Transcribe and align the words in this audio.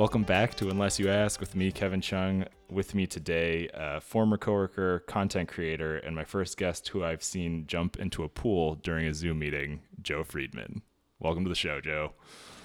Welcome 0.00 0.22
back 0.22 0.54
to 0.54 0.70
Unless 0.70 0.98
You 0.98 1.10
Ask 1.10 1.40
with 1.40 1.54
me, 1.54 1.70
Kevin 1.70 2.00
Chung. 2.00 2.46
With 2.70 2.94
me 2.94 3.06
today, 3.06 3.68
uh, 3.74 4.00
former 4.00 4.38
coworker, 4.38 5.00
content 5.00 5.50
creator, 5.50 5.98
and 5.98 6.16
my 6.16 6.24
first 6.24 6.56
guest 6.56 6.88
who 6.88 7.04
I've 7.04 7.22
seen 7.22 7.66
jump 7.66 7.98
into 7.98 8.24
a 8.24 8.28
pool 8.30 8.76
during 8.76 9.06
a 9.06 9.12
Zoom 9.12 9.40
meeting, 9.40 9.80
Joe 10.00 10.24
Friedman. 10.24 10.80
Welcome 11.18 11.44
to 11.44 11.50
the 11.50 11.54
show, 11.54 11.82
Joe. 11.82 12.14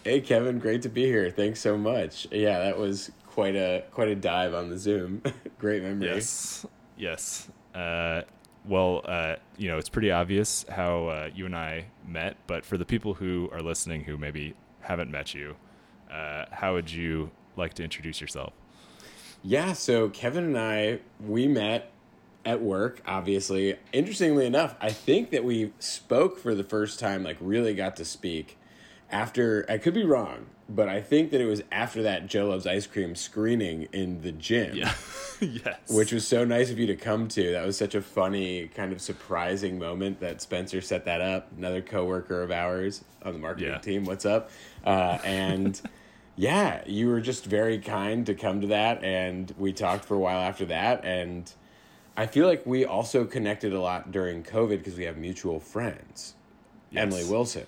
Hey, 0.05 0.21
Kevin, 0.21 0.59
great 0.59 0.81
to 0.84 0.90
be 0.90 1.03
here. 1.07 1.29
Thanks 1.29 1.59
so 1.59 1.77
much. 1.77 2.26
Yeah, 2.31 2.57
that 2.59 2.77
was 2.77 3.12
quite 3.27 3.57
a 3.57 3.84
quite 3.91 4.07
a 4.07 4.15
dive 4.15 4.54
on 4.54 4.70
the 4.70 4.77
Zoom. 4.77 5.21
great 5.59 5.84
memory. 5.84 6.07
Yes, 6.07 6.65
yes. 6.95 7.49
Uh, 7.73 8.21
well, 8.63 9.02
uh, 9.04 9.35
you 9.57 9.67
know, 9.67 9.77
it's 9.77 9.90
pretty 9.90 10.09
obvious 10.09 10.65
how 10.70 11.07
uh, 11.07 11.29
you 11.35 11.45
and 11.45 11.55
I 11.57 11.88
met, 12.07 12.38
but 12.48 12.63
for 12.63 12.77
the 12.77 12.85
people 12.85 13.13
who 13.13 13.49
are 13.52 13.62
listening 13.62 14.05
who 14.05 14.15
maybe 14.15 14.54
haven't 14.79 15.12
met 15.12 15.34
you, 15.34 15.57
uh, 16.12 16.45
how 16.52 16.73
would 16.73 16.91
you 16.91 17.32
like 17.55 17.73
to 17.76 17.84
introduce 17.84 18.22
yourself? 18.22 18.54
Yeah, 19.44 19.73
so 19.73 20.09
Kevin 20.09 20.44
and 20.46 20.58
I, 20.58 21.00
we 21.26 21.48
met 21.48 21.91
at 22.46 22.62
work, 22.62 23.02
obviously. 23.08 23.76
Interestingly 23.94 24.46
enough, 24.46 24.76
I 24.82 24.91
think 24.91 25.30
that 25.32 25.44
we 25.44 25.72
spoke 25.80 26.40
for 26.40 26.55
the 26.55 26.63
first 26.63 26.99
time, 26.99 27.23
like 27.23 27.38
really 27.40 27.73
got 27.76 27.96
to 27.98 28.05
speak 28.05 28.58
after, 29.12 29.66
I 29.70 29.77
could 29.77 29.94
be 29.94 30.04
wrong, 30.04 30.48
but 30.68 30.90
I 30.90 30.99
think 30.99 31.29
that 31.32 31.40
it 31.40 31.46
was 31.46 31.62
after 31.71 32.02
that 32.04 32.26
Joe 32.26 32.48
Loves 32.49 32.66
Ice 32.66 32.88
Cream 32.88 33.13
screening 33.16 33.84
in 33.94 34.22
the 34.22 34.32
gym. 34.32 34.76
Yeah. 34.76 34.94
yes. 35.40 35.77
Which 35.91 36.12
was 36.12 36.27
so 36.27 36.44
nice 36.44 36.72
of 36.72 36.79
you 36.79 36.88
to 36.88 36.96
come 36.96 37.27
to. 37.29 37.51
That 37.51 37.66
was 37.68 37.77
such 37.77 37.94
a 37.94 38.01
funny, 38.01 38.68
kind 38.70 38.91
of 38.91 38.99
surprising 38.99 39.77
moment 39.77 40.20
that 40.22 40.41
Spencer 40.41 40.82
set 40.82 41.05
that 41.05 41.22
up. 41.22 41.51
Another 41.55 41.82
coworker 41.84 42.41
of 42.41 42.49
ours 42.51 43.04
on 43.24 43.34
the 43.34 43.40
marketing 43.40 43.70
Yeah. 43.74 43.77
team. 43.77 44.05
What's 44.05 44.26
up? 44.26 44.49
Uh, 44.84 45.20
and 45.24 45.79
yeah, 46.36 46.84
you 46.86 47.08
were 47.08 47.22
just 47.22 47.46
very 47.46 47.80
kind 47.80 48.26
to 48.26 48.36
come 48.36 48.62
to 48.62 48.68
that, 48.68 49.04
and 49.04 49.54
we 49.58 49.72
talked 49.72 50.05
for 50.05 50.16
a 50.16 50.20
while 50.20 50.40
after 50.40 50.66
that. 50.66 51.05
And 51.05 51.52
I 52.18 52.26
feel 52.26 52.48
like 52.48 52.66
we 52.66 52.86
also 52.86 53.26
connected 53.26 53.74
a 53.74 53.80
lot 53.80 54.12
during 54.12 54.44
COVID 54.44 54.78
because 54.78 54.96
we 54.96 55.06
have 55.06 55.18
mutual 55.18 55.60
friends. 55.60 56.36
Yes. 56.91 57.02
Emily 57.02 57.24
Wilson. 57.26 57.68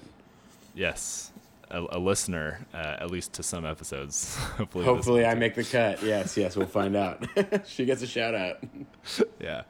Yes. 0.75 1.31
A, 1.69 1.83
a 1.91 1.99
listener, 1.99 2.65
uh, 2.73 2.97
at 2.99 3.11
least 3.11 3.33
to 3.33 3.43
some 3.43 3.65
episodes. 3.65 4.35
Hopefully, 4.57 4.85
Hopefully, 4.85 5.25
I 5.25 5.35
make 5.35 5.55
the 5.55 5.65
cut. 5.65 6.01
Yes, 6.01 6.37
yes, 6.37 6.55
we'll 6.55 6.65
find 6.67 6.95
out. 6.95 7.25
she 7.67 7.85
gets 7.85 8.01
a 8.01 8.07
shout 8.07 8.35
out. 8.35 8.63
yeah. 9.41 9.63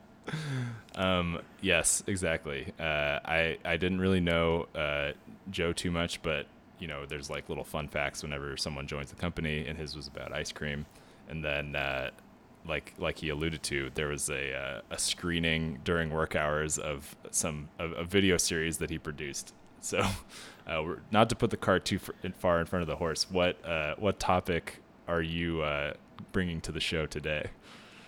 Um, 0.96 1.40
yes, 1.62 2.04
exactly. 2.06 2.74
Uh, 2.80 2.84
I 2.84 3.58
I 3.64 3.78
didn't 3.78 4.00
really 4.00 4.20
know 4.20 4.68
uh, 4.76 5.14
Joe 5.50 5.74
too 5.74 5.90
much, 5.90 6.22
but 6.22 6.46
you 6.80 6.88
know, 6.88 7.06
there's 7.06 7.30
like 7.30 7.50
little 7.50 7.64
fun 7.64 7.88
facts 7.88 8.24
whenever 8.24 8.58
someone 8.58 8.88
joins 8.88 9.10
the 9.10 9.16
company, 9.16 9.66
and 9.68 9.78
his 9.78 9.96
was 9.96 10.08
about 10.08 10.34
ice 10.34 10.52
cream, 10.52 10.86
and 11.30 11.44
then. 11.44 11.76
Uh, 11.76 12.12
like, 12.68 12.94
like 12.98 13.20
he 13.20 13.30
alluded 13.30 13.64
to, 13.64 13.90
there 13.94 14.10
was 14.10 14.30
a 14.30 14.54
uh, 14.54 14.82
a 14.92 14.98
screening 14.98 15.80
during 15.86 16.10
work 16.10 16.36
hours 16.36 16.78
of 16.78 17.16
some 17.32 17.70
a, 17.80 17.86
a 17.86 18.04
video 18.04 18.36
series 18.36 18.78
that 18.80 18.90
he 18.90 18.98
produced. 18.98 19.54
So, 19.80 20.00
uh, 20.68 20.84
we're, 20.84 21.00
not 21.10 21.30
to 21.30 21.36
put 21.36 21.50
the 21.50 21.56
cart 21.56 21.86
too 21.86 22.00
far 22.38 22.60
in 22.60 22.66
front 22.66 22.82
of 22.82 22.88
the 22.88 22.98
horse. 22.98 23.30
What 23.30 23.64
uh, 23.66 23.96
what 23.98 24.20
topic 24.20 24.82
are 25.08 25.22
you 25.22 25.62
uh, 25.62 25.94
bringing 26.32 26.60
to 26.62 26.72
the 26.72 26.82
show 26.82 27.06
today? 27.06 27.52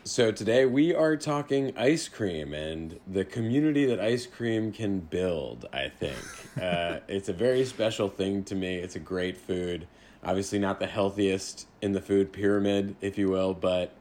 So 0.09 0.31
today 0.31 0.65
we 0.65 0.95
are 0.95 1.15
talking 1.15 1.71
ice 1.77 2.07
cream 2.07 2.51
and 2.51 2.99
the 3.05 3.23
community 3.23 3.85
that 3.85 3.99
ice 3.99 4.25
cream 4.25 4.71
can 4.71 5.01
build. 5.01 5.67
I 5.71 5.89
think 5.89 6.17
uh, 6.59 7.01
it's 7.07 7.29
a 7.29 7.33
very 7.33 7.63
special 7.63 8.09
thing 8.09 8.43
to 8.45 8.55
me. 8.55 8.77
It's 8.77 8.95
a 8.95 8.99
great 8.99 9.37
food. 9.37 9.85
Obviously, 10.23 10.57
not 10.57 10.79
the 10.79 10.87
healthiest 10.87 11.67
in 11.83 11.91
the 11.91 12.01
food 12.01 12.33
pyramid, 12.33 12.95
if 13.01 13.19
you 13.19 13.29
will, 13.29 13.53
but 13.53 13.93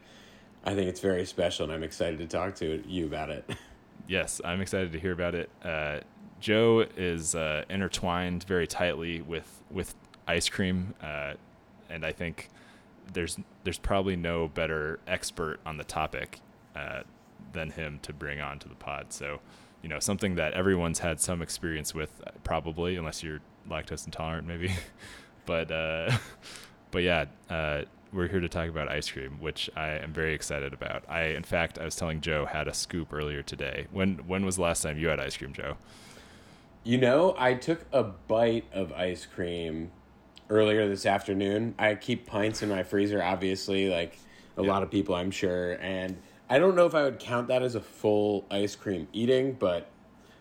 I 0.65 0.75
think 0.75 0.89
it's 0.89 1.01
very 1.01 1.27
special, 1.27 1.65
and 1.65 1.75
I'm 1.75 1.83
excited 1.83 2.19
to 2.21 2.27
talk 2.27 2.55
to 2.55 2.83
you 2.89 3.05
about 3.05 3.29
it. 3.29 3.45
Yes, 4.09 4.41
I'm 4.43 4.63
excited 4.63 4.93
to 4.93 4.99
hear 4.99 5.13
about 5.13 5.35
it. 5.35 5.51
Uh, 5.63 6.01
Joe 6.41 6.87
is 6.97 7.35
uh, 7.35 7.65
intertwined 7.69 8.45
very 8.45 8.67
tightly 8.67 9.21
with 9.21 9.61
with 9.71 9.95
ice 10.27 10.49
cream, 10.49 10.95
uh, 11.03 11.35
and 11.91 12.07
I 12.07 12.13
think 12.13 12.49
there's 13.13 13.39
there's 13.65 13.79
probably 13.79 14.17
no 14.17 14.49
better 14.49 15.01
expert 15.07 15.61
on 15.67 15.77
the 15.77 15.85
topic 15.85 16.41
uh, 16.75 17.03
than 17.53 17.71
him 17.71 17.99
to 18.03 18.13
bring 18.13 18.41
on 18.41 18.59
to 18.61 18.69
the 18.69 18.75
pod. 18.75 19.13
So, 19.13 19.41
you 19.83 19.89
know, 19.89 19.99
something 19.99 20.35
that 20.37 20.53
everyone's 20.53 21.01
had 21.01 21.21
some 21.21 21.43
experience 21.43 21.95
with, 21.95 22.11
uh, 22.27 22.31
probably, 22.45 22.97
unless 22.97 23.23
you're 23.23 23.41
lactose 23.69 24.07
intolerant, 24.07 24.47
maybe. 24.47 24.73
but 25.47 25.71
uh, 25.71 26.17
but 26.91 27.03
yeah, 27.03 27.27
uh, 27.51 27.83
we're 28.13 28.29
here 28.29 28.41
to 28.41 28.49
talk 28.49 28.69
about 28.69 28.89
ice 28.89 29.11
cream, 29.11 29.39
which 29.41 29.69
I 29.77 29.91
am 29.91 30.13
very 30.13 30.35
excited 30.35 30.73
about. 30.73 31.05
I, 31.09 31.25
in 31.25 31.43
fact, 31.43 31.79
I 31.79 31.85
was 31.85 31.97
telling 31.97 32.21
Joe 32.21 32.47
had 32.47 32.69
a 32.69 32.75
scoop 32.75 33.13
earlier 33.13 33.43
today. 33.43 33.87
When 33.91 34.19
when 34.27 34.45
was 34.45 34.57
the 34.57 34.63
last 34.63 34.83
time 34.83 34.99
you 34.99 35.09
had 35.09 35.21
ice 35.21 35.37
cream, 35.37 35.53
Joe? 35.53 35.77
You 36.85 36.99
know, 36.99 37.35
I 37.37 37.55
took 37.55 37.85
a 37.93 38.03
bite 38.03 38.65
of 38.73 38.93
ice 38.93 39.27
cream 39.27 39.91
earlier 40.51 40.89
this 40.89 41.07
afternoon. 41.07 41.75
I 41.79 41.95
keep 41.95 42.27
pints 42.27 42.63
in 42.63 42.69
my 42.69 42.83
freezer, 42.83 43.23
obviously, 43.23 43.89
like 43.89 44.19
a 44.57 44.63
Yeah. 44.63 44.69
lot 44.69 44.83
of 44.83 44.91
people, 44.91 45.15
I'm 45.15 45.31
sure. 45.31 45.73
And 45.75 46.17
I 46.51 46.59
don't 46.59 46.75
know 46.75 46.87
if 46.87 46.95
I 46.95 47.03
would 47.05 47.19
count 47.19 47.49
that 47.49 47.63
as 47.63 47.75
a 47.75 47.81
full 47.81 48.45
ice 48.51 48.75
cream 48.75 49.07
eating, 49.13 49.53
but 49.53 49.91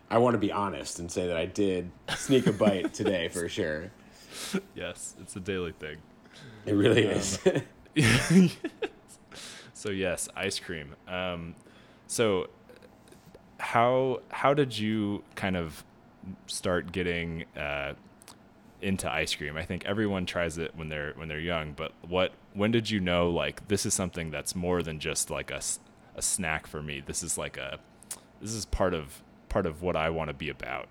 I 0.09 0.18
want 0.19 0.35
to 0.35 0.38
be 0.40 0.51
honest 0.51 1.00
and 1.00 1.12
say 1.12 1.28
that 1.28 1.35
I 1.35 1.45
did 1.45 1.91
sneak 2.16 2.47
a 2.47 2.53
bite 2.53 2.94
today 2.94 3.28
for 3.28 3.50
sure. 3.50 3.91
Yes, 4.75 5.16
it's 5.22 5.35
a 5.35 5.40
daily 5.41 5.73
thing. 5.73 5.97
It 6.66 6.74
really 6.74 7.06
is. 7.06 7.39
so 9.74 9.89
yes, 9.89 10.29
ice 10.35 10.59
cream. 10.59 10.95
Um, 11.07 11.56
so 12.07 12.47
how 13.59 14.22
how 14.29 14.53
did 14.53 14.78
you 14.78 15.24
kind 15.35 15.57
of 15.57 15.84
start 16.45 16.91
getting 16.91 17.45
uh, 17.57 17.94
into 18.81 19.11
ice 19.11 19.35
cream? 19.35 19.57
I 19.57 19.63
think 19.63 19.85
everyone 19.85 20.25
tries 20.25 20.57
it 20.57 20.75
when 20.75 20.89
they're 20.89 21.13
when 21.15 21.27
they're 21.27 21.39
young, 21.39 21.73
but 21.73 21.93
what 22.07 22.31
when 22.53 22.71
did 22.71 22.89
you 22.89 22.99
know 22.99 23.29
like 23.29 23.67
this 23.67 23.85
is 23.85 23.93
something 23.93 24.31
that's 24.31 24.55
more 24.55 24.81
than 24.81 24.99
just 24.99 25.29
like 25.29 25.51
a, 25.51 25.61
a 26.15 26.21
snack 26.21 26.67
for 26.67 26.81
me? 26.81 27.01
This 27.05 27.23
is 27.23 27.38
like 27.38 27.57
a 27.57 27.79
this 28.41 28.53
is 28.53 28.65
part 28.65 28.93
of 28.93 29.21
part 29.49 29.65
of 29.65 29.81
what 29.81 29.95
I 29.95 30.09
want 30.09 30.29
to 30.29 30.33
be 30.33 30.49
about. 30.49 30.88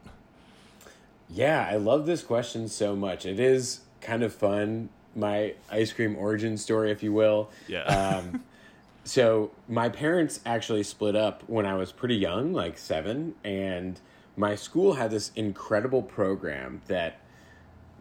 Yeah, 1.28 1.66
I 1.69 1.76
love 1.76 2.06
this 2.06 2.22
question 2.22 2.69
so 2.69 2.94
much. 2.94 3.26
It 3.26 3.41
is 3.41 3.80
kind 4.00 4.22
of 4.22 4.32
fun. 4.32 4.88
My 5.14 5.54
ice 5.70 5.92
cream 5.92 6.16
origin 6.16 6.56
story, 6.56 6.91
if 6.91 7.03
you 7.03 7.12
will. 7.12 7.50
Yeah. 7.66 7.82
Um, 7.82 8.44
so 9.04 9.50
my 9.68 9.88
parents 9.88 10.41
actually 10.47 10.82
split 10.82 11.16
up 11.16 11.42
when 11.47 11.66
I 11.66 11.74
was 11.74 11.91
pretty 11.91 12.16
young, 12.16 12.53
like 12.53 12.78
seven, 12.78 13.34
and 13.44 13.98
my 14.36 14.54
school 14.54 14.94
had 14.94 15.10
this 15.10 15.32
incredible 15.34 16.03
program 16.03 16.82
that, 16.86 17.18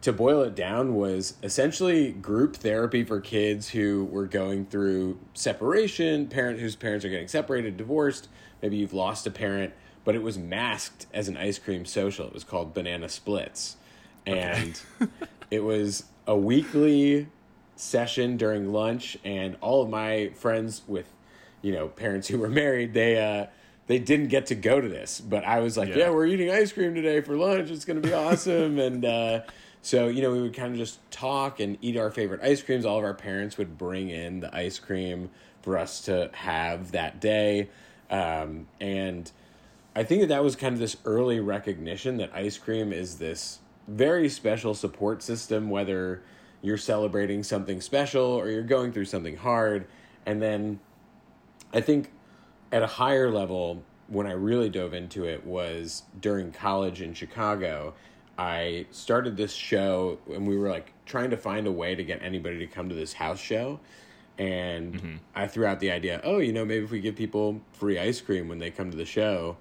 to 0.05 0.13
boil 0.13 0.43
it 0.43 0.55
down, 0.55 0.93
was 0.93 1.33
essentially 1.41 2.11
group 2.11 2.55
therapy 2.55 3.03
for 3.03 3.19
kids 3.19 3.69
who 3.69 4.05
were 4.05 4.27
going 4.27 4.65
through 4.67 5.17
separation, 5.33 6.27
parent 6.27 6.59
whose 6.59 6.75
parents 6.75 7.03
are 7.03 7.09
getting 7.09 7.27
separated, 7.27 7.75
divorced. 7.75 8.27
Maybe 8.61 8.77
you've 8.77 8.93
lost 8.93 9.25
a 9.25 9.31
parent, 9.31 9.73
but 10.03 10.13
it 10.13 10.21
was 10.21 10.37
masked 10.37 11.07
as 11.11 11.27
an 11.27 11.37
ice 11.37 11.57
cream 11.57 11.85
social. 11.85 12.27
It 12.27 12.33
was 12.33 12.43
called 12.43 12.73
Banana 12.73 13.09
Splits, 13.09 13.77
and 14.27 14.79
it 15.49 15.61
was 15.63 16.05
a 16.27 16.37
weekly 16.37 17.27
session 17.75 18.37
during 18.37 18.71
lunch 18.71 19.17
and 19.25 19.57
all 19.59 19.81
of 19.81 19.89
my 19.89 20.29
friends 20.35 20.83
with 20.87 21.11
you 21.63 21.73
know 21.73 21.87
parents 21.89 22.27
who 22.27 22.37
were 22.37 22.47
married 22.49 22.93
they 22.93 23.17
uh 23.21 23.45
they 23.87 23.99
didn't 23.99 24.29
get 24.29 24.45
to 24.45 24.55
go 24.55 24.79
to 24.79 24.87
this 24.87 25.19
but 25.19 25.43
i 25.43 25.59
was 25.59 25.75
like 25.75 25.89
Yeah. 25.89 25.97
yeah, 25.97 26.09
we're 26.09 26.25
eating 26.25 26.49
ice 26.49 26.71
cream 26.71 26.95
today 26.95 27.19
for 27.19 27.35
lunch 27.35 27.69
it's 27.69 27.83
going 27.83 28.01
to 28.01 28.07
be 28.07 28.13
awesome 28.13 28.79
and 28.79 29.03
uh 29.03 29.41
so 29.85 30.07
you 30.07 30.21
know 30.21 30.31
we 30.31 30.41
would 30.41 30.53
kind 30.53 30.71
of 30.71 30.77
just 30.77 30.99
talk 31.11 31.59
and 31.59 31.77
eat 31.81 31.97
our 31.97 32.09
favorite 32.09 32.41
ice 32.41 32.61
creams 32.61 32.85
all 32.85 32.97
of 32.97 33.03
our 33.03 33.13
parents 33.13 33.57
would 33.57 33.77
bring 33.77 34.09
in 34.09 34.39
the 34.39 34.55
ice 34.55 34.79
cream 34.79 35.29
for 35.61 35.77
us 35.77 36.01
to 36.01 36.29
have 36.33 36.91
that 36.91 37.19
day 37.19 37.69
um 38.09 38.67
and 38.79 39.31
I 39.95 40.03
think 40.03 40.21
that 40.21 40.27
that 40.27 40.43
was 40.43 40.57
kind 40.57 40.73
of 40.73 40.79
this 40.79 40.97
early 41.05 41.39
recognition 41.39 42.17
that 42.17 42.31
ice 42.33 42.57
cream 42.57 42.91
is 42.91 43.17
this 43.17 43.59
very 43.87 44.27
special 44.27 44.73
support 44.73 45.23
system, 45.23 45.69
whether 45.69 46.21
you're 46.61 46.77
celebrating 46.77 47.43
something 47.43 47.79
special 47.79 48.23
or 48.23 48.49
you're 48.49 48.63
going 48.63 48.91
through 48.91 49.05
something 49.05 49.37
hard. 49.37 49.87
And 50.25 50.41
then 50.41 50.81
I 51.73 51.79
think 51.79 52.11
at 52.73 52.83
a 52.83 52.87
higher 52.87 53.31
level, 53.31 53.83
when 54.07 54.27
I 54.27 54.33
really 54.33 54.69
dove 54.69 54.93
into 54.93 55.23
it 55.25 55.45
was 55.45 56.03
during 56.19 56.51
college 56.51 57.01
in 57.01 57.13
Chicago. 57.13 57.93
I 58.37 58.85
started 58.91 59.37
this 59.37 59.53
show 59.53 60.19
and 60.31 60.47
we 60.47 60.57
were 60.57 60.69
like 60.69 60.91
trying 61.05 61.29
to 61.29 61.37
find 61.37 61.67
a 61.67 61.71
way 61.71 61.95
to 61.95 62.03
get 62.03 62.21
anybody 62.21 62.59
to 62.59 62.67
come 62.67 62.89
to 62.89 62.95
this 62.95 63.13
house 63.13 63.39
show. 63.39 63.79
And 64.37 65.19
I 65.33 65.47
threw 65.47 65.65
out 65.65 65.79
the 65.79 65.91
idea, 65.91 66.19
oh, 66.23 66.39
you 66.39 66.51
know, 66.51 66.65
maybe 66.65 66.83
if 66.83 66.91
we 66.91 66.99
give 66.99 67.15
people 67.15 67.61
free 67.71 67.97
ice 67.97 68.19
cream 68.19 68.49
when 68.49 68.59
they 68.59 68.69
come 68.69 68.91
to 68.91 68.97
the 68.97 69.05
show, 69.05 69.55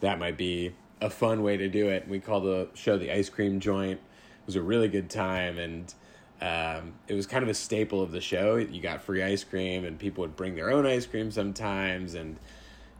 that 0.00 0.18
might 0.18 0.38
be 0.38 0.74
a 1.02 1.10
fun 1.10 1.42
way 1.42 1.58
to 1.58 1.68
do 1.68 1.88
it. 1.88 2.04
And 2.04 2.10
We 2.10 2.20
called 2.20 2.44
the 2.44 2.68
show 2.72 2.96
the 2.96 3.12
Ice 3.12 3.28
Cream 3.28 3.60
Joint. 3.60 4.00
It 4.00 4.46
was 4.46 4.56
a 4.56 4.62
really 4.62 4.88
good 4.88 5.10
time. 5.10 5.58
And 5.58 5.92
um, 6.40 6.94
it 7.08 7.14
was 7.14 7.26
kind 7.26 7.42
of 7.42 7.48
a 7.48 7.54
staple 7.54 8.02
of 8.02 8.12
the 8.12 8.20
show. 8.20 8.56
You 8.56 8.80
got 8.80 9.02
free 9.02 9.22
ice 9.22 9.44
cream, 9.44 9.84
and 9.84 9.98
people 9.98 10.22
would 10.22 10.36
bring 10.36 10.54
their 10.54 10.70
own 10.70 10.86
ice 10.86 11.06
cream 11.06 11.30
sometimes, 11.30 12.14
and 12.14 12.38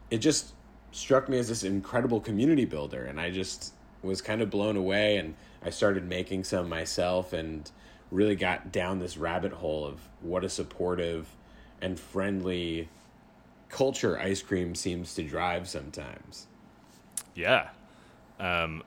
it 0.09 0.19
just 0.19 0.53
struck 0.91 1.27
me 1.27 1.37
as 1.37 1.47
this 1.49 1.63
incredible 1.63 2.19
community 2.19 2.65
builder. 2.65 3.05
And 3.05 3.19
I 3.19 3.29
just 3.29 3.73
was 4.05 4.21
kind 4.21 4.41
of 4.41 4.49
blown 4.49 4.77
away, 4.77 5.17
and 5.17 5.35
I 5.63 5.69
started 5.69 6.07
making 6.07 6.43
some 6.43 6.69
myself, 6.69 7.33
and 7.33 7.69
really 8.11 8.35
got 8.35 8.71
down 8.71 8.99
this 8.99 9.17
rabbit 9.17 9.51
hole 9.51 9.85
of 9.85 9.99
what 10.21 10.43
a 10.43 10.49
supportive 10.49 11.27
and 11.81 11.99
friendly 11.99 12.87
culture 13.69 14.17
ice 14.17 14.41
cream 14.41 14.75
seems 14.75 15.13
to 15.15 15.23
drive 15.23 15.67
sometimes. 15.67 16.47
Yeah. 17.33 17.69
Um, 18.39 18.83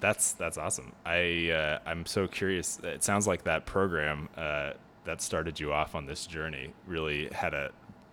that's 0.00 0.32
that's 0.32 0.58
awesome. 0.58 0.92
I 1.04 1.50
uh, 1.50 1.78
I'm 1.86 2.04
so 2.04 2.26
curious. 2.26 2.78
It 2.82 3.02
sounds 3.02 3.26
like 3.26 3.44
that 3.44 3.64
program 3.64 4.28
uh, 4.36 4.72
that 5.04 5.22
started 5.22 5.58
you 5.58 5.72
off 5.72 5.94
on 5.94 6.06
this 6.06 6.26
journey 6.26 6.72
really 6.86 7.28
had 7.32 7.54
a 7.54 7.70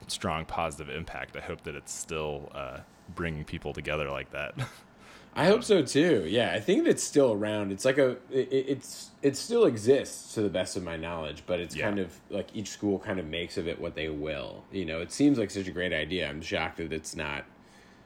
strong 0.07 0.45
positive 0.45 0.93
impact. 0.93 1.35
I 1.35 1.41
hope 1.41 1.63
that 1.63 1.75
it's 1.75 1.91
still 1.91 2.51
uh, 2.55 2.79
bringing 3.15 3.43
people 3.43 3.73
together 3.73 4.09
like 4.09 4.31
that. 4.31 4.55
I 5.35 5.45
hope 5.45 5.63
so 5.63 5.81
too. 5.81 6.25
Yeah, 6.27 6.51
I 6.53 6.59
think 6.59 6.87
it's 6.87 7.03
still 7.03 7.31
around. 7.31 7.71
It's 7.71 7.85
like 7.85 7.97
a 7.97 8.11
it, 8.29 8.49
it's 8.51 9.09
it 9.21 9.35
still 9.35 9.65
exists 9.65 10.33
to 10.35 10.41
the 10.41 10.49
best 10.49 10.77
of 10.77 10.83
my 10.83 10.95
knowledge, 10.95 11.43
but 11.47 11.59
it's 11.59 11.75
Yeah. 11.75 11.85
kind 11.85 11.99
of 11.99 12.13
like 12.29 12.47
each 12.53 12.69
school 12.69 12.99
kind 12.99 13.19
of 13.19 13.25
makes 13.25 13.57
of 13.57 13.67
it 13.67 13.79
what 13.79 13.95
they 13.95 14.09
will. 14.09 14.63
You 14.71 14.85
know, 14.85 15.01
it 15.01 15.11
seems 15.11 15.39
like 15.39 15.49
such 15.49 15.67
a 15.67 15.71
great 15.71 15.93
idea. 15.93 16.29
I'm 16.29 16.41
shocked 16.41 16.77
that 16.77 16.93
it's 16.93 17.15
not 17.15 17.45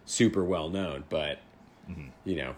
super 0.06 0.44
well 0.44 0.70
known, 0.70 1.04
but 1.10 1.40
mm-hmm. 1.90 2.10
you 2.24 2.38
know, 2.38 2.56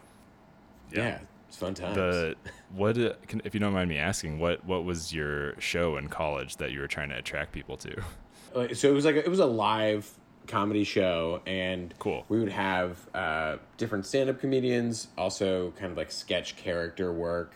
yeah, 0.92 1.20
it's 1.48 1.58
fun 1.58 1.74
times. 1.74 1.96
The 1.96 2.36
what 2.72 2.96
can, 3.28 3.42
if 3.44 3.56
you 3.56 3.60
don't 3.60 3.74
mind 3.74 3.90
me 3.90 3.98
asking 3.98 4.40
what 4.40 4.64
what 4.66 4.84
was 4.84 5.12
your 5.12 5.60
show 5.60 5.98
in 5.98 6.10
college 6.10 6.58
that 6.58 6.72
you 6.72 6.80
were 6.80 6.88
trying 6.88 7.10
to 7.10 7.18
attract 7.18 7.54
people 7.54 7.76
to? 7.78 8.04
So 8.74 8.90
it 8.90 8.94
was 8.94 9.06
like 9.06 9.16
a, 9.16 9.24
it 9.24 9.30
was 9.30 9.40
a 9.40 9.46
live 9.46 10.12
comedy 10.50 10.84
show 10.84 11.42
and 11.46 11.94
Cool. 12.00 12.26
we 12.28 12.40
would 12.40 12.50
have 12.52 12.98
uh, 13.14 13.58
different 13.78 14.06
stand-up 14.06 14.40
comedians 14.40 15.08
also 15.18 15.72
kind 15.80 15.92
of 15.92 15.98
like 15.98 16.12
sketch 16.12 16.56
character 16.58 17.14
work 17.14 17.54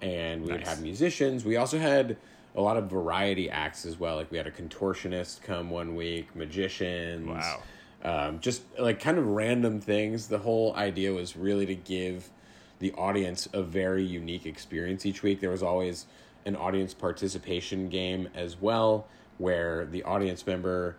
and 0.00 0.42
we 0.44 0.52
would 0.52 0.66
have 0.66 0.80
musicians. 0.80 1.44
We 1.44 1.56
also 1.56 1.78
had 1.78 2.16
a 2.54 2.60
lot 2.60 2.76
of 2.76 2.88
variety 2.88 3.50
acts 3.50 3.84
as 3.84 3.98
well. 3.98 4.16
Like 4.16 4.30
we 4.30 4.38
had 4.38 4.46
a 4.46 4.50
contortionist 4.50 5.42
come 5.42 5.68
one 5.70 5.94
week 5.96 6.34
magicians 6.36 7.26
Wow. 7.26 7.62
um, 8.04 8.40
just 8.40 8.62
like 8.78 9.00
kind 9.00 9.18
of 9.18 9.26
random 9.26 9.80
things. 9.80 10.28
The 10.28 10.38
whole 10.38 10.74
idea 10.76 11.12
was 11.12 11.36
really 11.36 11.66
to 11.66 11.74
give 11.74 12.30
the 12.78 12.92
audience 12.92 13.48
a 13.52 13.62
very 13.62 14.04
unique 14.04 14.46
experience 14.46 15.04
each 15.04 15.22
week. 15.22 15.40
There 15.40 15.50
was 15.50 15.62
always 15.62 16.06
an 16.44 16.54
audience 16.54 16.94
participation 16.94 17.88
game 17.88 18.28
as 18.34 18.60
well 18.60 19.08
where 19.38 19.84
the 19.86 20.02
audience 20.04 20.46
member 20.46 20.96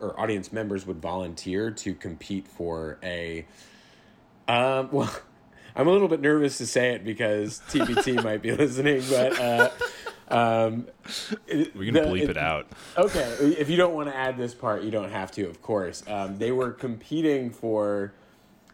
or 0.00 0.18
audience 0.20 0.52
members 0.52 0.86
would 0.86 1.00
volunteer 1.00 1.70
to 1.70 1.94
compete 1.94 2.46
for 2.46 2.98
a 3.02 3.46
um 4.48 4.88
well 4.92 5.14
i'm 5.74 5.88
a 5.88 5.90
little 5.90 6.08
bit 6.08 6.20
nervous 6.20 6.58
to 6.58 6.66
say 6.66 6.92
it 6.94 7.04
because 7.04 7.60
TPT 7.68 8.22
might 8.24 8.42
be 8.42 8.52
listening 8.52 9.02
but 9.08 9.40
uh 9.40 9.70
um 10.28 10.86
it- 11.46 11.74
We 11.76 11.86
can 11.86 11.94
the- 11.94 12.00
bleep 12.02 12.28
it 12.28 12.36
out. 12.36 12.66
okay 12.96 13.22
if 13.58 13.70
you 13.70 13.76
don't 13.76 13.94
want 13.94 14.08
to 14.08 14.16
add 14.16 14.36
this 14.36 14.54
part 14.54 14.82
you 14.82 14.90
don't 14.90 15.10
have 15.10 15.30
to 15.32 15.44
of 15.46 15.62
course 15.62 16.02
um, 16.08 16.38
they 16.38 16.50
were 16.52 16.72
competing 16.72 17.50
for 17.50 18.12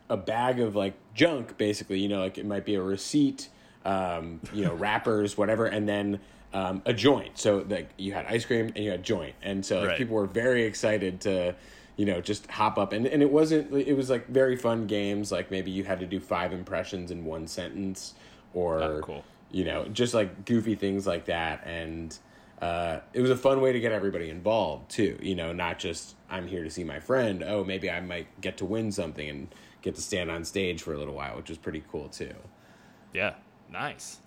a 0.09 0.17
bag 0.17 0.61
of 0.61 0.75
like 0.75 0.95
junk 1.15 1.57
basically 1.59 1.99
you 2.01 2.09
know 2.09 2.21
like 2.21 2.39
it 2.39 2.47
might 2.47 2.65
be 2.65 2.75
a 2.75 2.83
receipt 2.83 3.49
um, 3.85 4.41
you 4.53 4.65
know 4.65 4.75
wrappers 4.75 5.37
whatever 5.37 5.67
and 5.67 5.89
then 5.89 6.21
um, 6.55 6.83
a 6.87 6.93
joint. 6.93 7.39
So 7.39 7.65
like 7.69 7.91
you 7.97 8.13
had 8.13 8.27
ice 8.27 8.45
cream 8.45 8.67
and 8.75 8.85
you 8.85 8.91
had 8.91 9.03
joint. 9.03 9.35
And 9.43 9.65
so 9.65 9.81
like, 9.81 9.89
Right. 9.89 9.99
people 9.99 10.17
were 10.17 10.27
very 10.27 10.65
excited 10.65 11.21
to 11.23 11.55
you 11.97 12.07
know 12.07 12.21
just 12.21 12.51
hop 12.51 12.79
up. 12.79 12.93
And, 12.93 13.07
and 13.07 13.23
it 13.23 13.31
wasn't 13.31 13.73
it 13.75 13.95
was 13.97 14.11
like 14.11 14.27
very 14.29 14.57
fun 14.57 14.87
games. 14.87 15.31
Like 15.33 15.51
maybe 15.51 15.71
you 15.71 15.85
had 15.85 16.01
to 16.01 16.07
do 16.07 16.21
five 16.21 16.53
impressions 16.53 17.11
in 17.11 17.25
one 17.25 17.47
sentence 17.47 18.15
or 18.55 18.83
Oh, 18.83 19.01
cool. 19.03 19.25
you 19.51 19.65
know 19.65 19.87
just 19.89 20.15
like 20.15 20.45
goofy 20.45 20.75
things 20.75 21.07
like 21.07 21.27
that. 21.27 21.65
And 21.67 22.17
uh, 22.61 23.01
it 23.13 23.21
was 23.21 23.31
a 23.31 23.37
fun 23.37 23.61
way 23.61 23.73
to 23.73 23.81
get 23.81 23.91
everybody 23.93 24.31
involved 24.31 24.91
too. 24.91 25.19
You 25.23 25.35
know 25.35 25.53
not 25.53 25.79
just 25.79 26.15
i'm 26.31 26.47
here 26.49 26.63
to 26.65 26.71
see 26.71 26.85
my 26.85 27.01
friend. 27.01 27.43
Oh 27.47 27.65
maybe 27.65 27.91
i 27.91 28.01
might 28.01 28.41
get 28.41 28.57
to 28.59 28.65
win 28.65 28.93
something 28.93 29.29
and 29.29 29.49
get 29.83 29.95
to 29.97 30.01
stand 30.01 30.31
on 30.31 30.45
stage 30.45 30.81
for 30.83 30.95
a 30.95 30.99
little 30.99 31.15
while 31.15 31.37
which 31.37 31.49
was 31.49 31.59
pretty 31.59 31.83
cool 31.91 32.09
too. 32.09 32.35
Yeah, 33.13 33.35
nice. 33.71 34.19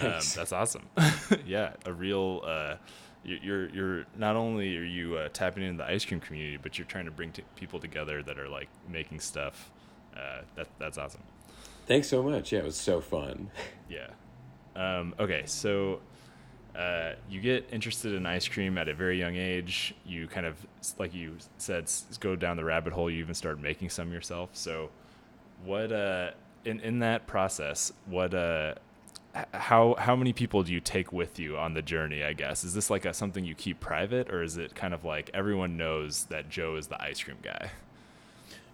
Um, 0.00 0.10
that's 0.34 0.52
awesome. 0.52 0.86
yeah, 1.46 1.72
a 1.86 1.92
real. 1.92 2.42
Uh, 2.44 2.76
you- 3.24 3.38
you're 3.42 3.68
you're 3.70 4.04
not 4.16 4.36
only 4.36 4.76
are 4.76 4.82
you 4.84 5.16
uh, 5.16 5.28
tapping 5.32 5.62
into 5.62 5.78
the 5.78 5.90
ice 5.90 6.04
cream 6.04 6.20
community, 6.20 6.56
but 6.62 6.78
you're 6.78 6.86
trying 6.86 7.04
to 7.04 7.10
bring 7.10 7.32
t- 7.32 7.42
people 7.56 7.78
together 7.80 8.22
that 8.22 8.38
are 8.38 8.48
like 8.48 8.68
making 8.90 9.20
stuff. 9.20 9.70
Uh, 10.16 10.40
that 10.56 10.66
that's 10.78 10.98
awesome. 10.98 11.22
thanks 11.86 12.08
so 12.08 12.20
much 12.22 12.50
yeah 12.52 12.58
it 12.58 12.64
was 12.64 12.76
so 12.76 13.00
fun 13.00 13.48
Yeah. 13.88 14.08
Um, 14.76 15.14
okay, 15.20 15.42
so 15.46 16.00
uh, 16.76 17.12
you 17.28 17.40
get 17.40 17.68
interested 17.72 18.14
in 18.14 18.24
ice 18.26 18.46
cream 18.48 18.78
at 18.78 18.88
a 18.88 18.94
very 18.94 19.18
young 19.18 19.34
age. 19.36 19.94
You 20.06 20.26
kind 20.28 20.46
of, 20.46 20.54
like 20.98 21.12
you 21.12 21.36
said, 21.58 21.84
s- 21.84 22.06
go 22.20 22.36
down 22.36 22.56
the 22.56 22.64
rabbit 22.64 22.92
hole. 22.92 23.10
You 23.10 23.18
even 23.18 23.34
start 23.34 23.60
making 23.60 23.90
some 23.90 24.12
yourself. 24.12 24.50
So, 24.52 24.90
what 25.64 25.90
uh, 25.92 26.30
in 26.64 26.78
in 26.80 27.00
that 27.00 27.26
process, 27.26 27.92
what 28.06 28.32
uh, 28.32 28.74
how 29.54 29.94
how 29.98 30.16
many 30.16 30.32
people 30.32 30.62
do 30.62 30.72
you 30.72 30.80
take 30.80 31.12
with 31.12 31.38
you 31.38 31.56
on 31.56 31.74
the 31.74 31.82
journey? 31.82 32.22
I 32.22 32.32
guess 32.32 32.64
is 32.64 32.74
this 32.74 32.90
like 32.90 33.04
a, 33.04 33.14
something 33.14 33.44
you 33.44 33.54
keep 33.54 33.80
private, 33.80 34.30
or 34.30 34.42
is 34.42 34.56
it 34.56 34.74
kind 34.74 34.94
of 34.94 35.04
like 35.04 35.30
everyone 35.32 35.76
knows 35.76 36.24
that 36.24 36.48
Joe 36.48 36.76
is 36.76 36.88
the 36.88 37.00
ice 37.00 37.22
cream 37.22 37.38
guy? 37.42 37.70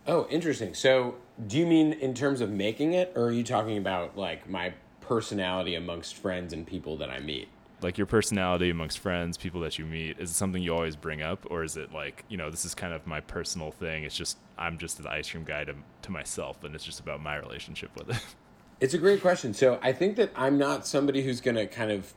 oh 0.08 0.26
interesting 0.30 0.72
so 0.72 1.16
do 1.46 1.58
you 1.58 1.66
mean 1.66 1.92
in 1.94 2.14
terms 2.14 2.40
of 2.40 2.50
making 2.50 2.92
it 2.92 3.12
or 3.16 3.24
are 3.24 3.32
you 3.32 3.42
talking 3.42 3.76
about 3.76 4.16
like 4.16 4.48
my 4.48 4.72
personality 5.00 5.74
amongst 5.74 6.14
friends 6.14 6.52
and 6.52 6.66
people 6.66 6.96
that 6.96 7.10
i 7.10 7.18
meet 7.18 7.48
like 7.82 7.98
your 7.98 8.06
personality 8.06 8.70
amongst 8.70 8.98
friends, 8.98 9.36
people 9.36 9.60
that 9.60 9.78
you 9.78 9.84
meet, 9.84 10.18
is 10.18 10.30
it 10.30 10.34
something 10.34 10.62
you 10.62 10.74
always 10.74 10.96
bring 10.96 11.20
up, 11.20 11.46
or 11.50 11.62
is 11.62 11.76
it 11.76 11.92
like 11.92 12.24
you 12.28 12.36
know 12.36 12.50
this 12.50 12.64
is 12.64 12.74
kind 12.74 12.94
of 12.94 13.06
my 13.06 13.20
personal 13.20 13.70
thing? 13.70 14.04
It's 14.04 14.16
just 14.16 14.38
I'm 14.56 14.78
just 14.78 15.02
the 15.02 15.10
ice 15.10 15.30
cream 15.30 15.44
guy 15.44 15.64
to 15.64 15.74
to 16.02 16.10
myself, 16.10 16.64
and 16.64 16.74
it's 16.74 16.84
just 16.84 17.00
about 17.00 17.22
my 17.22 17.36
relationship 17.36 17.90
with 17.94 18.10
it. 18.10 18.24
It's 18.80 18.94
a 18.94 18.98
great 18.98 19.22
question. 19.22 19.54
So 19.54 19.78
I 19.82 19.92
think 19.92 20.16
that 20.16 20.30
I'm 20.36 20.58
not 20.58 20.86
somebody 20.86 21.22
who's 21.22 21.40
going 21.40 21.56
to 21.56 21.66
kind 21.66 21.90
of 21.90 22.12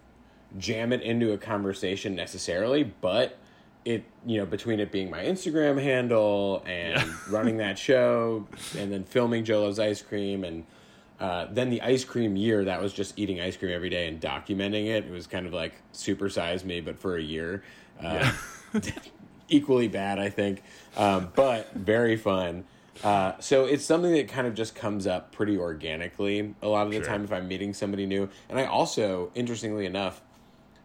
jam 0.57 0.91
it 0.91 1.01
into 1.01 1.31
a 1.31 1.37
conversation 1.37 2.15
necessarily, 2.15 2.83
but 2.83 3.37
it, 3.85 4.03
you 4.25 4.37
know, 4.37 4.45
between 4.45 4.79
it 4.79 4.91
being 4.91 5.09
my 5.09 5.23
Instagram 5.23 5.81
handle 5.81 6.63
and 6.65 6.95
Yeah. 6.97 7.13
running 7.29 7.57
that 7.57 7.77
show 7.79 8.45
and 8.77 8.91
then 8.91 9.03
filming 9.03 9.45
Joe 9.45 9.63
Loves 9.63 9.79
Ice 9.79 10.01
Cream 10.01 10.43
and 10.43 10.65
uh, 11.19 11.47
then 11.51 11.69
the 11.69 11.81
ice 11.81 12.05
cream 12.05 12.37
year, 12.37 12.63
that 12.63 12.81
was 12.81 12.93
just 12.93 13.19
eating 13.19 13.41
ice 13.41 13.57
cream 13.57 13.73
every 13.73 13.89
day 13.89 14.07
and 14.07 14.21
documenting 14.21 14.87
it. 14.87 15.03
It 15.05 15.11
was 15.11 15.27
kind 15.27 15.45
of 15.45 15.53
like 15.53 15.73
supersize 15.93 16.63
me, 16.63 16.79
but 16.79 16.97
for 16.97 17.17
a 17.17 17.21
year. 17.21 17.63
Uh, 18.01 18.31
equally 19.49 19.87
bad, 19.89 20.17
I 20.19 20.29
think, 20.29 20.63
um, 20.95 21.29
but 21.35 21.73
very 21.73 22.15
fun. 22.15 22.63
Uh, 23.03 23.33
so 23.39 23.65
it's 23.65 23.85
something 23.85 24.11
that 24.11 24.27
kind 24.27 24.45
of 24.45 24.53
just 24.53 24.75
comes 24.75 25.07
up 25.07 25.31
pretty 25.31 25.57
organically 25.57 26.53
a 26.61 26.67
lot 26.67 26.85
of 26.85 26.91
the 26.91 26.97
Sure. 26.97 27.05
time 27.05 27.23
if 27.23 27.31
I'm 27.31 27.47
meeting 27.47 27.73
somebody 27.73 28.05
new. 28.05 28.29
And 28.49 28.59
I 28.59 28.65
also, 28.65 29.31
interestingly 29.35 29.85
enough, 29.85 30.21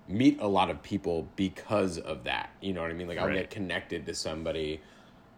meet 0.07 0.39
a 0.41 0.47
lot 0.47 0.71
of 0.71 0.83
people 0.83 1.27
because 1.35 1.99
of 1.99 2.25
that. 2.25 2.51
You 2.61 2.73
know 2.73 2.83
what 2.83 2.91
I 2.91 2.95
mean? 2.95 3.09
Like 3.09 3.19
I'll 3.19 3.27
Right. 3.27 3.37
get 3.39 3.51
connected 3.51 4.07
to 4.07 4.15
somebody 4.15 4.81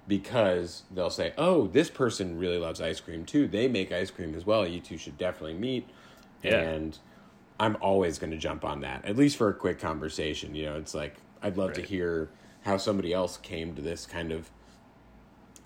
because 0.08 0.82
they'll 0.90 1.10
say, 1.10 1.32
"Oh, 1.38 1.66
this 1.66 1.90
person 1.90 2.38
really 2.38 2.58
loves 2.58 2.80
ice 2.80 3.00
cream 3.00 3.24
too. 3.24 3.46
They 3.48 3.68
make 3.68 3.90
ice 3.92 4.10
cream 4.10 4.34
as 4.34 4.44
well. 4.46 4.66
You 4.66 4.80
two 4.80 4.98
should 4.98 5.18
definitely 5.18 5.54
meet." 5.54 5.88
Yeah. 6.42 6.60
And 6.60 6.98
I'm 7.58 7.76
always 7.80 8.18
going 8.18 8.30
to 8.32 8.36
jump 8.36 8.64
on 8.64 8.80
that, 8.82 9.04
at 9.04 9.16
least 9.16 9.36
for 9.36 9.48
a 9.48 9.54
quick 9.54 9.78
conversation. 9.78 10.54
You 10.54 10.66
know, 10.66 10.76
it's 10.76 10.94
like 10.94 11.16
I'd 11.42 11.56
love 11.56 11.72
to 11.74 11.82
hear 11.82 12.28
how 12.64 12.76
somebody 12.76 13.12
else 13.12 13.36
came 13.38 13.74
to 13.76 13.82
this 13.82 14.04
kind 14.06 14.30
of. 14.32 14.50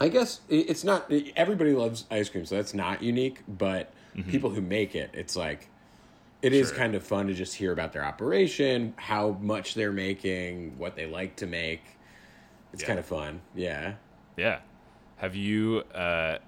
I 0.01 0.09
guess 0.09 0.41
it's 0.49 0.83
not 0.83 1.13
everybody 1.37 1.73
loves 1.73 2.07
ice 2.11 2.29
cream, 2.31 2.47
so 2.47 2.57
that's 2.57 2.73
not 2.75 3.03
unique. 3.03 3.43
But 3.47 3.93
people 4.29 4.51
who 4.51 4.61
make 4.63 4.95
it, 4.97 5.11
it's 5.13 5.37
like 5.37 5.69
it 6.43 6.53
is 6.55 6.69
Sure. 6.69 6.79
kind 6.79 6.95
of 6.95 7.03
fun 7.05 7.27
to 7.27 7.35
just 7.35 7.55
hear 7.55 7.71
about 7.73 7.93
their 7.93 8.05
operation, 8.05 8.95
how 8.97 9.33
much 9.43 9.75
they're 9.75 9.93
making, 9.93 10.79
what 10.79 10.97
they 10.97 11.05
like 11.07 11.37
to 11.37 11.47
make. 11.47 11.83
It's 12.73 12.81
Yeah. 12.83 12.87
kind 12.89 12.99
of 12.99 13.05
fun, 13.05 13.43
yeah. 13.55 13.95
yeah. 14.39 14.61
Have 15.19 15.37
you 15.37 15.81
uh, 15.95 16.39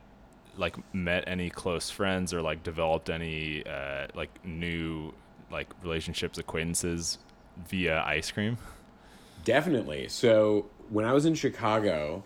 like 0.57 0.77
met 0.95 1.25
any 1.27 1.51
close 1.51 1.91
friends 1.91 2.33
or 2.33 2.41
like 2.41 2.63
developed 2.63 3.11
any 3.11 3.65
uh, 3.67 4.07
like 4.15 4.31
new 4.47 5.13
like 5.51 5.69
relationships, 5.83 6.39
acquaintances 6.39 7.19
via 7.69 8.03
ice 8.03 8.31
cream? 8.31 8.57
Definitely. 9.45 10.09
So 10.09 10.71
when 10.89 11.05
I 11.05 11.13
was 11.13 11.27
in 11.27 11.35
Chicago, 11.35 12.25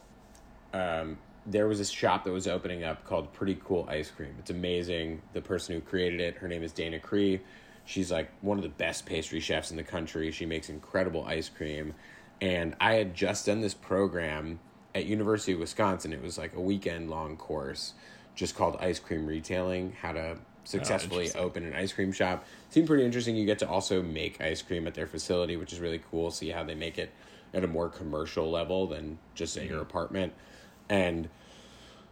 um, 0.76 1.18
there 1.47 1.68
was 1.68 1.78
this 1.78 1.90
shop 1.90 2.25
that 2.25 2.33
was 2.33 2.47
opening 2.47 2.85
up 2.85 3.04
called 3.04 3.33
Pretty 3.33 3.59
Cool 3.64 3.87
Ice 3.88 4.11
Cream. 4.11 4.35
It's 4.38 4.50
amazing. 4.50 5.23
The 5.33 5.40
person 5.40 5.75
who 5.75 5.80
created 5.80 6.21
it, 6.21 6.37
her 6.37 6.49
name 6.49 6.62
is 6.62 6.73
Dana 6.73 6.99
Cree. 6.99 7.40
She's 7.85 8.11
like 8.11 8.30
one 8.40 8.59
of 8.59 8.64
the 8.64 8.68
best 8.71 9.06
pastry 9.06 9.38
chefs 9.40 9.71
in 9.71 9.76
the 9.76 9.85
country. 9.85 10.30
She 10.33 10.45
makes 10.45 10.68
incredible 10.68 11.25
ice 11.25 11.49
cream. 11.49 11.95
And 12.40 12.75
I 12.80 12.95
had 12.95 13.14
just 13.14 13.47
done 13.47 13.61
this 13.61 13.75
program 13.75 14.59
at 14.95 15.06
University 15.06 15.52
of 15.52 15.61
Wisconsin. 15.61 16.12
It 16.12 16.21
was 16.21 16.37
like 16.37 16.54
a 16.54 16.61
weekend 16.61 17.11
long 17.11 17.37
course 17.37 17.95
just 18.35 18.54
called 18.54 18.76
Ice 18.80 18.99
Cream 18.99 19.26
Retailing, 19.26 19.97
how 20.02 20.12
to 20.12 20.37
successfully 20.64 21.26
interesting. 21.26 21.42
open 21.42 21.64
an 21.64 21.75
ice 21.75 21.92
cream 21.92 22.12
shop. 22.12 22.45
Seemed 22.71 22.88
pretty 22.88 23.04
interesting. 23.04 23.37
You 23.37 23.47
get 23.47 23.61
to 23.61 23.68
also 23.68 24.02
make 24.02 24.40
ice 24.40 24.62
cream 24.62 24.87
at 24.87 24.95
their 24.95 25.06
facility, 25.06 25.56
which 25.56 25.73
is 25.73 25.80
really 25.80 26.02
cool. 26.11 26.30
See 26.30 26.50
how 26.50 26.64
they 26.64 26.75
make 26.75 26.99
it 26.99 27.11
at 27.54 27.64
a 27.64 27.66
more 27.66 27.88
commercial 27.88 28.50
level 28.50 28.87
than 28.87 29.18
just 29.35 29.56
at 29.56 29.66
your 29.66 29.80
apartment. 29.80 30.35
And 30.88 31.28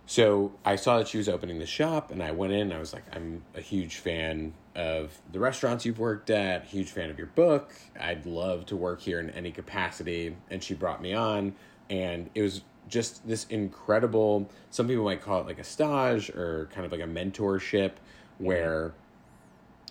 so 0.06 0.52
I 0.64 0.76
saw 0.76 0.98
that 0.98 1.08
she 1.08 1.18
was 1.18 1.28
opening 1.28 1.58
the 1.58 1.66
shop, 1.66 2.10
and 2.10 2.22
I 2.22 2.32
went 2.32 2.52
in. 2.52 2.72
I 2.72 2.78
was 2.78 2.92
like, 2.92 3.04
I'm 3.12 3.42
a 3.54 3.60
huge 3.60 3.96
fan 3.96 4.52
of 4.74 5.18
the 5.32 5.38
restaurants 5.38 5.86
you've 5.86 5.98
worked 5.98 6.30
at, 6.30 6.64
huge 6.64 6.90
fan 6.90 7.08
of 7.08 7.16
your 7.16 7.28
book. 7.28 7.72
I'd 7.98 8.26
love 8.26 8.66
to 8.66 8.76
work 8.76 9.00
here 9.00 9.20
in 9.20 9.30
any 9.30 9.50
capacity. 9.50 10.36
And 10.50 10.62
she 10.62 10.74
brought 10.74 11.00
me 11.00 11.14
on, 11.14 11.54
and 11.88 12.28
it 12.34 12.42
was 12.42 12.62
just 12.88 13.26
this 13.26 13.46
incredible. 13.46 14.50
Some 14.70 14.88
people 14.88 15.04
might 15.04 15.22
call 15.22 15.40
it 15.40 15.46
like 15.46 15.58
a 15.58 15.64
stage 15.64 16.28
or 16.30 16.68
kind 16.72 16.84
of 16.84 16.92
like 16.92 17.00
a 17.00 17.04
mentorship, 17.04 17.92
where 18.38 18.92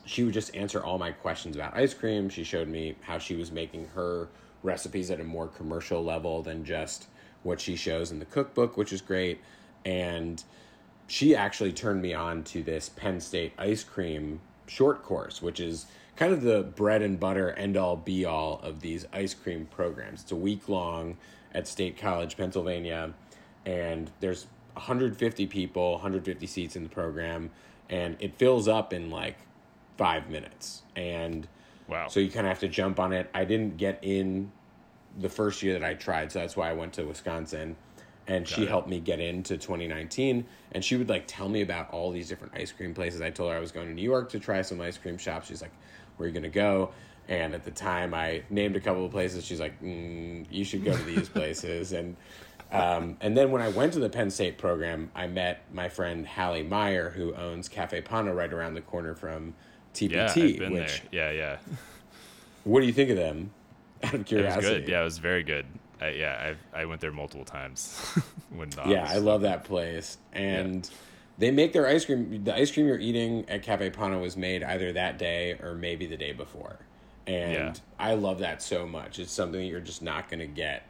she 0.06 0.24
would 0.24 0.34
just 0.34 0.56
answer 0.56 0.84
all 0.84 0.98
my 0.98 1.12
questions 1.12 1.56
about 1.56 1.76
ice 1.76 1.94
cream. 1.94 2.30
She 2.30 2.44
showed 2.44 2.68
me 2.68 2.96
how 3.02 3.18
she 3.18 3.36
was 3.36 3.52
making 3.52 3.88
her 3.96 4.28
recipes 4.62 5.10
at 5.10 5.20
a 5.20 5.24
more 5.24 5.48
commercial 5.48 6.04
level 6.04 6.42
than 6.44 6.66
just 6.66 7.08
what 7.44 7.62
she 7.62 7.76
shows 7.76 8.12
in 8.12 8.20
the 8.20 8.26
cookbook, 8.26 8.78
which 8.78 8.92
is 8.92 9.02
great. 9.02 9.40
And 9.86 10.44
she 11.08 11.36
actually 11.36 11.74
turned 11.74 12.02
me 12.02 12.14
on 12.14 12.44
to 12.46 12.64
this 12.64 12.90
Penn 12.90 13.20
State 13.20 13.54
ice 13.58 13.84
cream 13.84 14.40
short 14.68 15.04
course, 15.04 15.42
which 15.42 15.60
is 15.60 15.86
kind 16.16 16.32
of 16.34 16.42
the 16.42 16.64
bread 16.64 17.02
and 17.02 17.20
butter 17.20 17.52
end 17.52 17.76
all 17.76 17.96
be 17.96 18.24
all 18.26 18.60
of 18.64 18.80
these 18.82 19.06
ice 19.12 19.34
cream 19.34 19.68
programs. 19.70 20.24
It's 20.24 20.32
a 20.32 20.36
week 20.36 20.70
long 20.70 21.18
at 21.54 21.68
State 21.68 21.98
College, 21.98 22.38
Pennsylvania, 22.38 23.14
and 23.66 24.10
there's 24.20 24.48
150 24.74 25.46
people, 25.48 25.94
150 25.94 26.48
seats 26.48 26.76
in 26.76 26.84
the 26.84 26.90
program, 26.90 27.52
and 27.90 28.16
it 28.20 28.36
fills 28.36 28.68
up 28.68 28.94
in 28.94 29.10
like 29.10 29.38
five 29.98 30.30
minutes. 30.30 30.84
And 30.96 31.48
Wow. 31.88 32.08
so 32.08 32.20
you 32.20 32.30
kind 32.32 32.48
of 32.48 32.52
have 32.52 32.60
to 32.60 32.68
jump 32.68 33.00
on 33.00 33.12
it. 33.14 33.30
I 33.34 33.44
didn't 33.46 33.78
get 33.78 34.00
in 34.02 34.52
the 35.20 35.30
first 35.30 35.62
year 35.64 35.74
that 35.74 35.84
I 35.84 35.94
tried, 35.94 36.32
so 36.32 36.40
that's 36.40 36.56
why 36.56 36.70
I 36.70 36.74
went 36.74 36.94
to 36.94 37.04
Wisconsin. 37.04 37.76
And 38.26 38.48
she 38.48 38.64
it. 38.64 38.70
helped 38.70 38.88
me 38.88 39.02
get 39.02 39.20
into 39.20 39.58
2019. 39.58 40.46
And 40.72 40.84
she 40.84 40.96
would 40.96 41.10
like 41.10 41.26
tell 41.28 41.50
me 41.50 41.62
about 41.62 41.92
all 41.92 42.10
these 42.10 42.30
different 42.30 42.54
ice 42.56 42.72
cream 42.72 42.94
places. 42.94 43.20
I 43.20 43.30
told 43.30 43.52
her 43.52 43.58
I 43.58 43.60
was 43.60 43.74
going 43.74 43.88
to 43.88 43.94
New 43.94 44.02
York 44.02 44.30
to 44.30 44.40
try 44.40 44.62
some 44.62 44.80
ice 44.80 44.98
cream 44.98 45.18
shops. 45.18 45.50
She's 45.50 45.62
like, 45.62 45.74
"Where 46.16 46.26
are 46.26 46.28
you 46.30 46.34
going 46.34 46.44
to 46.44 46.50
go?" 46.50 46.92
And 47.28 47.54
at 47.54 47.64
the 47.66 47.72
time, 47.72 48.14
I 48.14 48.44
named 48.50 48.78
a 48.78 48.80
couple 48.80 49.06
of 49.06 49.12
places. 49.12 49.44
She's 49.44 49.60
like, 49.60 49.82
mm, 49.82 50.46
"You 50.50 50.64
should 50.64 50.86
go 50.86 50.96
to 50.96 51.04
these 51.04 51.28
places." 51.38 51.92
And 51.92 52.16
um, 52.74 53.18
and 53.22 53.38
then 53.38 53.52
when 53.52 53.62
I 53.62 53.70
went 53.70 53.94
to 53.94 54.00
the 54.00 54.10
Penn 54.10 54.32
State 54.32 54.58
program, 54.58 55.12
I 55.14 55.28
met 55.28 55.64
my 55.72 55.90
friend 55.90 56.26
Hallie 56.26 56.64
Meyer, 56.64 57.12
who 57.12 57.36
owns 57.36 57.70
Caffè 57.70 58.04
Panna 58.04 58.34
right 58.34 58.52
around 58.52 58.74
the 58.74 58.82
corner 58.82 59.14
from 59.14 59.54
TPT. 59.94 60.12
yeah, 60.12 60.26
I've 60.26 60.58
been 60.58 60.74
which, 60.74 61.04
there. 61.12 61.32
Yeah, 61.32 61.32
yeah. 61.32 61.58
what 62.64 62.80
do 62.80 62.88
you 62.88 62.94
think 62.94 63.12
of 63.12 63.18
them? 63.18 63.52
Out 64.04 64.14
of 64.14 64.20
It 64.32 64.44
was 64.46 64.56
good. 64.58 64.88
Yeah, 64.88 65.02
it 65.02 65.06
was 65.06 65.18
very 65.18 65.44
good. 65.44 65.66
I, 66.02 66.10
yeah, 66.10 66.54
I 66.74 66.82
I 66.82 66.86
went 66.86 67.02
there 67.02 67.12
multiple 67.12 67.46
times. 67.46 67.98
when 68.50 68.70
the 68.72 68.84
Yeah, 68.88 69.08
I 69.10 69.18
love 69.18 69.42
that 69.42 69.64
place. 69.64 70.18
And 70.34 70.90
they 71.38 71.52
make 71.52 71.74
their 71.74 71.88
ice 71.88 72.06
cream. 72.06 72.44
The 72.44 72.56
ice 72.56 72.72
cream 72.72 72.88
you're 72.88 73.00
eating 73.00 73.50
at 73.50 73.64
Caffè 73.64 73.92
Panna 73.92 74.20
was 74.20 74.36
made 74.38 74.64
either 74.64 74.94
that 74.94 75.18
day 75.18 75.54
or 75.62 75.76
maybe 75.76 76.06
the 76.06 76.18
day 76.18 76.34
before. 76.34 76.78
And 77.26 77.54
Yeah. 77.54 77.74
I 78.00 78.16
love 78.16 78.40
that 78.40 78.62
so 78.62 78.86
much. 78.86 79.20
It's 79.20 79.32
something 79.32 79.60
that 79.62 79.68
you're 79.68 79.80
just 79.80 80.02
not 80.02 80.30
going 80.30 80.42
to 80.42 80.48
get 80.48 80.84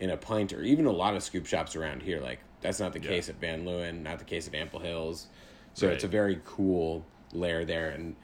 in 0.00 0.10
a 0.10 0.16
pint 0.16 0.52
or 0.52 0.62
even 0.62 0.86
a 0.86 0.92
lot 0.92 1.14
of 1.14 1.22
scoop 1.22 1.46
shops 1.46 1.76
around 1.76 2.02
here. 2.02 2.20
Like, 2.20 2.40
that's 2.60 2.80
not 2.80 2.92
the 2.92 3.00
Yeah. 3.00 3.08
case 3.10 3.28
at 3.28 3.36
Van 3.40 3.64
Leeuwen, 3.64 4.02
not 4.02 4.18
the 4.18 4.24
case 4.24 4.48
at 4.48 4.54
Ample 4.54 4.80
Hills. 4.80 5.26
So 5.74 5.88
it's 5.88 6.02
a 6.02 6.08
very 6.08 6.40
cool 6.44 7.04
layer 7.32 7.64
there. 7.64 7.90
And 7.90 8.16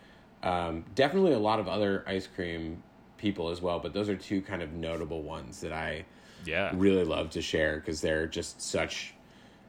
um, 0.43 0.85
definitely 0.97 1.33
a 1.33 1.38
lot 1.38 1.61
of 1.61 1.69
other 1.69 2.03
ice 2.07 2.26
cream 2.26 2.83
people 3.25 3.49
as 3.49 3.62
well. 3.62 3.81
But 3.81 3.95
those 3.95 4.11
are 4.11 4.16
two 4.16 4.43
kind 4.43 4.62
of 4.62 4.75
notable 4.75 5.23
ones 5.23 5.61
that 5.62 5.73
I 5.73 6.04
Yeah. 6.45 6.71
really 6.75 7.04
love 7.04 7.31
to 7.31 7.40
share 7.40 7.76
because 7.76 8.02
they're 8.02 8.26
just 8.26 8.61
such 8.61 9.14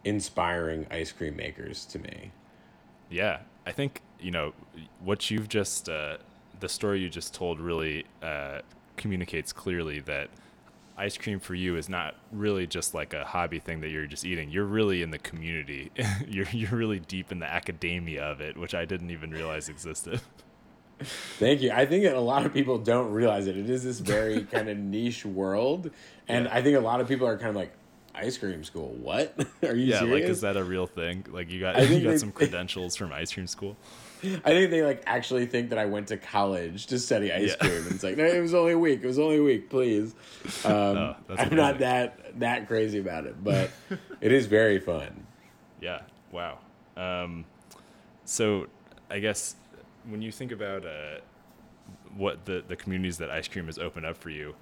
inspiring 0.04 0.86
ice 0.92 1.14
cream 1.14 1.38
makers 1.38 1.86
to 1.86 2.00
me. 2.00 2.32
Yeah, 3.10 3.40
I 3.66 3.72
think 3.72 4.02
you 4.20 4.32
know 4.32 4.54
what 5.00 5.32
you've 5.32 5.48
just 5.48 5.88
uh, 5.88 6.18
the 6.60 6.68
story 6.68 7.00
you 7.00 7.10
just 7.10 7.34
told 7.34 7.62
really 7.62 8.04
uh, 8.22 8.60
communicates 8.98 9.54
clearly 9.54 10.02
that 10.02 10.30
ice 10.98 11.18
cream 11.18 11.40
for 11.40 11.56
you 11.56 11.78
is 11.78 11.88
not 11.88 12.16
really 12.34 12.68
just 12.68 12.94
like 12.94 13.14
a 13.14 13.24
hobby 13.24 13.60
thing 13.60 13.80
that 13.82 13.90
you're 13.90 14.06
just 14.08 14.26
eating. 14.26 14.50
You're 14.50 14.66
really 14.66 15.02
in 15.02 15.12
the 15.12 15.18
community. 15.20 15.92
you're 16.28 16.48
you're 16.52 16.76
really 16.78 17.00
deep 17.00 17.32
in 17.32 17.40
the 17.40 17.48
academia 17.50 18.22
of 18.24 18.42
it, 18.42 18.58
which 18.58 18.76
I 18.76 18.84
didn't 18.84 19.12
even 19.12 19.32
realize 19.32 19.70
existed. 19.70 20.20
Thank 21.40 21.62
you. 21.62 21.72
I 21.72 21.86
think 21.86 22.04
that 22.04 22.16
a 22.16 22.20
lot 22.22 22.46
of 22.46 22.54
people 22.54 22.78
don't 22.78 23.12
realize 23.12 23.48
it. 23.48 23.58
It 23.58 23.70
is 23.70 23.84
this 23.84 24.00
very 24.00 24.44
kind 24.52 24.70
of 24.70 24.78
niche 24.78 25.26
world, 25.26 25.92
and 26.28 26.48
I 26.48 26.62
think 26.62 26.78
a 26.78 26.82
lot 26.82 27.02
of 27.02 27.08
people 27.08 27.28
are 27.28 27.38
kind 27.38 27.50
of 27.50 27.56
like, 27.56 27.74
"Ice 28.14 28.38
cream 28.38 28.64
school? 28.64 28.90
What? 29.02 29.36
are 29.64 29.76
you 29.76 29.86
yeah, 29.86 30.00
serious?" 30.00 30.22
like 30.22 30.30
is 30.32 30.42
that 30.42 30.56
a 30.58 30.64
real 30.64 30.88
thing? 30.88 31.26
Like 31.30 31.50
you 31.50 31.60
got 31.60 31.76
you 31.90 32.02
got 32.02 32.12
they- 32.12 32.18
some 32.18 32.32
credentials 32.32 32.96
from 32.96 33.12
ice 33.12 33.34
cream 33.34 33.48
school. 33.48 33.76
I 34.24 34.52
think 34.52 34.72
they 34.72 34.82
like 34.82 35.04
actually 35.06 35.46
think 35.46 35.70
that 35.70 35.78
I 35.78 35.86
went 35.86 36.08
to 36.08 36.18
college 36.18 36.88
to 36.88 36.98
study 36.98 37.32
ice 37.32 37.50
Yeah. 37.50 37.68
cream. 37.68 37.84
And 37.84 37.92
it's 37.92 38.04
like, 38.04 38.18
no, 38.18 38.24
it 38.26 38.40
was 38.40 38.56
only 38.56 38.72
a 38.72 38.80
week. 38.80 39.02
It 39.04 39.08
was 39.08 39.20
only 39.20 39.38
a 39.38 39.44
week. 39.44 39.70
Please. 39.70 40.16
Um, 40.64 40.72
Oh, 40.74 41.16
that's 41.28 41.42
I'm 41.42 41.56
not 41.56 41.78
that 41.80 42.40
that 42.40 42.68
crazy 42.68 42.98
about 42.98 43.26
it, 43.28 43.44
but 43.44 43.70
it 44.22 44.32
is 44.32 44.48
very 44.48 44.80
fun. 44.80 45.28
Yeah. 45.80 46.02
Wow. 46.32 46.58
Um, 46.98 47.46
so, 48.24 48.66
I 49.12 49.20
guess 49.20 49.56
when 50.10 50.22
you 50.22 50.32
think 50.32 50.52
about 50.52 50.86
uh, 50.86 51.20
what 52.16 52.46
the 52.46 52.64
the 52.68 52.76
communities 52.76 53.18
that 53.18 53.30
ice 53.30 53.48
cream 53.48 53.66
has 53.66 53.78
opened 53.78 54.06
up 54.06 54.18
for 54.18 54.30
you, 54.30 54.56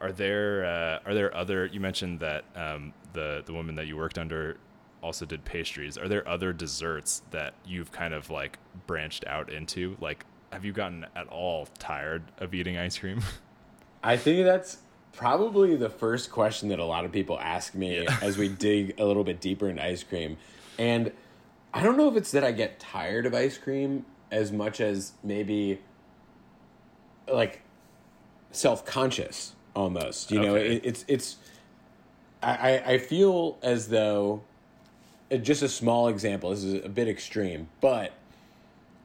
are 0.00 0.12
there 0.12 0.64
uh, 0.64 1.08
are 1.08 1.14
there 1.14 1.34
other? 1.36 1.66
You 1.66 1.80
mentioned 1.80 2.20
that 2.20 2.44
um, 2.54 2.92
the 3.12 3.42
the 3.44 3.52
woman 3.52 3.74
that 3.76 3.86
you 3.86 3.96
worked 3.96 4.18
under 4.18 4.56
also 5.02 5.24
did 5.24 5.44
pastries. 5.44 5.96
Are 5.96 6.08
there 6.08 6.26
other 6.28 6.52
desserts 6.52 7.22
that 7.30 7.54
you've 7.64 7.90
kind 7.90 8.12
of 8.14 8.28
like 8.30 8.58
branched 8.86 9.24
out 9.26 9.50
into? 9.50 9.96
Like, 10.00 10.24
have 10.52 10.64
you 10.64 10.72
gotten 10.72 11.06
at 11.16 11.26
all 11.28 11.66
tired 11.78 12.22
of 12.38 12.52
eating 12.54 12.76
ice 12.76 12.98
cream? 12.98 13.22
I 14.02 14.16
think 14.16 14.44
that's 14.44 14.78
probably 15.12 15.74
the 15.76 15.90
first 15.90 16.30
question 16.30 16.68
that 16.68 16.78
a 16.78 16.84
lot 16.84 17.04
of 17.04 17.12
people 17.12 17.38
ask 17.40 17.74
me 17.74 18.02
Yeah. 18.02 18.18
as 18.22 18.38
we 18.38 18.48
dig 18.48 18.98
a 19.00 19.04
little 19.04 19.24
bit 19.24 19.40
deeper 19.40 19.68
in 19.68 19.78
ice 19.78 20.02
cream. 20.02 20.36
And 20.78 21.12
I 21.74 21.82
don't 21.82 21.96
know 21.96 22.08
if 22.08 22.16
it's 22.16 22.30
that 22.32 22.44
I 22.44 22.52
get 22.52 22.78
tired 22.78 23.26
of 23.26 23.34
ice 23.34 23.58
cream 23.58 24.04
as 24.30 24.52
much 24.52 24.80
as 24.80 25.12
maybe 25.22 25.80
like 27.32 27.62
self 28.52 28.84
conscious 28.84 29.54
almost. 29.74 30.30
You 30.30 30.40
know, 30.40 30.56
Okay. 30.56 30.76
it, 30.76 30.86
it's 30.86 31.04
it's 31.08 31.36
I, 32.42 32.78
I 32.86 32.98
feel 32.98 33.58
as 33.62 33.88
though 33.88 34.42
uh, 35.30 35.36
just 35.36 35.62
a 35.62 35.68
small 35.68 36.08
example, 36.08 36.50
this 36.50 36.64
is 36.64 36.84
a 36.84 36.88
bit 36.88 37.06
extreme, 37.06 37.68
but 37.80 38.12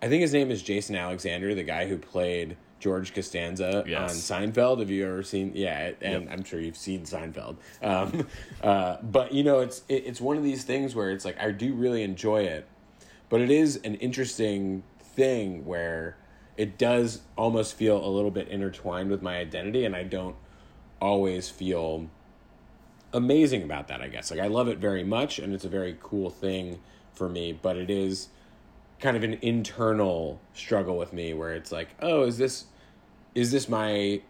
I 0.02 0.08
think 0.08 0.22
his 0.22 0.34
name 0.34 0.52
is 0.52 0.62
Jason 0.64 0.96
Alexander, 0.96 1.54
the 1.54 1.64
guy 1.64 1.88
who 1.88 1.98
played 1.98 2.56
George 2.80 3.14
Costanza 3.14 3.84
Yes. 3.88 4.30
on 4.32 4.52
Seinfeld. 4.52 4.80
Have 4.80 4.90
you 4.90 5.06
ever 5.06 5.24
seen? 5.24 5.52
Yeah, 5.56 5.92
and 6.02 6.30
I'm 6.30 6.44
sure 6.44 6.60
you've 6.62 6.78
seen 6.78 7.02
Seinfeld. 7.02 7.58
Um, 7.82 8.26
uh, 8.64 8.98
but 9.04 9.34
you 9.34 9.44
know, 9.44 9.60
it's 9.60 9.82
it, 9.90 10.04
it's 10.06 10.22
one 10.22 10.38
of 10.38 10.44
these 10.44 10.64
things 10.64 10.96
where 10.96 11.12
it's 11.12 11.26
like 11.26 11.40
I 11.40 11.52
do 11.52 11.74
really 11.74 12.04
enjoy 12.04 12.44
it, 12.44 12.68
but 13.30 13.42
it 13.42 13.50
is 13.52 13.78
an 13.84 13.96
interesting 13.96 14.84
thing 15.16 15.66
where 15.66 16.18
it 16.58 16.78
does 16.78 17.22
almost 17.38 17.76
feel 17.76 18.04
a 18.04 18.08
little 18.08 18.32
bit 18.32 18.48
intertwined 18.48 19.10
with 19.10 19.22
my 19.22 19.38
identity, 19.38 19.86
and 19.86 19.96
I 19.96 20.04
don't 20.04 20.36
always 21.02 21.50
feel 21.50 22.10
amazing 23.14 23.64
about 23.64 23.88
that, 23.88 24.02
I 24.02 24.08
guess. 24.08 24.30
Like 24.30 24.40
I 24.40 24.48
love 24.48 24.68
it 24.68 24.78
very 24.78 25.04
much 25.04 25.40
and 25.40 25.54
it's 25.54 25.66
a 25.66 25.70
very 25.70 25.98
cool 26.02 26.30
thing 26.30 26.80
for 27.14 27.30
me, 27.30 27.54
but 27.54 27.78
it 27.78 27.90
is 27.90 28.28
kind 29.00 29.16
of 29.18 29.24
an 29.24 29.38
internal 29.42 30.40
struggle 30.54 30.98
with 30.98 31.14
me 31.14 31.34
where 31.34 31.54
it's 31.54 31.72
like, 31.72 31.90
"Oh, 32.02 32.24
is 32.24 32.38
this 32.38 32.66
is 33.34 33.52
this 33.52 33.68
my 33.70 34.22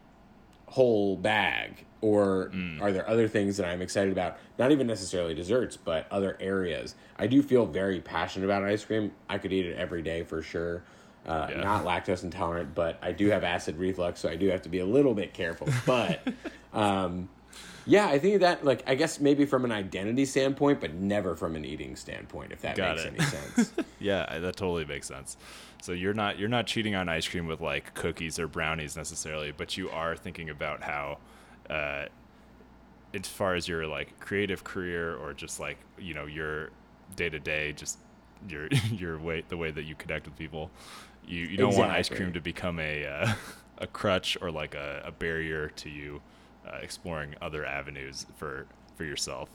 whole 0.76 1.16
bag 1.16 1.86
or 2.02 2.52
are 2.82 2.92
there 2.92 3.10
other 3.10 3.28
things 3.30 3.56
that 3.58 3.66
I'm 3.66 3.82
excited 3.82 4.12
about? 4.12 4.38
Not 4.60 4.72
even 4.72 4.86
necessarily 4.88 5.34
desserts, 5.34 5.78
but 5.78 6.06
other 6.12 6.38
areas. 6.42 6.96
I 7.18 7.28
do 7.28 7.42
feel 7.42 7.66
very 7.66 8.02
passionate 8.02 8.46
about 8.46 8.64
ice 8.64 8.84
cream. 8.84 9.12
I 9.30 9.38
could 9.38 9.54
eat 9.54 9.66
it 9.66 9.78
every 9.78 10.02
day 10.02 10.24
for 10.24 10.42
sure. 10.42 10.84
Uh, 11.26 11.48
Yeah. 11.50 11.62
Not 11.62 11.86
lactose 11.86 12.24
intolerant, 12.24 12.76
but 12.76 13.00
I 13.02 13.14
do 13.14 13.30
have 13.30 13.44
acid 13.44 13.78
reflux, 13.78 14.20
so 14.20 14.30
I 14.30 14.36
do 14.36 14.50
have 14.50 14.62
to 14.64 14.70
be 14.70 14.80
a 14.80 14.86
little 14.86 15.14
bit 15.16 15.34
careful. 15.34 15.68
But 15.86 16.28
um, 16.74 17.30
Yeah, 17.88 18.08
I 18.08 18.20
think 18.20 18.42
that 18.42 18.66
like 18.66 18.84
I 18.86 18.96
guess 18.96 19.20
maybe 19.20 19.46
from 19.46 19.64
an 19.66 19.72
identity 19.72 20.26
standpoint, 20.26 20.82
but 20.82 20.94
never 20.94 21.36
from 21.36 21.56
an 21.56 21.64
eating 21.66 21.96
standpoint, 21.96 22.52
if 22.52 22.62
that 22.62 22.76
Got 22.76 22.98
makes 22.98 23.06
it. 23.06 23.14
any 23.18 23.26
sense. 23.26 23.72
yeah, 24.00 24.40
that 24.40 24.56
totally 24.58 24.86
makes 24.86 25.08
sense. 25.08 25.38
So 25.82 25.92
you're 25.92 26.14
not 26.14 26.40
you're 26.40 26.50
not 26.50 26.68
cheating 26.68 26.96
on 26.96 27.10
ice 27.10 27.28
cream 27.28 27.48
with 27.48 27.62
like 27.62 27.94
cookies 27.94 28.40
or 28.40 28.48
brownies 28.48 28.96
necessarily, 28.96 29.52
but 29.52 29.78
you 29.78 29.90
are 29.90 30.16
thinking 30.16 30.50
about 30.50 30.84
how, 30.84 31.18
uh, 31.70 32.06
as 33.14 33.28
far 33.28 33.56
as 33.56 33.68
your 33.68 33.86
like 33.88 34.20
creative 34.20 34.64
career 34.64 35.16
or 35.16 35.34
just 35.34 35.60
like 35.60 35.78
you 35.98 36.14
know 36.14 36.26
your 36.26 36.70
day 37.16 37.30
to 37.30 37.40
day, 37.40 37.74
just 37.74 38.00
your 38.50 38.68
your 38.92 39.20
way 39.20 39.44
the 39.48 39.58
way 39.58 39.72
that 39.72 39.84
you 39.84 39.96
connect 39.96 40.26
with 40.26 40.38
people, 40.38 40.72
you 41.26 41.42
you 41.42 41.58
don't 41.58 41.76
want 41.76 41.92
ice 41.92 42.10
cream 42.10 42.34
to 42.34 42.42
become 42.42 42.80
a 42.80 43.06
uh, 43.06 43.34
a 43.78 43.88
crutch 43.88 44.38
or 44.42 44.52
like 44.52 44.76
a, 44.76 45.04
a 45.06 45.12
barrier 45.12 45.70
to 45.70 45.90
you 45.90 46.22
uh, 46.68 46.78
exploring 46.82 47.36
other 47.42 47.66
avenues 47.66 48.26
for 48.36 48.66
for 48.96 49.04
yourself. 49.04 49.50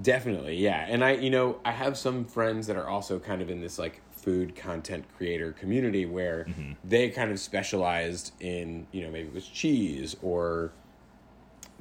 Definitely, 0.00 0.56
yeah. 0.56 0.86
And 0.88 1.04
I, 1.04 1.12
you 1.12 1.30
know, 1.30 1.60
I 1.64 1.70
have 1.70 1.96
some 1.96 2.24
friends 2.24 2.66
that 2.66 2.76
are 2.76 2.88
also 2.88 3.20
kind 3.20 3.40
of 3.40 3.48
in 3.48 3.60
this 3.60 3.78
like 3.78 4.00
food 4.24 4.56
content 4.56 5.04
creator 5.18 5.52
community 5.52 6.06
where 6.06 6.46
mm-hmm. 6.48 6.72
they 6.82 7.10
kind 7.10 7.30
of 7.30 7.38
specialized 7.38 8.32
in, 8.40 8.86
you 8.90 9.02
know, 9.02 9.10
maybe 9.10 9.28
it 9.28 9.34
was 9.34 9.46
cheese 9.46 10.16
or, 10.22 10.72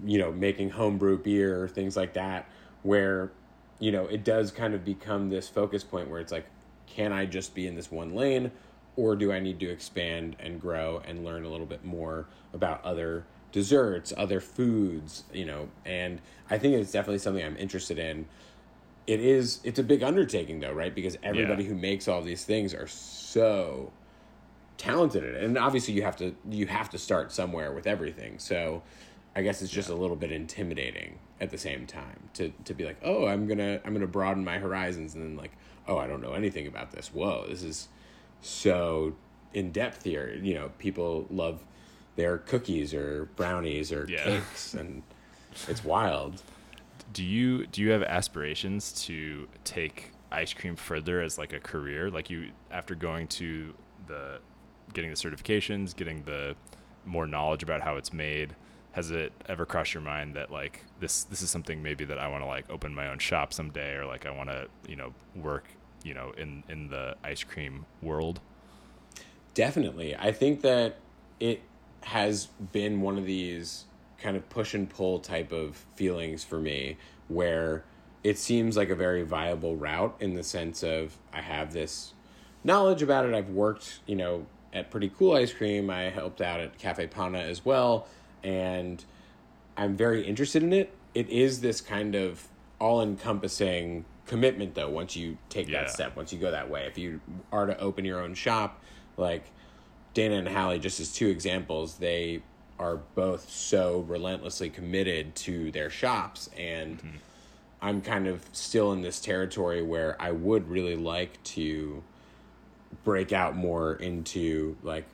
you 0.04 0.18
know, 0.18 0.32
making 0.32 0.70
homebrew 0.70 1.18
beer, 1.18 1.70
things 1.70 1.96
like 1.96 2.14
that, 2.14 2.50
where, 2.82 3.32
you 3.80 3.94
know, 3.94 4.06
it 4.08 4.26
does 4.26 4.52
kind 4.52 4.74
of 4.74 4.84
become 4.84 5.30
this 5.30 5.48
focus 5.48 5.86
point 5.86 6.10
where 6.10 6.20
it's 6.20 6.34
like, 6.34 6.46
can 6.86 7.14
I 7.14 7.26
just 7.26 7.56
be 7.56 7.66
in 7.66 7.76
this 7.76 7.90
one 7.90 8.14
lane 8.14 8.52
or 8.98 9.16
do 9.16 9.32
I 9.32 9.40
need 9.40 9.60
to 9.62 9.70
expand 9.70 10.36
and 10.40 10.60
grow 10.60 11.02
and 11.08 11.24
learn 11.24 11.46
a 11.46 11.50
little 11.50 11.66
bit 11.66 11.86
more 11.86 12.28
about 12.54 12.84
other 12.84 13.24
desserts, 13.54 14.12
other 14.18 14.42
foods, 14.42 15.24
you 15.32 15.46
know, 15.46 15.70
and 15.86 16.20
I 16.50 16.58
think 16.58 16.76
it's 16.76 16.92
definitely 16.92 17.20
something 17.20 17.44
I'm 17.44 17.56
interested 17.56 17.98
in. 17.98 18.26
It 19.06 19.20
is 19.20 19.60
it's 19.64 19.80
a 19.80 19.84
big 19.84 20.02
undertaking 20.04 20.60
though, 20.60 20.72
right? 20.72 20.94
Because 20.94 21.18
everybody 21.24 21.64
Yeah. 21.64 21.70
who 21.70 21.76
makes 21.76 22.08
all 22.08 22.22
these 22.22 22.46
things 22.46 22.74
are 22.74 22.88
so 22.88 23.92
talented 24.78 25.24
at 25.24 25.36
it. 25.36 25.44
And 25.44 25.58
obviously 25.58 25.94
you 25.94 26.04
have 26.04 26.16
to 26.18 26.36
you 26.50 26.68
have 26.68 26.90
to 26.92 26.98
start 26.98 27.32
somewhere 27.32 27.74
with 27.74 27.86
everything. 27.88 28.40
So 28.40 28.82
I 29.36 29.42
guess 29.42 29.62
it's 29.62 29.72
just 29.72 29.90
a 29.90 29.96
little 29.96 30.16
bit 30.16 30.32
intimidating 30.32 31.20
at 31.42 31.50
the 31.50 31.58
same 31.58 31.86
time 31.86 32.30
to 32.36 32.50
to 32.66 32.74
be 32.74 32.86
like, 32.86 32.98
"Oh, 33.04 33.26
I'm 33.26 33.46
going 33.48 33.58
to 33.58 33.82
I'm 33.84 33.92
going 33.94 34.02
to 34.02 34.08
broaden 34.08 34.44
my 34.46 34.60
horizons." 34.60 35.16
And 35.16 35.24
then 35.24 35.36
like, 35.36 35.52
"Oh, 35.88 35.98
I 35.98 36.08
don't 36.08 36.22
know 36.22 36.34
anything 36.34 36.68
about 36.68 36.92
this. 36.92 37.14
Whoa, 37.14 37.46
this 37.50 37.64
is 37.64 37.88
so 38.42 39.16
in 39.54 39.72
depth 39.72 40.04
here." 40.04 40.38
You 40.42 40.54
know, 40.54 40.72
people 40.78 41.26
love 41.30 41.64
their 42.16 42.38
cookies 42.38 42.94
or 42.94 43.26
brownies 43.36 43.92
or 43.92 44.06
Yeah. 44.08 44.24
cakes 44.24 44.76
and 44.76 45.02
it's 45.68 45.84
wild. 45.84 46.42
Do 47.12 47.24
you 47.24 47.66
do 47.68 47.82
you 47.82 47.92
have 47.92 48.04
aspirations 48.04 48.92
to 49.06 49.48
take 49.64 50.12
ice 50.32 50.54
cream 50.54 50.76
further 50.76 51.22
as 51.22 51.38
like 51.38 51.54
a 51.54 51.60
career 51.60 52.10
like 52.10 52.30
you 52.30 52.50
after 52.72 52.96
going 52.96 53.28
to 53.28 53.74
the 54.08 54.40
getting 54.94 55.10
the 55.10 55.16
certifications 55.16 55.96
getting 55.96 56.24
the 56.24 56.56
more 57.06 57.28
knowledge 57.28 57.64
about 57.64 57.82
how 57.82 57.98
it's 57.98 58.14
made 58.14 58.56
has 58.94 59.12
it 59.12 59.34
ever 59.48 59.66
crossed 59.66 59.94
your 59.94 60.02
mind 60.02 60.36
that 60.36 60.52
like 60.52 60.84
this 61.00 61.24
this 61.26 61.42
is 61.42 61.50
something 61.50 61.84
maybe 61.84 62.06
that 62.06 62.18
I 62.18 62.28
want 62.28 62.44
to 62.44 62.48
like 62.48 62.70
open 62.70 62.94
my 62.94 63.08
own 63.10 63.20
shop 63.20 63.54
someday 63.54 63.96
or 63.96 64.06
like 64.06 64.26
I 64.26 64.32
want 64.32 64.50
to 64.50 64.68
you 64.88 64.96
know 64.96 65.14
work 65.36 65.68
you 66.04 66.14
know 66.14 66.32
in 66.38 66.64
in 66.70 66.90
the 66.90 67.16
ice 67.24 67.44
cream 67.44 67.86
world 68.02 68.40
Definitely. 69.54 70.16
I 70.16 70.32
think 70.32 70.62
that 70.62 70.98
it 71.40 71.62
has 72.02 72.48
been 72.72 73.02
one 73.02 73.18
of 73.18 73.26
these 73.26 73.86
kind 74.18 74.38
of 74.38 74.50
push 74.50 74.74
and 74.74 74.90
pull 74.90 75.20
type 75.20 75.52
of 75.52 75.86
feelings 75.96 76.44
for 76.44 76.60
me 76.60 76.98
where 77.28 77.84
it 78.24 78.38
seems 78.38 78.78
like 78.78 78.90
a 78.90 78.96
very 78.96 79.24
viable 79.24 79.76
route 79.76 80.16
in 80.20 80.34
the 80.36 80.44
sense 80.44 80.84
of 80.84 81.18
I 81.34 81.42
have 81.42 81.74
this 81.74 82.14
knowledge 82.64 83.02
about 83.02 83.26
it. 83.26 83.34
I've 83.34 83.50
worked, 83.50 84.00
you 84.06 84.16
know, 84.16 84.46
at 84.72 84.90
Pretty 84.90 85.10
Cool 85.10 85.36
Ice 85.36 85.52
Cream. 85.54 85.90
I 85.90 86.04
helped 86.04 86.42
out 86.42 86.60
at 86.60 86.78
Caffè 86.80 87.10
Panna 87.10 87.40
as 87.40 87.66
well. 87.66 88.08
And 88.44 89.04
I'm 89.76 89.96
very 89.98 90.24
interested 90.26 90.64
in 90.64 90.72
it. 90.74 90.94
It 91.14 91.30
is 91.30 91.62
this 91.62 91.82
kind 91.82 92.16
of 92.16 92.48
all 92.80 93.02
encompassing 93.02 94.06
commitment, 94.26 94.74
though, 94.74 94.90
once 94.90 95.16
you 95.16 95.38
take 95.50 95.68
Yeah. 95.68 95.82
that 95.84 95.92
step, 95.92 96.16
once 96.16 96.32
you 96.32 96.40
go 96.40 96.52
that 96.52 96.70
way. 96.70 96.86
If 96.86 96.98
you 96.98 97.20
are 97.52 97.66
to 97.66 97.78
open 97.78 98.06
your 98.06 98.22
own 98.22 98.34
shop, 98.36 98.82
like 99.18 99.44
Dana 100.14 100.36
and 100.36 100.48
Hallie, 100.48 100.80
just 100.80 101.00
as 101.00 101.14
two 101.14 101.28
examples, 101.28 101.98
they 101.98 102.42
are 102.84 102.98
both 103.16 103.50
so 103.50 104.02
relentlessly 104.08 104.70
committed 104.70 105.34
to 105.36 105.72
their 105.72 105.90
shops. 105.90 106.50
And 106.58 107.02
I'm 107.82 108.02
kind 108.02 108.28
of 108.28 108.44
still 108.52 108.92
in 108.92 109.02
this 109.02 109.20
territory 109.22 109.82
where 109.82 110.22
I 110.22 110.32
would 110.32 110.68
really 110.70 110.96
like 110.98 111.42
to 111.56 112.04
break 113.04 113.32
out 113.32 113.56
more 113.56 113.96
into 113.96 114.76
like 114.84 115.06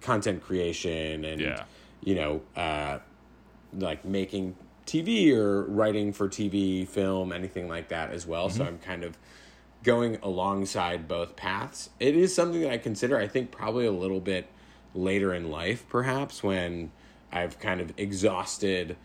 content 0.00 0.42
creation 0.42 1.24
and 1.24 1.40
Yeah. 1.40 1.64
you 2.02 2.14
know 2.16 2.42
uh 2.56 2.98
like 3.78 4.04
making 4.04 4.54
TV 4.84 5.32
or 5.34 5.62
writing 5.62 6.12
for 6.12 6.28
TV, 6.28 6.86
film, 6.86 7.32
anything 7.32 7.68
like 7.68 7.88
that 7.88 8.10
as 8.10 8.26
well. 8.26 8.50
So 8.50 8.64
I'm 8.64 8.78
kind 8.78 9.04
of 9.04 9.16
going 9.84 10.18
alongside 10.22 11.06
both 11.08 11.36
paths. 11.36 11.88
It 12.00 12.16
is 12.16 12.34
something 12.34 12.60
that 12.62 12.72
I 12.72 12.78
consider, 12.78 13.16
I 13.16 13.28
think, 13.28 13.50
probably 13.52 13.86
a 13.86 13.92
little 13.92 14.20
bit 14.20 14.48
later 14.94 15.32
in 15.32 15.50
life, 15.50 15.84
perhaps, 15.88 16.42
when 16.42 16.90
I've 17.32 17.58
kind 17.58 17.80
of 17.80 17.92
exhausted 17.96 18.96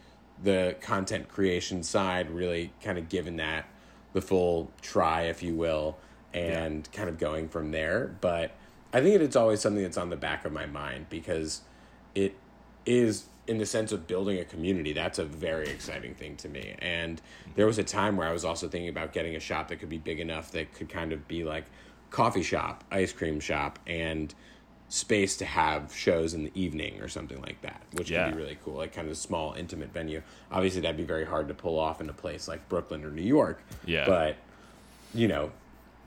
the 0.44 0.76
content 0.82 1.30
creation 1.30 1.84
side, 1.84 2.30
really 2.30 2.74
kind 2.84 2.98
of 2.98 3.10
given 3.10 3.38
that 3.38 3.66
the 4.14 4.22
full 4.22 4.72
try, 4.82 5.24
if 5.24 5.42
you 5.42 5.56
will, 5.56 5.98
and 6.34 6.90
kind 6.92 7.10
of 7.10 7.18
going 7.18 7.50
from 7.50 7.72
there. 7.72 8.16
But 8.22 8.52
I 8.94 9.02
think 9.02 9.22
it's 9.22 9.36
always 9.36 9.62
something 9.62 9.84
that's 9.84 9.98
on 9.98 10.10
the 10.10 10.18
back 10.18 10.46
of 10.46 10.52
my 10.52 10.66
mind 10.66 11.08
because 11.10 11.62
it 12.16 12.36
is 12.86 13.26
in 13.48 13.58
the 13.58 13.66
sense 13.66 13.92
of 13.92 14.08
building 14.08 14.40
a 14.40 14.46
community 14.46 14.92
that's 14.92 15.20
a 15.20 15.24
very 15.24 15.70
exciting 15.70 16.14
thing 16.14 16.36
to 16.36 16.50
me 16.50 16.76
and 16.80 17.22
there 17.56 17.66
was 17.66 17.78
a 17.78 17.84
time 17.84 18.18
where 18.18 18.28
i 18.28 18.32
was 18.32 18.44
also 18.44 18.68
thinking 18.68 18.90
about 18.90 19.14
getting 19.14 19.36
a 19.36 19.40
shop 19.40 19.70
that 19.70 19.78
could 19.78 19.90
be 19.90 19.98
big 19.98 20.20
enough 20.20 20.52
that 20.52 20.74
could 20.74 20.90
kind 20.90 21.14
of 21.14 21.28
be 21.28 21.44
like 21.44 21.66
coffee 22.10 22.44
shop 22.44 22.84
ice 22.92 23.14
cream 23.14 23.40
shop 23.40 23.80
and 23.88 24.36
space 24.90 25.36
to 25.38 25.46
have 25.46 25.94
shows 25.94 26.34
in 26.34 26.44
the 26.44 26.52
evening 26.56 27.02
or 27.02 27.08
something 27.10 27.42
like 27.42 27.62
that 27.62 27.82
which 27.94 28.10
Yeah. 28.10 28.26
would 28.28 28.36
be 28.36 28.42
really 28.42 28.58
cool 28.64 28.76
like 28.76 28.94
kind 28.94 29.08
of 29.08 29.12
a 29.12 29.16
small 29.16 29.54
intimate 29.54 29.92
venue 29.92 30.22
obviously 30.52 30.80
that'd 30.82 30.96
be 30.96 31.04
very 31.04 31.26
hard 31.26 31.50
to 31.50 31.54
pull 31.54 31.78
off 31.78 32.00
in 32.00 32.10
a 32.10 32.14
place 32.14 32.48
like 32.48 32.68
brooklyn 32.70 33.04
or 33.04 33.10
new 33.12 33.22
york 33.22 33.62
Yeah. 33.86 34.06
but 34.06 34.38
you 35.14 35.28
know 35.28 35.52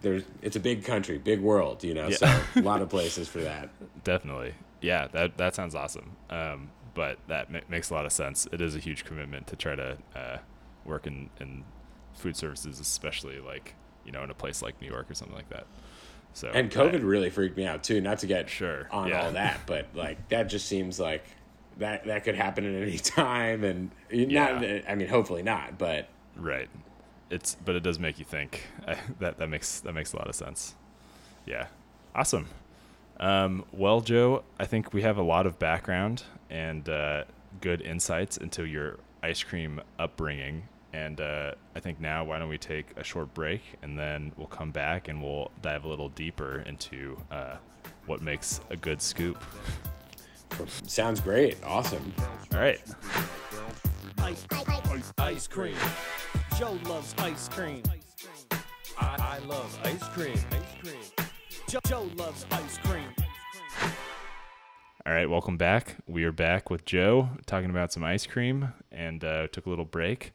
there's 0.01 0.23
it's 0.41 0.57
a 0.57 0.61
big 0.61 0.83
country 0.85 1.19
big 1.19 1.41
world 1.41 1.85
you 1.85 1.93
know 1.93 2.09
Yeah. 2.09 2.17
so 2.17 2.41
a 2.57 2.63
lot 2.63 2.81
of 2.81 2.89
places 2.89 3.29
for 3.29 3.41
that 3.41 3.69
Definitely. 4.05 4.55
Yeah, 4.83 5.09
that 5.09 5.37
that 5.37 5.55
sounds 5.55 5.75
awesome. 5.75 6.17
Um, 6.31 6.71
but 6.95 7.19
that 7.29 7.53
ma- 7.53 7.61
makes 7.69 7.91
a 7.91 7.95
lot 7.95 8.07
of 8.07 8.13
sense. 8.13 8.49
It 8.51 8.63
is 8.63 8.75
a 8.75 8.79
huge 8.79 9.05
commitment 9.05 9.47
to 9.49 9.57
try 9.57 9.75
to 9.75 9.99
uh, 10.17 10.39
work 10.87 11.07
in, 11.07 11.29
in 11.39 11.65
food 12.15 12.35
services, 12.35 12.81
especially 12.81 13.41
like 13.41 13.75
you 14.07 14.13
know 14.13 14.25
in 14.25 14.31
a 14.31 14.35
place 14.35 14.63
like 14.63 14.81
New 14.81 14.89
York 14.89 15.11
or 15.11 15.15
something 15.15 15.37
like 15.37 15.51
that. 15.51 15.67
So 16.33 16.49
And 16.49 16.71
COVID 16.71 17.01
really 17.03 17.31
freaked 17.31 17.57
me 17.57 17.67
out 17.67 17.83
too. 17.83 18.01
Not 18.01 18.19
to 18.21 18.27
get 18.27 18.49
Sure, 18.49 18.87
on 18.91 19.09
yeah. 19.09 19.25
all 19.25 19.33
that, 19.33 19.61
but 19.67 19.87
like 19.95 20.29
that 20.29 20.45
just 20.45 20.67
seems 20.67 20.99
like 21.01 21.25
that 21.79 22.05
that 22.07 22.25
could 22.25 22.35
happen 22.37 22.65
at 22.65 22.83
any 22.83 22.99
time. 22.99 23.65
And 23.65 23.91
Yeah. 24.11 24.53
not, 24.61 24.65
I 24.91 24.95
mean, 24.95 25.09
hopefully 25.09 25.43
not, 25.43 25.77
but 25.79 26.09
right. 26.37 26.69
It's 27.31 27.55
but 27.65 27.77
it 27.77 27.83
does 27.83 27.99
make 27.99 28.19
you 28.19 28.25
think. 28.25 28.67
that 29.21 29.39
that 29.39 29.49
makes 29.49 29.81
that 29.81 29.93
makes 29.93 30.13
a 30.13 30.17
lot 30.17 30.29
of 30.29 30.35
sense. 30.35 30.75
Yeah, 31.47 31.67
awesome. 32.15 32.49
Um, 33.19 33.65
well, 33.73 34.01
Joe, 34.01 34.45
I 34.59 34.65
think 34.67 34.93
we 34.95 35.03
have 35.03 35.19
a 35.19 35.23
lot 35.23 35.47
of 35.47 35.59
background 35.59 36.23
and 36.49 36.89
uh, 36.89 37.25
good 37.61 37.83
insights 37.83 38.37
into 38.37 38.65
your 38.65 38.99
ice 39.23 39.43
cream 39.43 39.81
upbringing. 39.99 40.69
And 40.93 41.21
uh, 41.21 41.53
I 41.75 41.81
think 41.81 42.01
now, 42.01 42.25
why 42.25 42.39
don't 42.39 42.49
we 42.49 42.59
take 42.59 42.87
a 42.97 43.05
short 43.05 43.33
break 43.33 43.63
and 43.83 43.99
then 43.99 44.33
we'll 44.37 44.49
come 44.49 44.71
back 44.71 45.09
and 45.09 45.23
we'll 45.23 45.51
dive 45.63 45.85
a 45.85 45.89
little 45.89 46.09
deeper 46.09 46.61
into 46.67 47.17
uh, 47.31 47.57
what 48.07 48.23
makes 48.23 48.61
a 48.71 48.77
good 48.77 49.01
scoop. 49.01 49.43
sounds 50.87 51.21
great. 51.21 51.57
Awesome. 51.65 52.13
All 52.53 52.61
right. 52.61 52.81
Ice, 54.19 54.45
ice, 54.51 55.13
ice 55.19 55.47
cream. 55.47 55.77
Joe 56.59 56.79
loves 56.87 57.15
ice 57.19 57.49
cream. 57.49 57.83
I, 58.99 59.39
I 59.41 59.47
love 59.47 59.79
ice 59.85 60.03
cream. 60.09 60.39
Ice 60.53 60.83
cream. 60.83 61.27
Joe, 61.69 61.81
Joe 61.87 62.11
loves 62.17 62.45
ice 62.51 62.79
cream. 62.79 63.05
All 65.07 65.15
right, 65.15 65.31
welcome 65.31 65.57
back. 65.57 65.97
We 66.07 66.25
are 66.25 66.33
back 66.33 66.69
with 66.69 66.85
Joe 66.85 67.31
talking 67.47 67.71
about 67.71 67.93
some 67.93 68.05
ice 68.05 68.27
cream 68.27 68.75
and 68.93 69.25
uh, 69.25 69.49
took 69.49 69.67
a 69.67 69.71
little 69.71 69.85
break. 69.85 70.33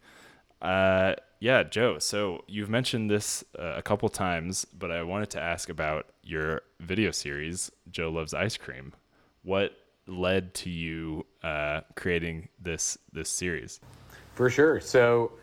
Uh, 0.62 1.16
yeah, 1.40 1.64
Joe. 1.64 2.00
So 2.00 2.44
you've 2.48 2.70
mentioned 2.70 3.10
this 3.10 3.44
uh, 3.60 3.74
a 3.76 3.82
couple 3.82 4.10
times, 4.10 4.66
but 4.66 4.92
I 4.92 5.04
wanted 5.04 5.30
to 5.32 5.42
ask 5.42 5.70
about 5.70 6.08
your 6.24 6.62
video 6.80 7.12
series, 7.12 7.72
Joe 7.92 8.10
Loves 8.10 8.34
Ice 8.34 8.58
Cream. 8.58 8.94
What 9.44 9.74
led 10.08 10.54
to 10.56 10.70
you 10.70 11.26
uh, 11.44 11.82
creating 11.96 12.50
this 12.60 12.98
this 13.12 13.30
series? 13.30 13.80
For 14.34 14.50
sure. 14.50 14.80
So 14.80 15.34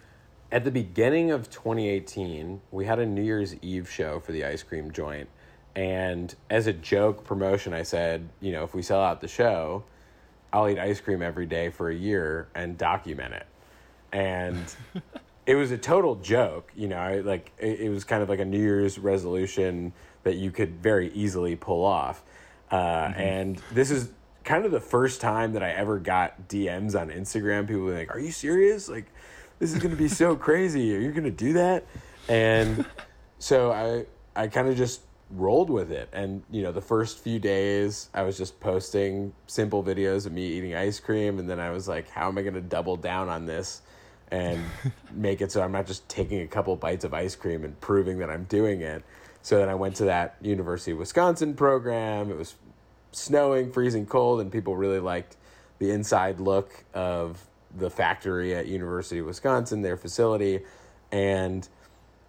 at 0.51 0.65
the 0.65 0.71
beginning 0.71 1.31
of 1.31 1.51
2018, 1.51 2.61
we 2.71 2.85
had 2.85 2.99
a 2.99 3.07
New 3.07 3.23
Year's 3.23 3.55
Eve 3.63 3.91
show 3.91 4.21
for 4.21 4.33
the 4.33 4.45
ice 4.45 4.63
cream 4.63 4.91
joint. 4.93 5.29
And 5.75 6.35
as 6.51 6.67
a 6.67 6.73
joke 6.73 7.25
promotion, 7.25 7.73
I 7.73 7.83
said, 7.83 8.29
you 8.41 8.53
know, 8.53 8.63
if 8.63 8.75
we 8.75 8.83
sell 8.83 9.01
out 9.01 9.21
the 9.21 9.29
show, 9.29 9.85
I'll 10.53 10.69
eat 10.69 10.79
ice 10.79 11.01
cream 11.01 11.23
every 11.23 11.47
day 11.47 11.71
for 11.71 11.89
a 11.89 11.95
year 11.95 12.49
and 12.55 12.77
document 12.77 13.33
it. 13.33 13.47
And 14.13 14.63
it 15.47 15.55
was 15.55 15.71
a 15.71 15.79
total 15.79 16.17
joke, 16.17 16.71
you 16.77 16.89
know, 16.89 16.97
I, 16.99 17.21
like 17.21 17.51
it, 17.59 17.81
it 17.81 17.89
was 17.89 18.05
kind 18.05 18.23
of 18.23 18.29
like 18.29 18.41
a 18.41 18.45
New 18.45 18.61
Year's 18.61 18.99
resolution 18.99 19.93
that 20.23 20.37
you 20.37 20.51
could 20.51 20.81
very 20.83 21.11
easily 21.13 21.57
pull 21.57 21.85
off. 21.85 22.23
Uh, 22.71 23.13
And 23.17 23.61
this 23.73 23.91
is 23.91 24.11
kind 24.45 24.65
of 24.65 24.73
the 24.73 24.81
first 24.81 25.21
time 25.21 25.53
that 25.53 25.63
I 25.63 25.71
ever 25.71 25.99
got 25.99 26.49
DMs 26.49 26.99
on 27.01 27.09
Instagram. 27.11 27.67
People 27.67 27.83
were 27.83 27.95
like, 27.95 28.15
"Are 28.15 28.19
you 28.19 28.33
serious? 28.33 28.89
Like, 28.89 29.07
this 29.59 29.73
is 29.73 29.79
going 29.79 29.91
to 29.91 29.97
be 29.97 30.09
so 30.09 30.37
crazy. 30.47 30.97
Are 30.97 31.01
you 31.01 31.11
going 31.11 31.25
to 31.25 31.31
do 31.31 31.55
that?" 31.55 31.87
And 32.29 32.85
so 33.39 33.73
I 33.73 34.07
I 34.41 34.49
kind 34.49 34.69
of 34.69 34.77
just 34.77 35.03
rolled 35.31 35.71
with 35.71 35.91
it. 35.91 36.09
And 36.13 36.43
you 36.51 36.63
know, 36.63 36.73
the 36.73 36.81
first 36.81 37.19
few 37.19 37.39
days 37.39 38.09
I 38.15 38.23
was 38.23 38.39
just 38.39 38.61
posting 38.61 39.33
simple 39.47 39.83
videos 39.83 40.27
of 40.27 40.33
me 40.33 40.47
eating 40.47 40.75
ice 40.75 41.01
cream, 41.01 41.39
and 41.39 41.49
then 41.49 41.61
I 41.61 41.71
was 41.71 41.89
like, 41.89 42.09
"How 42.09 42.29
am 42.29 42.39
I 42.39 42.43
going 42.43 42.55
to 42.55 42.61
double 42.61 42.97
down 42.97 43.29
on 43.29 43.47
this?" 43.47 43.83
And 44.33 44.65
make 45.13 45.43
it 45.43 45.53
so 45.53 45.63
I'm 45.63 45.73
not 45.73 45.87
just 45.87 46.09
taking 46.09 46.41
a 46.41 46.47
couple 46.47 46.75
bites 46.75 47.05
of 47.05 47.13
ice 47.13 47.37
cream 47.37 47.65
and 47.65 47.79
proving 47.81 48.19
that 48.19 48.31
I'm 48.31 48.45
doing 48.45 48.81
it. 48.81 49.05
So 49.43 49.59
then 49.59 49.69
I 49.69 49.75
went 49.75 49.95
to 49.97 50.07
that 50.07 50.37
University 50.41 50.93
of 50.93 50.99
Wisconsin 50.99 51.53
program. 51.53 52.31
It 52.31 52.39
was 52.39 52.55
snowing, 53.13 53.71
freezing 53.71 54.07
cold, 54.07 54.41
and 54.41 54.51
people 54.51 54.75
really 54.75 55.01
liked 55.01 55.37
the 55.79 55.91
inside 55.91 56.41
look 56.41 56.85
of 56.95 57.47
the 57.77 57.91
factory 57.91 58.55
at 58.55 58.67
University 58.67 59.19
of 59.19 59.27
Wisconsin, 59.27 59.83
their 59.83 59.99
facility. 59.99 60.61
And, 61.11 61.69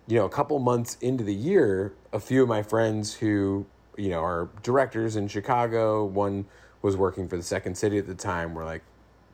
you 0.06 0.18
know, 0.18 0.26
a 0.26 0.30
couple 0.30 0.60
months 0.60 0.98
into 1.00 1.24
the 1.24 1.34
year, 1.34 1.94
a 2.12 2.20
few 2.20 2.44
of 2.44 2.50
my 2.50 2.64
friends 2.64 3.14
who, 3.14 3.66
you 3.96 4.10
know, 4.10 4.22
are 4.22 4.50
directors 4.62 5.16
in 5.16 5.30
Chicago, 5.30 6.04
one 6.04 6.46
was 6.82 6.98
working 6.98 7.30
for 7.30 7.38
the 7.38 7.44
Second 7.44 7.78
City 7.78 7.98
at 7.98 8.08
the 8.08 8.16
time, 8.16 8.56
were 8.56 8.66
like, 8.66 8.82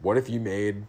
what 0.03 0.17
if 0.17 0.29
you 0.29 0.39
made 0.39 0.85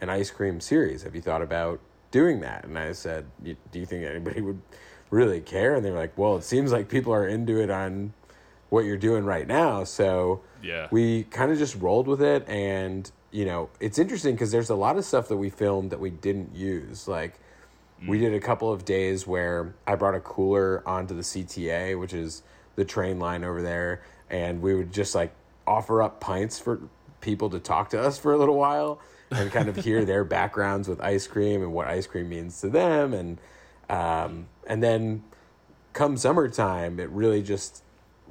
an 0.00 0.08
ice 0.08 0.30
cream 0.30 0.60
series? 0.60 1.02
Have 1.02 1.14
you 1.14 1.20
thought 1.20 1.42
about 1.42 1.80
doing 2.10 2.40
that? 2.40 2.64
And 2.64 2.78
I 2.78 2.92
said, 2.92 3.26
do 3.42 3.56
you 3.72 3.86
think 3.86 4.04
anybody 4.04 4.40
would 4.40 4.60
really 5.10 5.40
care? 5.40 5.74
And 5.74 5.84
they 5.84 5.90
were 5.90 5.98
like, 5.98 6.16
well, 6.16 6.36
it 6.36 6.44
seems 6.44 6.72
like 6.72 6.88
people 6.88 7.12
are 7.12 7.26
into 7.26 7.60
it 7.60 7.70
on 7.70 8.12
what 8.68 8.84
you're 8.84 8.96
doing 8.96 9.24
right 9.24 9.46
now. 9.46 9.84
So 9.84 10.42
Yeah. 10.62 10.88
we 10.90 11.24
kind 11.24 11.50
of 11.50 11.58
just 11.58 11.76
rolled 11.76 12.06
with 12.06 12.22
it. 12.22 12.48
And, 12.48 13.10
you 13.30 13.44
know, 13.44 13.68
it's 13.80 13.98
interesting 13.98 14.34
because 14.34 14.52
there's 14.52 14.70
a 14.70 14.74
lot 14.74 14.96
of 14.96 15.04
stuff 15.04 15.28
that 15.28 15.36
we 15.36 15.50
filmed 15.50 15.90
that 15.90 16.00
we 16.00 16.10
didn't 16.10 16.54
use. 16.54 17.08
Like, 17.08 17.34
we 18.06 18.18
mm. 18.18 18.20
did 18.20 18.34
a 18.34 18.40
couple 18.40 18.72
of 18.72 18.84
days 18.84 19.26
where 19.26 19.74
I 19.86 19.94
brought 19.94 20.14
a 20.14 20.20
cooler 20.20 20.82
onto 20.86 21.14
the 21.14 21.22
CTA, 21.22 21.98
which 21.98 22.14
is 22.14 22.42
the 22.76 22.84
train 22.84 23.18
line 23.18 23.44
over 23.44 23.60
there, 23.60 24.02
and 24.30 24.62
we 24.62 24.74
would 24.74 24.92
just 24.92 25.14
like 25.14 25.32
offer 25.66 26.02
up 26.02 26.20
pints 26.20 26.58
for 26.58 26.80
people 27.20 27.50
to 27.50 27.58
talk 27.58 27.90
to 27.90 28.00
us 28.00 28.18
for 28.18 28.32
a 28.32 28.38
little 28.38 28.56
while 28.56 29.00
and 29.30 29.50
kind 29.52 29.68
of 29.68 29.76
hear 29.76 30.04
their 30.04 30.24
backgrounds 30.24 30.88
with 30.88 31.00
ice 31.00 31.26
cream 31.26 31.62
and 31.62 31.72
what 31.72 31.86
ice 31.86 32.06
cream 32.06 32.28
means 32.28 32.60
to 32.60 32.68
them 32.68 33.12
and 33.14 33.38
um, 33.88 34.46
and 34.66 34.82
then 34.82 35.22
come 35.92 36.16
summertime 36.16 37.00
it 37.00 37.08
really 37.10 37.42
just 37.42 37.82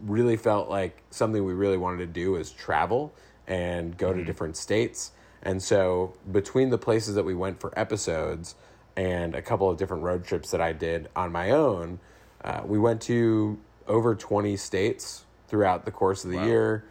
really 0.01 0.38
felt 0.38 0.69
like 0.69 1.01
something 1.09 1.43
we 1.43 1.53
really 1.53 1.77
wanted 1.77 1.97
to 1.97 2.05
do 2.07 2.35
is 2.35 2.51
travel 2.51 3.13
and 3.47 3.97
go 3.97 4.13
to 4.13 4.23
different 4.23 4.55
states. 4.55 5.12
And 5.41 5.62
so 5.62 6.13
between 6.31 6.69
the 6.69 6.77
places 6.77 7.15
that 7.15 7.23
we 7.23 7.33
went 7.33 7.59
for 7.59 7.77
episodes 7.77 8.55
and 8.95 9.33
a 9.35 9.41
couple 9.41 9.69
of 9.69 9.77
different 9.77 10.03
road 10.03 10.23
trips 10.23 10.51
that 10.51 10.62
I 10.62 10.73
did 10.73 11.09
on 11.15 11.31
my 11.31 11.51
own, 11.51 11.99
uh, 12.43 12.62
we 12.65 12.77
went 12.77 13.01
to 13.03 13.59
over 13.88 14.15
20 14.15 14.55
states 14.57 15.25
throughout 15.47 15.85
the 15.85 15.91
course 15.91 16.23
of 16.23 16.31
the 16.31 16.38
Wow. 16.38 16.45
year, 16.45 16.85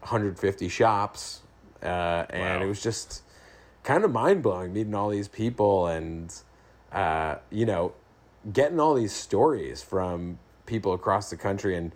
150 0.00 0.68
shops. 0.68 1.40
Uh, 1.82 2.26
and 2.30 2.42
Wow. 2.42 2.62
it 2.62 2.66
was 2.66 2.82
just 2.82 3.21
kind 3.84 4.04
of 4.04 4.12
mind 4.12 4.42
blowing 4.42 4.72
meeting 4.72 4.94
all 4.94 5.08
these 5.10 5.28
people 5.28 5.86
and, 5.86 6.32
uh, 6.92 7.36
you 7.50 7.66
know, 7.66 7.92
getting 8.52 8.78
all 8.80 8.94
these 8.94 9.12
stories 9.12 9.82
from 9.82 10.38
people 10.66 10.92
across 10.92 11.30
the 11.30 11.36
country 11.36 11.76
and 11.76 11.92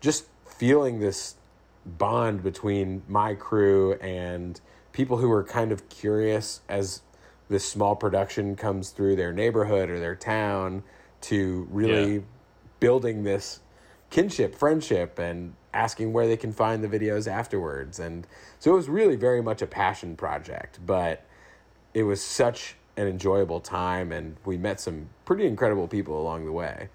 just 0.00 0.26
feeling 0.46 1.00
this 1.00 1.36
bond 1.86 2.42
between 2.42 3.02
my 3.08 3.34
crew 3.34 3.94
and 3.94 4.60
people 4.92 5.16
who 5.18 5.30
are 5.30 5.44
kind 5.44 5.72
of 5.72 5.88
curious 5.88 6.60
as 6.68 7.02
this 7.48 7.66
small 7.68 7.94
production 7.96 8.56
comes 8.56 8.90
through 8.90 9.16
their 9.16 9.32
neighborhood 9.32 9.90
or 9.90 9.98
their 9.98 10.14
town 10.16 10.82
to 11.20 11.66
really 11.70 12.14
Yeah. 12.16 12.20
building 12.80 13.24
this 13.24 13.60
kinship, 14.14 14.54
friendship, 14.54 15.18
and 15.18 15.54
asking 15.72 16.12
where 16.12 16.28
they 16.28 16.36
can 16.36 16.52
find 16.52 16.84
the 16.84 16.88
videos 16.88 17.26
afterwards. 17.26 17.98
And 17.98 18.28
so 18.60 18.72
it 18.72 18.76
was 18.76 18.88
really 18.88 19.16
very 19.16 19.42
much 19.42 19.60
a 19.60 19.66
passion 19.66 20.14
project, 20.14 20.78
but 20.86 21.24
it 21.94 22.04
was 22.04 22.22
such 22.22 22.76
an 22.96 23.08
enjoyable 23.08 23.58
time, 23.58 24.12
and 24.12 24.36
we 24.44 24.56
met 24.56 24.78
some 24.78 25.08
pretty 25.24 25.46
incredible 25.46 25.88
people 25.88 26.20
along 26.22 26.44
the 26.44 26.52
way. 26.52 26.90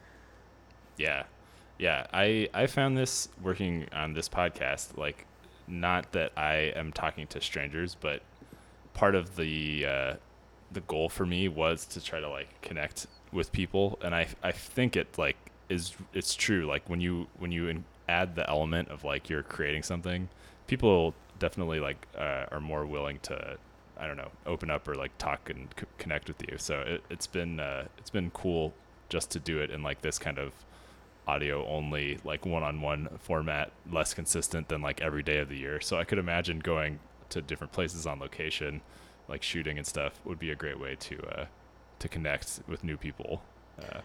Yeah. 0.96 1.24
Yeah. 1.78 2.08
I, 2.14 2.48
I 2.54 2.68
found 2.68 2.96
this 2.96 3.28
working 3.44 3.90
on 3.92 4.14
this 4.14 4.30
podcast, 4.30 4.98
like, 4.98 5.26
not 5.68 6.14
that 6.14 6.32
I 6.38 6.72
am 6.74 6.94
talking 6.94 7.28
to 7.28 7.42
strangers, 7.42 7.98
but 8.00 8.22
part 8.94 9.14
of 9.14 9.36
the, 9.36 9.86
uh, 9.86 10.14
the 10.72 10.82
goal 10.82 11.10
for 11.10 11.26
me 11.26 11.50
was 11.50 11.86
to 11.88 12.02
try 12.02 12.22
to 12.22 12.30
like 12.30 12.62
connect 12.62 13.08
with 13.34 13.52
people. 13.52 14.00
And 14.02 14.16
I, 14.16 14.28
I 14.42 14.54
think 14.54 14.96
it 14.96 15.18
like 15.18 15.36
is, 15.70 15.94
it's 16.14 16.36
true. 16.36 16.66
Like 16.66 16.90
when 16.90 17.02
you, 17.02 17.28
when 17.38 17.52
you 17.52 17.84
add 18.08 18.36
the 18.36 18.50
element 18.50 18.90
of 18.90 19.04
like 19.04 19.30
you're 19.30 19.44
creating 19.44 19.84
something, 19.84 20.30
people 20.68 21.14
definitely 21.40 21.80
like, 21.80 22.08
uh, 22.18 22.46
are 22.52 22.60
more 22.60 22.86
willing 22.86 23.20
to, 23.24 23.58
I 23.98 24.08
don't 24.08 24.18
know, 24.18 24.32
open 24.46 24.70
up 24.70 24.88
or 24.88 24.96
like 24.96 25.18
talk 25.18 25.50
and 25.50 25.68
c- 25.80 25.86
connect 25.98 26.28
with 26.28 26.42
you. 26.50 26.58
So 26.58 26.80
it, 26.82 27.04
it's 27.10 27.28
been, 27.28 27.60
uh, 27.60 27.86
it's 27.98 28.10
been 28.10 28.32
cool 28.32 28.74
just 29.10 29.32
to 29.32 29.40
do 29.40 29.60
it 29.60 29.72
in 29.72 29.84
like 29.84 30.02
this 30.02 30.20
kind 30.20 30.38
of 30.38 30.54
audio 31.30 31.66
only 31.68 32.18
like 32.24 32.44
one-on-one 32.46 33.08
format 33.20 33.72
less 33.92 34.16
consistent 34.16 34.68
than 34.68 34.82
like 34.82 35.00
every 35.00 35.22
day 35.22 35.38
of 35.38 35.48
the 35.48 35.58
year 35.58 35.80
so 35.80 35.98
i 35.98 36.04
could 36.04 36.18
imagine 36.18 36.58
going 36.58 36.98
to 37.30 37.40
different 37.40 37.72
places 37.72 38.08
on 38.08 38.20
location 38.20 38.82
like 39.28 39.44
shooting 39.44 39.78
and 39.78 39.86
stuff 39.86 40.20
would 40.26 40.40
be 40.40 40.50
a 40.50 40.56
great 40.56 40.80
way 40.80 40.96
to 41.00 41.22
uh 41.28 41.46
to 42.00 42.08
connect 42.08 42.62
with 42.68 42.84
new 42.84 42.98
people 42.98 43.44
uh, 43.80 44.00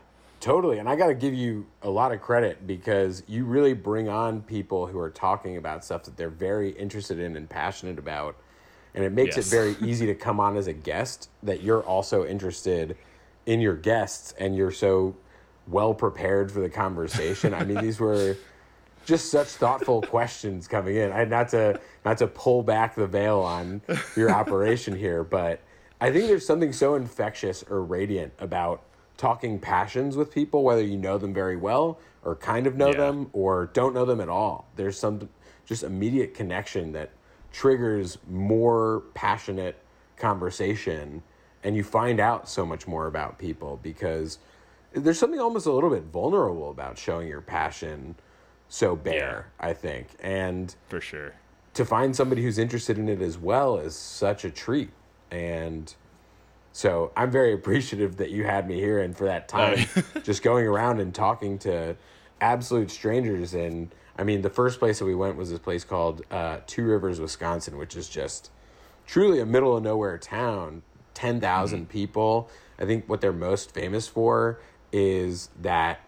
Totally. 0.44 0.76
And 0.78 0.90
I 0.90 0.94
got 0.94 1.06
to 1.06 1.14
give 1.14 1.32
you 1.32 1.64
a 1.80 1.88
lot 1.88 2.12
of 2.12 2.20
credit 2.20 2.66
because 2.66 3.22
you 3.26 3.46
really 3.46 3.72
bring 3.72 4.10
on 4.10 4.42
people 4.42 4.86
who 4.86 4.98
are 4.98 5.08
talking 5.08 5.56
about 5.56 5.82
stuff 5.86 6.02
that 6.02 6.18
they're 6.18 6.28
very 6.28 6.68
interested 6.72 7.18
in 7.18 7.34
and 7.34 7.48
passionate 7.48 7.98
about. 7.98 8.36
And 8.94 9.02
it 9.02 9.10
makes 9.10 9.38
Yes. 9.38 9.46
it 9.46 9.50
very 9.50 9.74
easy 9.90 10.04
to 10.04 10.14
come 10.14 10.40
on 10.40 10.58
as 10.58 10.66
a 10.66 10.74
guest 10.74 11.30
that 11.44 11.62
you're 11.62 11.82
also 11.82 12.26
interested 12.26 12.94
in 13.46 13.62
your 13.62 13.74
guests 13.74 14.34
and 14.38 14.54
you're 14.54 14.70
so 14.70 15.16
well 15.66 15.94
prepared 15.94 16.52
for 16.52 16.60
the 16.60 16.68
conversation. 16.68 17.54
I 17.54 17.64
mean, 17.64 17.80
these 17.80 17.98
were 17.98 18.36
just 19.06 19.30
such 19.30 19.48
thoughtful 19.48 20.02
questions 20.14 20.68
coming 20.68 20.96
in. 20.96 21.10
I 21.10 21.24
not 21.24 21.48
to 21.48 21.80
not 22.04 22.18
to 22.18 22.26
pull 22.26 22.62
back 22.62 22.96
the 22.96 23.06
veil 23.06 23.38
on 23.38 23.80
your 24.14 24.30
operation 24.30 24.94
here, 24.94 25.24
but 25.24 25.62
I 26.02 26.12
think 26.12 26.26
there's 26.26 26.46
something 26.46 26.74
so 26.74 26.96
infectious 26.96 27.62
or 27.62 27.82
radiant 27.82 28.34
about 28.38 28.82
talking 29.16 29.58
passions 29.58 30.16
with 30.16 30.32
people, 30.32 30.62
whether 30.62 30.82
you 30.82 30.96
know 30.96 31.18
them 31.18 31.32
very 31.32 31.56
well 31.56 31.98
or 32.24 32.34
kind 32.36 32.66
of 32.66 32.76
know 32.76 32.90
Yeah. 32.90 32.98
them 32.98 33.30
or 33.32 33.66
don't 33.72 33.94
know 33.94 34.04
them 34.04 34.20
at 34.20 34.28
all. 34.28 34.66
There's 34.76 34.98
some 34.98 35.28
just 35.64 35.82
immediate 35.82 36.34
connection 36.34 36.92
that 36.92 37.10
triggers 37.52 38.18
more 38.28 39.04
passionate 39.14 39.76
conversation 40.16 41.22
and 41.62 41.76
you 41.76 41.82
find 41.84 42.20
out 42.20 42.48
so 42.48 42.66
much 42.66 42.86
more 42.86 43.06
about 43.06 43.38
people 43.38 43.78
because 43.82 44.38
there's 44.92 45.18
something 45.18 45.40
almost 45.40 45.66
a 45.66 45.72
little 45.72 45.88
bit 45.90 46.04
vulnerable 46.04 46.70
about 46.70 46.98
showing 46.98 47.26
your 47.26 47.40
passion 47.40 48.14
so 48.68 48.94
bare, 48.96 49.50
I 49.58 49.72
think. 49.72 50.08
And 50.20 50.74
for 50.88 51.00
sure 51.00 51.34
to 51.74 51.84
find 51.84 52.14
somebody 52.14 52.42
who's 52.42 52.58
interested 52.58 52.98
in 52.98 53.08
it 53.08 53.20
as 53.20 53.36
well 53.38 53.78
is 53.78 53.94
such 53.96 54.44
a 54.44 54.50
treat. 54.50 54.90
And 55.30 55.92
so 56.74 57.12
I'm 57.16 57.30
very 57.30 57.52
appreciative 57.52 58.16
that 58.16 58.30
you 58.30 58.42
had 58.42 58.66
me 58.66 58.80
here 58.80 58.98
and 58.98 59.16
for 59.16 59.26
that 59.26 59.46
time 59.46 59.86
just 60.24 60.42
going 60.42 60.66
around 60.66 60.98
and 60.98 61.14
talking 61.14 61.56
to 61.60 61.96
absolute 62.40 62.90
strangers. 62.90 63.54
And 63.54 63.94
I 64.18 64.24
mean, 64.24 64.42
the 64.42 64.50
first 64.50 64.80
place 64.80 64.98
that 64.98 65.04
we 65.04 65.14
went 65.14 65.36
was 65.36 65.50
this 65.50 65.60
place 65.60 65.84
called 65.84 66.22
uh, 66.32 66.58
Two 66.66 66.82
Rivers, 66.82 67.20
Wisconsin, 67.20 67.78
which 67.78 67.94
is 67.94 68.08
just 68.08 68.50
truly 69.06 69.38
a 69.38 69.46
middle 69.46 69.76
of 69.76 69.84
nowhere 69.84 70.18
town, 70.18 70.82
10,000 71.14 71.88
people. 71.88 72.50
I 72.76 72.84
think 72.86 73.08
what 73.08 73.20
they're 73.20 73.32
most 73.32 73.72
famous 73.72 74.08
for 74.08 74.58
is 74.90 75.50
that 75.62 76.00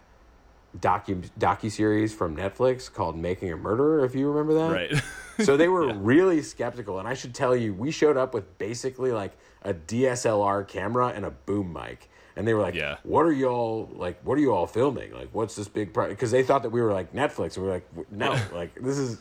docu 0.81 1.29
docu 1.39 1.71
series 1.71 2.15
from 2.15 2.37
Netflix 2.37 2.93
called 2.93 3.17
Making 3.17 3.53
a 3.53 3.57
Murderer. 3.57 4.05
If 4.05 4.15
you 4.15 4.31
remember 4.31 4.55
that, 4.55 4.73
Right. 4.73 5.03
so 5.45 5.57
they 5.57 5.69
were 5.69 5.93
really 5.95 6.43
skeptical, 6.43 6.99
and 6.99 7.07
I 7.09 7.15
should 7.15 7.35
tell 7.35 7.55
you, 7.57 7.75
we 7.75 7.91
showed 7.91 8.17
up 8.17 8.35
with 8.35 8.59
basically 8.59 9.13
like 9.13 9.33
a 9.63 9.75
DSLR 9.75 10.67
camera 10.67 11.09
and 11.09 11.25
a 11.25 11.31
boom 11.31 11.73
mic, 11.73 12.09
and 12.37 12.47
they 12.47 12.55
were 12.55 12.63
like, 12.63 12.75
Yeah. 12.75 12.97
"What 13.03 13.23
are 13.27 13.33
y'all 13.33 13.91
like? 13.95 14.21
What 14.23 14.39
are 14.39 14.41
you 14.41 14.53
all 14.55 14.67
filming? 14.67 15.13
Like, 15.13 15.29
what's 15.33 15.57
this 15.57 15.69
big 15.69 15.93
project?" 15.93 16.19
Because 16.19 16.31
they 16.31 16.43
thought 16.43 16.63
that 16.63 16.71
we 16.71 16.81
were 16.81 16.93
like 16.93 17.13
Netflix, 17.13 17.57
and 17.57 17.65
we 17.65 17.69
were 17.69 17.75
like, 17.75 17.89
"W- 17.97 18.07
"No, 18.11 18.39
like 18.53 18.75
this 18.81 18.99
is." 18.99 19.21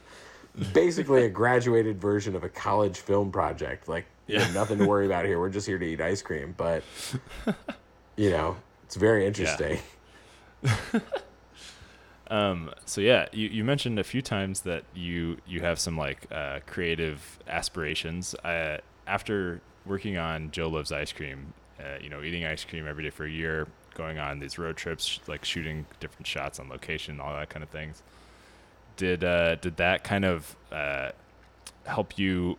Basically, 0.71 1.25
a 1.25 1.29
graduated 1.29 1.99
version 1.99 2.33
of 2.33 2.45
a 2.45 2.47
college 2.49 2.97
film 2.99 3.29
project. 3.29 3.89
Like, 3.89 4.05
you 4.25 4.39
have 4.39 4.47
Yeah. 4.47 4.53
nothing 4.53 4.77
to 4.77 4.85
worry 4.85 5.05
about 5.11 5.25
here. 5.25 5.37
We're 5.37 5.49
just 5.49 5.67
here 5.67 5.77
to 5.77 5.85
eat 5.85 5.99
ice 5.99 6.21
cream. 6.21 6.53
But, 6.55 6.81
you 8.15 8.29
know, 8.29 8.55
it's 8.85 8.95
very 8.95 9.27
interesting. 9.27 9.79
Um, 12.27 12.71
so 12.85 13.01
yeah, 13.01 13.27
you, 13.31 13.49
you 13.49 13.63
mentioned 13.63 13.99
a 13.99 14.03
few 14.03 14.21
times 14.21 14.61
that 14.61 14.83
you 14.95 15.37
you 15.45 15.61
have 15.61 15.79
some 15.79 15.97
like 15.97 16.27
uh, 16.31 16.59
creative 16.65 17.39
aspirations. 17.47 18.33
Uh, 18.35 18.77
after 19.07 19.61
working 19.85 20.17
on 20.17 20.49
Joe 20.51 20.67
Loves 20.67 20.91
Ice 20.91 21.11
Cream, 21.11 21.53
uh, 21.79 21.97
you 22.01 22.09
know, 22.09 22.23
eating 22.23 22.45
ice 22.45 22.63
cream 22.63 22.87
every 22.87 23.03
day 23.03 23.09
for 23.11 23.25
a 23.25 23.29
year, 23.29 23.67
going 23.93 24.17
on 24.17 24.39
these 24.39 24.57
road 24.57 24.77
trips, 24.77 25.19
like 25.27 25.45
shooting 25.45 25.85
different 25.99 26.25
shots 26.25 26.59
on 26.59 26.69
location, 26.69 27.19
all 27.19 27.33
that 27.33 27.49
kind 27.49 27.63
of 27.63 27.69
things. 27.69 28.01
Did 28.97 29.23
uh, 29.23 29.55
did 29.55 29.77
that 29.77 30.03
kind 30.03 30.25
of 30.25 30.55
uh, 30.71 31.11
help 31.85 32.17
you 32.17 32.57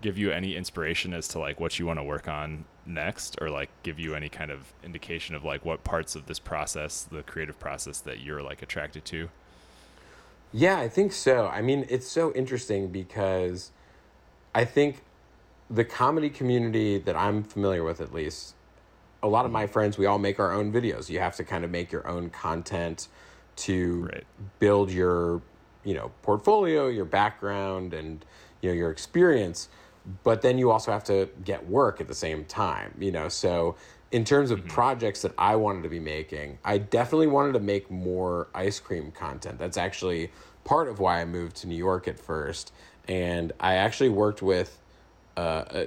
give 0.00 0.18
you 0.18 0.30
any 0.30 0.56
inspiration 0.56 1.14
as 1.14 1.28
to 1.28 1.38
like 1.38 1.60
what 1.60 1.78
you 1.78 1.86
want 1.86 1.98
to 1.98 2.04
work 2.04 2.28
on 2.28 2.64
next 2.86 3.36
or 3.40 3.50
like 3.50 3.70
give 3.82 3.98
you 3.98 4.14
any 4.14 4.28
kind 4.28 4.50
of 4.50 4.72
indication 4.84 5.34
of 5.34 5.44
like 5.44 5.64
what 5.64 5.84
parts 5.84 6.16
of 6.16 6.26
this 6.26 6.38
process 6.38 7.02
the 7.04 7.22
creative 7.22 7.58
process 7.60 8.00
that 8.00 8.20
you're 8.20 8.42
like 8.42 8.62
attracted 8.62 9.04
to 9.04 9.28
Yeah, 10.52 10.78
I 10.78 10.88
think 10.88 11.12
so. 11.12 11.48
I 11.48 11.62
mean, 11.62 11.86
it's 11.88 12.06
so 12.08 12.32
interesting 12.34 12.88
because 12.88 13.70
I 14.54 14.64
think 14.64 15.02
the 15.70 15.84
comedy 15.84 16.28
community 16.28 16.98
that 16.98 17.16
I'm 17.16 17.42
familiar 17.42 17.82
with, 17.82 18.00
at 18.00 18.12
least, 18.12 18.54
a 19.22 19.28
lot 19.28 19.46
of 19.46 19.50
my 19.52 19.64
mm-hmm. 19.64 19.72
friends, 19.72 19.98
we 19.98 20.06
all 20.06 20.18
make 20.18 20.38
our 20.38 20.52
own 20.52 20.72
videos. 20.72 21.08
You 21.08 21.20
have 21.20 21.36
to 21.36 21.44
kind 21.44 21.64
of 21.64 21.70
make 21.70 21.90
your 21.90 22.06
own 22.06 22.30
content 22.30 23.08
to 23.56 24.08
Right. 24.12 24.24
build 24.58 24.90
your, 24.90 25.40
you 25.84 25.94
know, 25.94 26.10
portfolio, 26.22 26.88
your 26.88 27.04
background, 27.06 27.94
and 27.94 28.24
you 28.60 28.70
know 28.70 28.74
your 28.74 28.90
experience. 28.90 29.68
But 30.24 30.42
then 30.42 30.58
you 30.58 30.70
also 30.70 30.92
have 30.92 31.04
to 31.04 31.28
get 31.44 31.68
work 31.68 32.00
at 32.00 32.08
the 32.08 32.14
same 32.14 32.44
time, 32.44 32.94
you 32.98 33.12
know. 33.12 33.28
So 33.28 33.76
in 34.10 34.24
terms 34.24 34.50
of 34.50 34.66
projects 34.66 35.22
that 35.22 35.32
I 35.38 35.56
wanted 35.56 35.82
to 35.84 35.88
be 35.88 36.00
making, 36.00 36.58
I 36.64 36.78
definitely 36.78 37.28
wanted 37.28 37.52
to 37.52 37.60
make 37.60 37.90
more 37.90 38.48
ice 38.54 38.80
cream 38.80 39.12
content. 39.12 39.58
That's 39.58 39.76
actually 39.76 40.30
part 40.64 40.88
of 40.88 40.98
why 40.98 41.20
I 41.20 41.24
moved 41.24 41.56
to 41.56 41.66
New 41.66 41.76
York 41.76 42.08
at 42.08 42.18
first. 42.18 42.72
And 43.08 43.52
I 43.60 43.74
actually 43.74 44.10
worked 44.10 44.42
with 44.42 44.78
uh, 45.36 45.40
uh, 45.40 45.86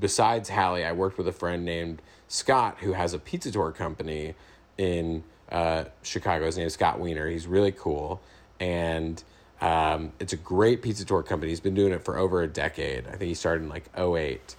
besides 0.00 0.48
Hallie, 0.48 0.84
I 0.84 0.92
worked 0.92 1.18
with 1.18 1.28
a 1.28 1.32
friend 1.32 1.64
named 1.64 2.00
Scott 2.28 2.78
who 2.80 2.92
has 2.92 3.12
a 3.12 3.18
pizza 3.18 3.50
tour 3.50 3.72
company 3.72 4.34
in 4.78 5.22
uh, 5.50 5.84
Chicago. 6.02 6.46
His 6.46 6.56
name 6.56 6.66
is 6.66 6.74
Scott 6.74 6.98
Wiener. 6.98 7.28
He's 7.28 7.46
really 7.46 7.72
cool. 7.72 8.20
And 8.58 9.22
um, 9.60 10.12
it's 10.20 10.32
a 10.32 10.36
great 10.36 10.82
pizza 10.82 11.04
tour 11.04 11.22
company. 11.22 11.50
He's 11.50 11.60
been 11.60 11.74
doing 11.74 11.92
it 11.92 12.04
for 12.04 12.18
over 12.18 12.42
a 12.42 12.46
decade. 12.46 13.06
I 13.06 13.12
think 13.12 13.22
he 13.22 13.34
started 13.34 13.64
in 13.64 13.68
like 13.68 13.88
08. 13.98 14.54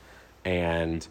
And 0.45 1.07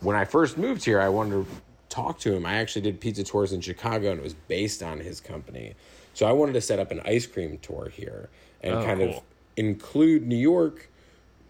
when 0.00 0.16
I 0.16 0.24
first 0.24 0.56
moved 0.56 0.84
here, 0.84 1.00
I 1.00 1.08
wanted 1.08 1.44
to 1.44 1.46
talk 1.88 2.18
to 2.20 2.32
him. 2.34 2.46
I 2.46 2.54
actually 2.54 2.82
did 2.82 3.00
pizza 3.00 3.24
tours 3.24 3.52
in 3.52 3.60
Chicago 3.60 4.10
and 4.10 4.20
it 4.20 4.22
was 4.22 4.34
based 4.34 4.82
on 4.82 5.00
his 5.00 5.20
company. 5.20 5.74
So 6.14 6.26
I 6.26 6.32
wanted 6.32 6.54
to 6.54 6.60
set 6.60 6.78
up 6.78 6.90
an 6.90 7.00
ice 7.04 7.26
cream 7.26 7.58
tour 7.58 7.90
here 7.92 8.30
and 8.62 8.76
Oh, 8.76 8.84
kind 8.84 9.02
of 9.02 9.22
include 9.56 10.26
New 10.26 10.36
York 10.36 10.88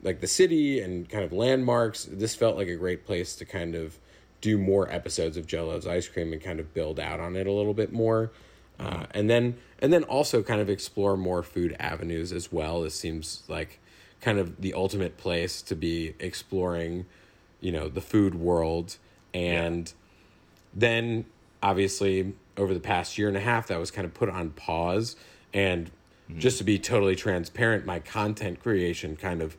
like 0.03 0.21
the 0.21 0.27
city 0.27 0.81
and 0.81 1.09
kind 1.09 1.25
of 1.25 1.33
landmarks. 1.33 2.05
This 2.05 2.35
felt 2.35 2.57
like 2.57 2.69
a 2.69 2.77
great 2.77 3.05
place 3.07 3.37
to 3.37 3.45
kind 3.45 3.75
of 3.75 3.99
do 4.41 4.57
more 4.57 4.91
episodes 4.91 5.37
of 5.37 5.47
Joe 5.47 5.67
Loves 5.67 5.87
Ice 5.87 6.09
Cream 6.09 6.33
and 6.33 6.43
kind 6.43 6.59
of 6.59 6.73
build 6.73 6.99
out 6.99 7.21
on 7.21 7.37
it 7.37 7.47
a 7.47 7.53
little 7.53 7.75
bit 7.75 7.93
more. 7.93 8.33
Uh, 8.81 9.05
and 9.13 9.29
then 9.29 9.57
and 9.81 9.93
then 9.93 10.05
also 10.05 10.43
kind 10.43 10.61
of 10.61 10.71
explore 10.71 11.17
more 11.17 11.43
food 11.43 11.77
avenues 11.79 12.33
as 12.33 12.51
well. 12.51 12.81
This 12.83 12.95
seems 12.95 13.43
like 13.49 13.79
kind 14.21 14.39
of 14.39 14.61
the 14.61 14.75
ultimate 14.75 15.17
place 15.17 15.63
to 15.63 15.75
be 15.75 16.15
exploring, 16.19 17.07
you 17.61 17.73
know, 17.73 17.89
the 17.89 18.01
food 18.01 18.35
world. 18.35 18.97
And 19.35 19.93
then 20.75 21.25
obviously 21.63 22.35
over 22.57 22.73
the 22.75 22.81
past 22.81 23.19
year 23.19 23.29
and 23.29 23.37
a 23.37 23.41
half 23.41 23.67
that 23.69 23.79
was 23.79 23.91
kind 23.91 24.05
of 24.07 24.15
put 24.15 24.29
on 24.29 24.51
pause 24.51 25.17
and 25.53 25.91
just 26.39 26.59
to 26.59 26.65
be 26.65 26.79
totally 26.79 27.17
transparent 27.17 27.85
my 27.85 27.99
content 27.99 28.63
creation 28.63 29.17
kind 29.17 29.43
of 29.43 29.57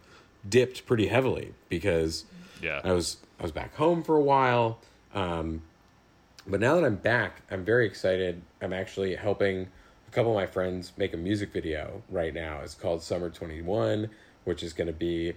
dipped 0.47 0.86
pretty 0.86 1.07
heavily 1.07 1.53
because 1.67 2.23
Yeah. 2.62 2.79
I 2.84 2.93
was 2.93 3.17
I 3.39 3.43
was 3.43 3.51
back 3.51 3.75
home 3.75 4.03
for 4.03 4.15
a 4.15 4.21
while 4.21 4.79
um, 5.13 5.62
but 6.47 6.60
now 6.62 6.75
that 6.75 6.86
I'm 6.86 6.95
back 6.95 7.41
I'm 7.51 7.65
very 7.65 7.86
excited 7.86 8.41
I'm 8.62 8.74
actually 8.74 9.15
helping 9.15 9.67
a 10.08 10.12
couple 10.12 10.32
of 10.32 10.36
my 10.36 10.47
friends 10.47 10.93
make 10.97 11.13
a 11.13 11.17
music 11.17 11.52
video 11.52 12.04
right 12.10 12.34
now. 12.34 12.60
It's 12.62 12.76
called 12.76 13.02
Summer 13.02 13.30
21 13.30 14.10
which 14.43 14.63
is 14.63 14.74
going 14.74 14.88
to 14.88 14.93
be 14.93 15.34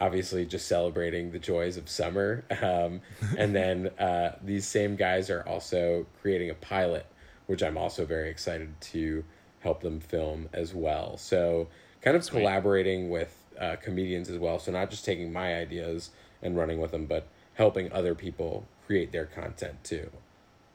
obviously 0.00 0.46
just 0.46 0.68
celebrating 0.68 1.32
the 1.32 1.38
joys 1.38 1.76
of 1.76 1.88
summer. 1.88 2.44
Um, 2.62 3.00
and 3.36 3.54
then 3.54 3.88
uh, 3.98 4.36
these 4.42 4.66
same 4.66 4.96
guys 4.96 5.30
are 5.30 5.42
also 5.42 6.06
creating 6.20 6.50
a 6.50 6.54
pilot 6.54 7.06
which 7.46 7.62
i'm 7.62 7.78
also 7.78 8.04
very 8.04 8.28
excited 8.28 8.78
to 8.78 9.24
help 9.60 9.80
them 9.80 10.00
film 10.00 10.48
as 10.52 10.74
well. 10.74 11.16
So 11.16 11.68
kind 12.02 12.16
of 12.16 12.28
collaborating 12.28 13.08
with 13.10 13.34
uh, 13.58 13.76
comedians 13.76 14.28
as 14.28 14.38
well. 14.38 14.58
So 14.58 14.70
not 14.70 14.90
just 14.90 15.04
taking 15.04 15.32
my 15.32 15.56
ideas 15.56 16.10
and 16.42 16.56
running 16.56 16.78
with 16.78 16.90
them 16.90 17.06
but 17.06 17.26
helping 17.54 17.90
other 17.90 18.14
people 18.14 18.66
create 18.86 19.12
their 19.12 19.24
content 19.24 19.82
too. 19.82 20.10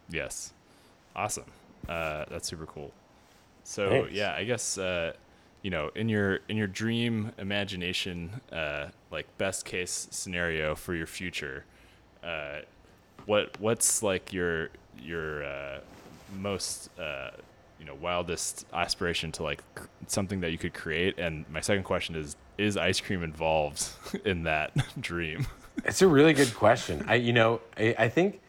Yes. 0.10 0.52
Awesome. 1.16 1.46
Uh, 1.88 2.26
that's 2.30 2.48
super 2.48 2.66
cool. 2.66 2.92
So 3.64 3.90
Thanks. 3.90 4.14
yeah, 4.14 4.34
I 4.34 4.44
guess 4.44 4.78
uh, 4.78 5.14
you 5.62 5.70
know, 5.70 5.90
in 5.96 6.10
your 6.10 6.40
in 6.50 6.58
your 6.58 6.68
dream 6.68 7.32
imagination, 7.38 8.42
uh, 8.52 8.88
like 9.12 9.26
best 9.38 9.66
case 9.66 10.08
scenario 10.12 10.76
for 10.76 10.94
your 10.94 11.08
future, 11.08 11.66
uh, 12.24 12.60
what 13.26 13.60
what's 13.60 14.04
like 14.04 14.34
your 14.34 14.70
your 15.02 15.44
uh, 15.46 15.80
most 16.38 16.90
uh, 17.00 17.32
you 17.80 17.86
know 17.86 17.96
wildest 17.96 18.66
aspiration 18.74 19.32
to 19.34 19.44
like 19.44 19.64
c- 19.78 19.86
something 20.08 20.42
that 20.42 20.52
you 20.52 20.58
could 20.58 20.74
create? 20.74 21.18
And 21.18 21.46
my 21.50 21.62
second 21.62 21.84
question 21.84 22.16
is: 22.16 22.36
Is 22.58 22.76
ice 22.76 23.00
cream 23.00 23.24
involved 23.24 23.88
in 24.26 24.44
that 24.44 24.74
dream? 25.00 25.48
It's 25.86 26.02
a 26.02 26.08
really 26.08 26.34
good 26.34 26.54
question. 26.54 27.06
I, 27.08 27.16
you 27.16 27.34
know, 27.34 27.62
I, 27.78 27.96
I 27.98 28.10
think 28.10 28.42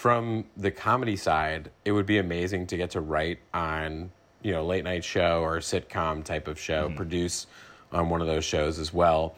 from 0.00 0.46
the 0.56 0.70
comedy 0.70 1.14
side, 1.14 1.70
it 1.84 1.92
would 1.92 2.06
be 2.06 2.16
amazing 2.16 2.66
to 2.66 2.74
get 2.78 2.92
to 2.92 3.02
write 3.02 3.38
on, 3.52 4.10
you 4.40 4.50
know, 4.50 4.64
late 4.64 4.82
night 4.82 5.04
show 5.04 5.42
or 5.42 5.58
sitcom 5.58 6.24
type 6.24 6.48
of 6.48 6.58
show, 6.58 6.88
produce 6.96 7.46
on 7.92 8.08
one 8.08 8.22
of 8.22 8.26
those 8.26 8.42
shows 8.42 8.78
as 8.78 8.94
well, 8.94 9.34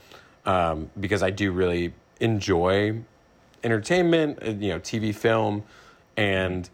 um, 0.47 0.89
because 1.01 1.21
I 1.21 1.31
do 1.31 1.51
really 1.51 1.93
enjoy 2.21 2.97
entertainment, 3.65 4.39
uh, 4.41 4.51
you 4.51 4.69
know, 4.69 4.79
TV, 4.79 5.13
film, 5.13 5.65
and 6.17 6.71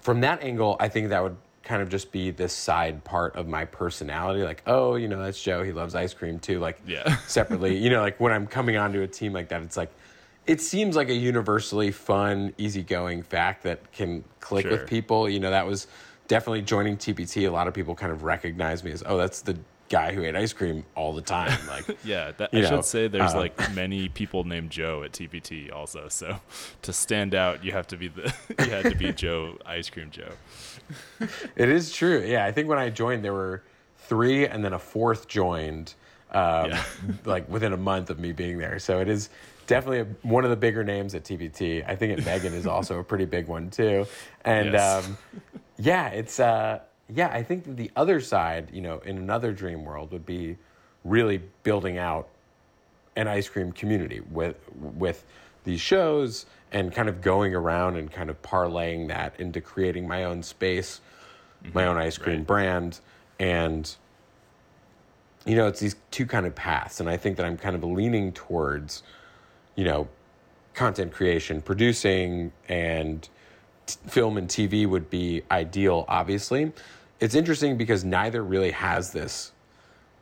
from 0.00 0.20
that 0.20 0.40
angle, 0.40 0.76
I 0.78 0.88
think 0.88 1.08
that 1.08 1.24
would 1.24 1.36
kind 1.64 1.82
of 1.82 1.88
just 1.88 2.12
be 2.12 2.30
this 2.30 2.52
side 2.52 3.02
part 3.02 3.34
of 3.34 3.48
my 3.48 3.64
personality. 3.64 4.44
Like, 4.44 4.62
oh, 4.68 4.94
you 4.94 5.08
know, 5.08 5.20
that's 5.20 5.42
Joe. 5.42 5.64
He 5.64 5.72
loves 5.72 5.96
ice 5.96 6.14
cream 6.14 6.38
too. 6.38 6.60
Like, 6.60 6.80
Yeah. 6.86 7.16
separately, 7.26 7.76
you 7.76 7.90
know, 7.90 8.00
like 8.00 8.20
when 8.20 8.32
I'm 8.32 8.46
coming 8.46 8.76
onto 8.76 9.02
a 9.02 9.08
team 9.08 9.32
like 9.32 9.48
that, 9.48 9.62
it's 9.62 9.76
like, 9.76 9.90
it 10.50 10.60
seems 10.60 10.96
like 10.96 11.08
a 11.08 11.14
universally 11.14 11.92
fun, 11.92 12.52
easygoing 12.58 13.22
fact 13.22 13.62
that 13.62 13.92
can 13.92 14.24
click 14.40 14.64
Sure. 14.64 14.72
with 14.72 14.88
people. 14.88 15.28
You 15.28 15.38
know, 15.38 15.50
that 15.50 15.64
was 15.64 15.86
definitely 16.26 16.62
joining 16.62 16.96
TPT. 16.96 17.46
A 17.46 17.50
lot 17.52 17.68
of 17.68 17.74
people 17.74 17.94
kind 17.94 18.10
of 18.10 18.24
recognize 18.24 18.82
me 18.82 18.90
as, 18.90 19.04
oh, 19.06 19.16
that's 19.16 19.42
the 19.42 19.56
guy 19.88 20.12
who 20.12 20.24
ate 20.24 20.34
ice 20.34 20.52
cream 20.52 20.84
all 20.96 21.12
the 21.12 21.22
time. 21.22 21.56
Like, 21.68 21.96
Yeah, 22.04 22.32
that, 22.38 22.50
I 22.52 22.62
know, 22.62 22.68
should 22.68 22.84
say 22.84 23.06
there's 23.06 23.32
uh, 23.34 23.38
like 23.38 23.74
many 23.74 24.08
people 24.08 24.42
named 24.42 24.70
Joe 24.70 25.04
at 25.04 25.12
TPT 25.12 25.72
also. 25.72 26.08
So 26.08 26.40
to 26.82 26.92
stand 26.92 27.32
out, 27.36 27.62
you 27.64 27.70
have 27.70 27.86
to 27.88 27.96
be 27.96 28.08
the 28.08 28.34
you 28.58 28.70
had 28.70 28.86
to 28.86 28.96
be 28.96 29.12
Joe 29.12 29.56
Ice 29.66 29.88
Cream 29.88 30.10
Joe. 30.10 30.32
It 31.54 31.68
is 31.68 31.92
true. 31.92 32.24
Yeah, 32.26 32.44
I 32.44 32.50
think 32.50 32.68
when 32.68 32.78
I 32.78 32.90
joined, 32.90 33.24
there 33.24 33.34
were 33.34 33.62
three, 33.98 34.46
and 34.48 34.64
then 34.64 34.72
a 34.72 34.78
fourth 34.80 35.28
joined, 35.28 35.94
um, 36.32 36.70
Yeah. 36.70 36.82
like 37.24 37.48
within 37.48 37.72
a 37.72 37.76
month 37.76 38.10
of 38.10 38.18
me 38.18 38.32
being 38.32 38.58
there. 38.58 38.80
So 38.80 39.00
it 39.00 39.08
is 39.08 39.28
definitely 39.70 40.00
a, 40.00 40.28
one 40.28 40.44
of 40.44 40.50
the 40.50 40.56
bigger 40.56 40.84
names 40.84 41.14
at 41.14 41.24
TPT. 41.24 41.82
I 41.88 41.96
think 41.96 42.18
at 42.18 42.24
Megan 42.24 42.52
is 42.52 42.66
also 42.66 42.98
a 42.98 43.04
pretty 43.04 43.24
big 43.24 43.46
one 43.46 43.70
too. 43.70 44.06
And 44.44 44.72
Yes. 44.74 45.06
um, 45.06 45.16
yeah, 45.78 46.08
it's 46.08 46.38
uh, 46.40 46.80
yeah. 47.08 47.28
I 47.28 47.42
think 47.42 47.76
the 47.76 47.90
other 47.96 48.20
side, 48.20 48.68
you 48.72 48.82
know, 48.82 48.98
in 48.98 49.16
another 49.16 49.52
dream 49.52 49.84
world, 49.84 50.12
would 50.12 50.26
be 50.26 50.56
really 51.04 51.40
building 51.62 51.96
out 51.98 52.28
an 53.16 53.26
ice 53.28 53.48
cream 53.48 53.72
community 53.72 54.20
with 54.30 54.56
with 54.76 55.24
these 55.64 55.80
shows 55.80 56.46
and 56.72 56.92
kind 56.94 57.08
of 57.08 57.20
going 57.22 57.54
around 57.54 57.96
and 57.96 58.10
kind 58.12 58.30
of 58.30 58.40
parlaying 58.42 59.08
that 59.08 59.38
into 59.40 59.60
creating 59.60 60.06
my 60.06 60.24
own 60.24 60.42
space 60.42 61.00
my 61.74 61.84
own 61.86 61.96
ice 61.98 62.16
cream 62.16 62.38
Right. 62.38 62.46
brand, 62.46 63.00
and 63.38 63.94
you 65.46 65.56
know, 65.56 65.66
it's 65.68 65.80
these 65.80 65.96
two 66.10 66.26
kind 66.26 66.46
of 66.46 66.54
paths, 66.54 67.00
and 67.00 67.08
I 67.08 67.16
think 67.16 67.36
that 67.38 67.46
I'm 67.46 67.56
kind 67.56 67.74
of 67.76 67.82
leaning 67.84 68.32
towards, 68.32 69.02
you 69.76 69.84
know, 69.84 70.08
content 70.74 71.12
creation, 71.12 71.60
producing, 71.60 72.52
and 72.68 73.28
t- 73.86 73.96
film 74.06 74.36
and 74.36 74.48
TV 74.48 74.86
would 74.86 75.10
be 75.10 75.42
ideal. 75.50 76.04
Obviously, 76.08 76.72
it's 77.18 77.34
interesting 77.34 77.76
because 77.76 78.04
neither 78.04 78.42
really 78.42 78.70
has 78.70 79.12
this 79.12 79.52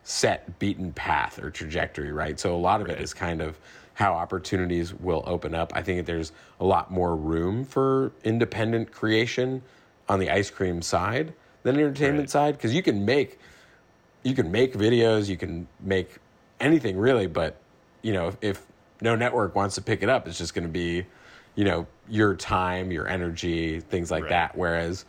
set 0.02 0.58
beaten 0.58 0.92
path 0.92 1.38
or 1.38 1.50
trajectory, 1.50 2.12
right? 2.12 2.40
So 2.40 2.54
a 2.54 2.56
lot 2.56 2.80
of 2.80 2.88
it 2.88 2.94
Right. 2.94 3.02
is 3.02 3.12
kind 3.12 3.40
of 3.42 3.58
how 3.94 4.14
opportunities 4.14 4.94
will 4.94 5.22
open 5.26 5.54
up. 5.54 5.72
I 5.74 5.82
think 5.82 5.98
that 5.98 6.06
there's 6.06 6.32
a 6.60 6.64
lot 6.64 6.90
more 6.90 7.14
room 7.16 7.64
for 7.64 8.12
independent 8.24 8.90
creation 8.92 9.62
on 10.08 10.18
the 10.20 10.30
ice 10.30 10.50
cream 10.50 10.80
side 10.82 11.34
than 11.62 11.76
entertainment 11.76 12.20
Right. 12.20 12.30
side 12.30 12.54
because 12.56 12.74
you 12.74 12.82
can 12.82 13.04
make 13.04 13.38
you 14.24 14.34
can 14.34 14.50
make 14.50 14.74
videos, 14.74 15.28
you 15.28 15.36
can 15.36 15.68
make 15.80 16.16
anything 16.58 16.96
really, 16.98 17.26
but 17.26 17.56
you 18.02 18.12
know, 18.12 18.28
if, 18.28 18.36
if 18.42 18.66
no 19.00 19.14
network 19.14 19.54
wants 19.54 19.74
to 19.76 19.82
pick 19.82 20.02
it 20.02 20.08
up, 20.08 20.26
it's 20.26 20.38
just 20.38 20.54
going 20.54 20.66
to 20.66 20.72
be, 20.72 21.06
you 21.54 21.64
know, 21.64 21.86
your 22.08 22.34
time, 22.34 22.90
your 22.90 23.08
energy, 23.08 23.80
things 23.80 24.10
like 24.10 24.24
Right. 24.24 24.30
that. 24.30 24.56
Whereas 24.56 25.04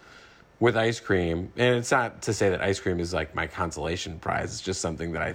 with 0.59 0.75
ice 0.75 0.99
cream, 0.99 1.51
and 1.55 1.77
it's 1.77 1.91
not 1.91 2.21
to 2.23 2.33
say 2.33 2.49
that 2.49 2.61
ice 2.61 2.79
cream 2.79 2.99
is 2.99 3.13
like 3.13 3.33
my 3.33 3.47
consolation 3.47 4.19
prize. 4.19 4.51
It's 4.51 4.61
just 4.61 4.81
something 4.81 5.13
that 5.13 5.21
I 5.21 5.33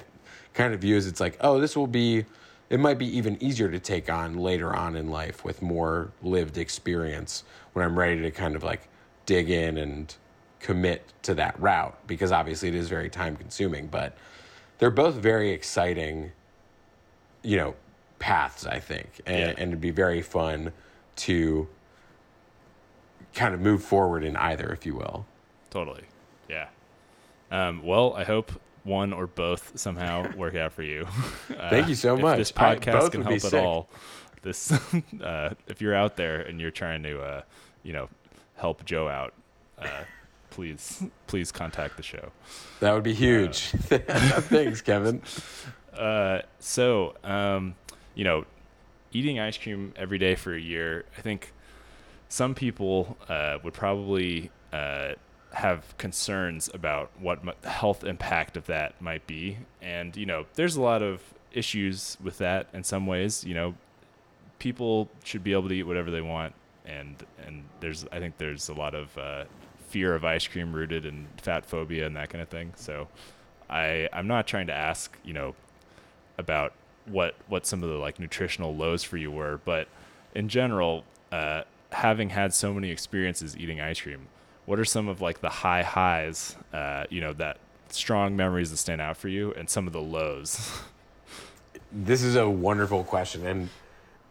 kind 0.52 0.74
of 0.74 0.80
view 0.80 0.96
as 0.96 1.06
it's 1.06 1.20
like, 1.20 1.36
oh, 1.40 1.60
this 1.60 1.76
will 1.76 1.86
be, 1.86 2.24
it 2.70 2.78
might 2.78 2.98
be 2.98 3.16
even 3.16 3.42
easier 3.42 3.70
to 3.70 3.78
take 3.78 4.10
on 4.10 4.36
later 4.36 4.74
on 4.74 4.96
in 4.96 5.08
life 5.10 5.44
with 5.44 5.62
more 5.62 6.12
lived 6.22 6.58
experience 6.58 7.44
when 7.72 7.84
I'm 7.84 7.98
ready 7.98 8.20
to 8.22 8.30
kind 8.30 8.54
of 8.54 8.62
like 8.62 8.88
dig 9.26 9.50
in 9.50 9.78
and 9.78 10.14
commit 10.60 11.12
to 11.22 11.34
that 11.34 11.58
route 11.60 11.96
because 12.06 12.32
obviously 12.32 12.68
it 12.68 12.74
is 12.74 12.88
very 12.88 13.10
time 13.10 13.36
consuming, 13.36 13.86
but 13.86 14.16
they're 14.78 14.90
both 14.90 15.14
very 15.14 15.50
exciting, 15.50 16.32
you 17.42 17.56
know, 17.56 17.74
paths, 18.24 18.66
I 18.66 18.78
think. 18.80 19.20
And, 19.26 19.38
Yeah. 19.38 19.48
and 19.58 19.68
it'd 19.68 19.80
be 19.82 19.90
very 19.90 20.22
fun 20.22 20.72
to 21.16 21.68
kind 23.34 23.52
of 23.52 23.60
move 23.60 23.82
forward 23.84 24.24
in 24.24 24.34
either, 24.36 24.72
if 24.72 24.86
you 24.86 24.94
will. 24.94 25.26
Totally. 25.70 26.04
Yeah. 26.48 26.68
Um, 27.50 27.82
well, 27.84 28.14
I 28.16 28.24
hope 28.24 28.50
one 28.84 29.12
or 29.12 29.26
both 29.26 29.72
somehow 29.78 30.32
work 30.36 30.54
out 30.54 30.72
for 30.72 30.82
you. 30.82 31.06
Uh, 31.54 31.68
Thank 31.68 31.88
you 31.88 31.94
so 31.94 32.14
if 32.16 32.22
much. 32.22 32.38
This 32.38 32.52
podcast 32.52 32.92
both 33.00 33.12
can 33.12 33.22
help 33.22 33.34
at 33.34 33.40
sick. 33.42 33.62
all. 33.62 33.90
This, 34.42 34.72
uh, 35.22 35.50
if 35.66 35.82
you're 35.82 35.94
out 35.94 36.16
there 36.16 36.40
and 36.40 36.58
you're 36.60 36.70
trying 36.70 37.02
to, 37.02 37.20
uh, 37.20 37.42
you 37.82 37.92
know, 37.92 38.08
help 38.56 38.84
Joe 38.86 39.06
out, 39.08 39.34
uh, 39.78 39.86
please, 40.50 41.02
please 41.26 41.52
contact 41.52 41.98
the 41.98 42.02
show. 42.02 42.30
That 42.80 42.94
would 42.94 43.02
be 43.04 43.12
huge. 43.14 43.66
Thanks, 43.90 44.80
Kevin. 44.80 45.20
Uh, 45.94 46.40
so, 46.58 47.14
um, 47.22 47.74
you 48.14 48.24
know, 48.24 48.44
eating 49.12 49.38
ice 49.38 49.56
cream 49.56 49.92
every 49.96 50.18
day 50.18 50.34
for 50.34 50.54
a 50.54 50.60
year, 50.60 51.04
I 51.16 51.20
think 51.20 51.52
some 52.28 52.54
people 52.54 53.16
uh, 53.28 53.58
would 53.62 53.74
probably 53.74 54.50
uh, 54.72 55.12
have 55.52 55.96
concerns 55.98 56.68
about 56.74 57.10
what 57.20 57.38
m- 57.38 57.54
the 57.62 57.70
health 57.70 58.04
impact 58.04 58.56
of 58.56 58.66
that 58.66 59.00
might 59.00 59.26
be. 59.26 59.58
And, 59.80 60.16
you 60.16 60.26
know, 60.26 60.46
there's 60.54 60.76
a 60.76 60.82
lot 60.82 61.02
of 61.02 61.22
issues 61.52 62.16
with 62.22 62.38
that 62.38 62.68
in 62.72 62.82
some 62.82 63.06
ways. 63.06 63.44
You 63.44 63.54
know, 63.54 63.74
people 64.58 65.08
should 65.22 65.44
be 65.44 65.52
able 65.52 65.68
to 65.68 65.74
eat 65.74 65.84
whatever 65.84 66.10
they 66.10 66.20
want. 66.20 66.54
And, 66.84 67.16
and 67.46 67.64
there's, 67.80 68.04
I 68.12 68.18
think 68.18 68.36
there's 68.38 68.68
a 68.68 68.74
lot 68.74 68.94
of 68.94 69.16
uh, 69.16 69.44
fear 69.88 70.14
of 70.14 70.24
ice 70.24 70.46
cream 70.46 70.72
rooted 70.72 71.06
in 71.06 71.28
fat 71.40 71.64
phobia 71.64 72.06
and 72.06 72.16
that 72.16 72.30
kind 72.30 72.42
of 72.42 72.48
thing. 72.48 72.72
So 72.76 73.08
I, 73.70 74.08
I'm 74.12 74.26
not 74.26 74.46
trying 74.46 74.66
to 74.66 74.74
ask, 74.74 75.16
you 75.24 75.32
know, 75.32 75.54
about 76.36 76.72
what 77.06 77.34
what 77.48 77.66
some 77.66 77.82
of 77.82 77.88
the 77.88 77.96
like 77.96 78.18
nutritional 78.18 78.74
lows 78.74 79.02
for 79.04 79.16
you 79.16 79.30
were, 79.30 79.60
but 79.64 79.88
in 80.34 80.48
general, 80.48 81.04
uh, 81.32 81.62
having 81.90 82.30
had 82.30 82.52
so 82.52 82.72
many 82.74 82.90
experiences 82.90 83.56
eating 83.56 83.80
ice 83.80 84.00
cream, 84.00 84.26
what 84.66 84.78
are 84.78 84.84
some 84.84 85.08
of 85.08 85.20
like 85.20 85.40
the 85.40 85.48
high 85.48 85.82
highs, 85.82 86.56
uh, 86.72 87.04
you 87.10 87.20
know, 87.20 87.32
that 87.34 87.58
strong 87.88 88.34
memories 88.36 88.70
that 88.70 88.78
stand 88.78 89.00
out 89.00 89.16
for 89.16 89.28
you, 89.28 89.52
and 89.52 89.68
some 89.70 89.86
of 89.86 89.92
the 89.92 90.02
lows? 90.02 90.70
This 91.96 92.24
is 92.24 92.34
a 92.34 92.50
wonderful 92.50 93.04
question. 93.04 93.46
And 93.46 93.68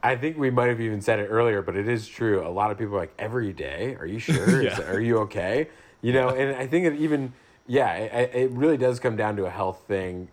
I 0.03 0.17
think 0.17 0.37
we 0.37 0.49
might 0.49 0.67
have 0.67 0.81
even 0.81 1.01
said 1.01 1.19
it 1.19 1.27
earlier, 1.27 1.61
but 1.61 1.77
it 1.77 1.87
is 1.87 2.05
true. 2.09 2.45
A 2.45 2.49
lot 2.49 2.71
of 2.71 2.77
people 2.77 2.95
are 2.95 2.99
like, 2.99 3.13
every 3.17 3.53
day? 3.53 3.95
Are 4.01 4.05
you 4.05 4.19
sure? 4.19 4.61
Is- 4.67 4.79
are 4.79 4.99
you 4.99 5.19
okay? 5.19 5.69
You 6.01 6.11
know, 6.11 6.27
and 6.27 6.57
I 6.57 6.67
think 6.67 6.85
it 6.85 6.95
even, 6.99 7.31
yeah, 7.65 7.93
it, 7.93 8.35
it 8.35 8.51
really 8.51 8.75
does 8.75 8.99
come 8.99 9.15
down 9.15 9.37
to 9.37 9.45
a 9.45 9.49
health 9.49 9.85
thing 9.87 10.27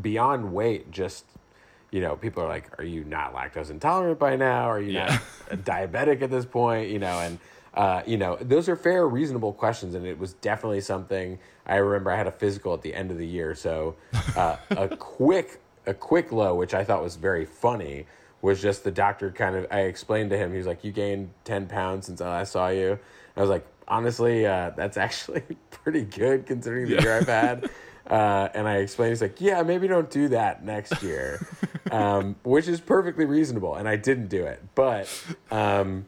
beyond 0.00 0.52
weight. 0.52 0.92
Just, 0.92 1.24
you 1.90 2.00
know, 2.00 2.16
people 2.16 2.42
are 2.42 2.48
like, 2.48 2.78
are 2.78 2.84
you 2.84 3.04
not 3.04 3.34
lactose 3.34 3.70
intolerant 3.70 4.18
by 4.18 4.36
now? 4.36 4.70
Are 4.70 4.80
you 4.80 4.92
Yeah. 4.92 5.18
not 5.50 5.64
diabetic 5.64 6.22
at 6.22 6.30
this 6.30 6.44
point? 6.44 6.90
You 6.90 6.98
know, 7.00 7.18
and, 7.20 7.38
uh, 7.74 8.02
you 8.06 8.16
know, 8.16 8.36
those 8.40 8.68
are 8.68 8.76
fair, 8.76 9.06
reasonable 9.08 9.52
questions. 9.52 9.94
And 9.94 10.06
it 10.06 10.18
was 10.18 10.34
definitely 10.34 10.80
something 10.80 11.38
I 11.66 11.76
remember 11.76 12.10
I 12.10 12.16
had 12.16 12.26
a 12.26 12.32
physical 12.32 12.74
at 12.74 12.82
the 12.82 12.94
end 12.94 13.10
of 13.10 13.18
the 13.18 13.26
year. 13.26 13.54
So 13.54 13.96
uh, 14.36 14.56
a 14.70 14.88
quick, 14.96 15.60
a 15.86 15.94
quick 15.94 16.30
low, 16.32 16.54
which 16.54 16.74
I 16.74 16.84
thought 16.84 17.02
was 17.02 17.16
very 17.16 17.44
funny, 17.44 18.06
was 18.42 18.62
just 18.62 18.84
the 18.84 18.90
doctor 18.90 19.30
kind 19.30 19.54
of, 19.56 19.66
I 19.70 19.80
explained 19.80 20.30
to 20.30 20.36
him, 20.36 20.52
he 20.52 20.58
was 20.58 20.66
like, 20.66 20.82
you 20.84 20.92
gained 20.92 21.30
10 21.44 21.66
pounds 21.66 22.06
since 22.06 22.20
I 22.20 22.28
last 22.28 22.52
saw 22.52 22.68
you. 22.68 22.98
I 23.36 23.40
was 23.40 23.50
like, 23.50 23.66
honestly, 23.86 24.46
uh, 24.46 24.70
that's 24.76 24.96
actually 25.06 25.42
pretty 25.70 26.02
good 26.02 26.46
considering 26.46 26.88
the 26.88 27.02
year 27.02 27.18
I've 27.18 27.26
had. 27.26 27.68
Uh, 28.10 28.48
and 28.54 28.66
I 28.66 28.78
explained, 28.78 29.10
he's 29.10 29.22
like, 29.22 29.40
yeah, 29.40 29.62
maybe 29.62 29.86
don't 29.86 30.10
do 30.10 30.28
that 30.28 30.64
next 30.64 31.00
year, 31.02 31.46
um, 31.92 32.34
which 32.42 32.66
is 32.66 32.80
perfectly 32.80 33.24
reasonable. 33.24 33.76
And 33.76 33.88
I 33.88 33.94
didn't 33.96 34.26
do 34.26 34.44
it. 34.46 34.60
But, 34.74 35.08
um, 35.52 36.06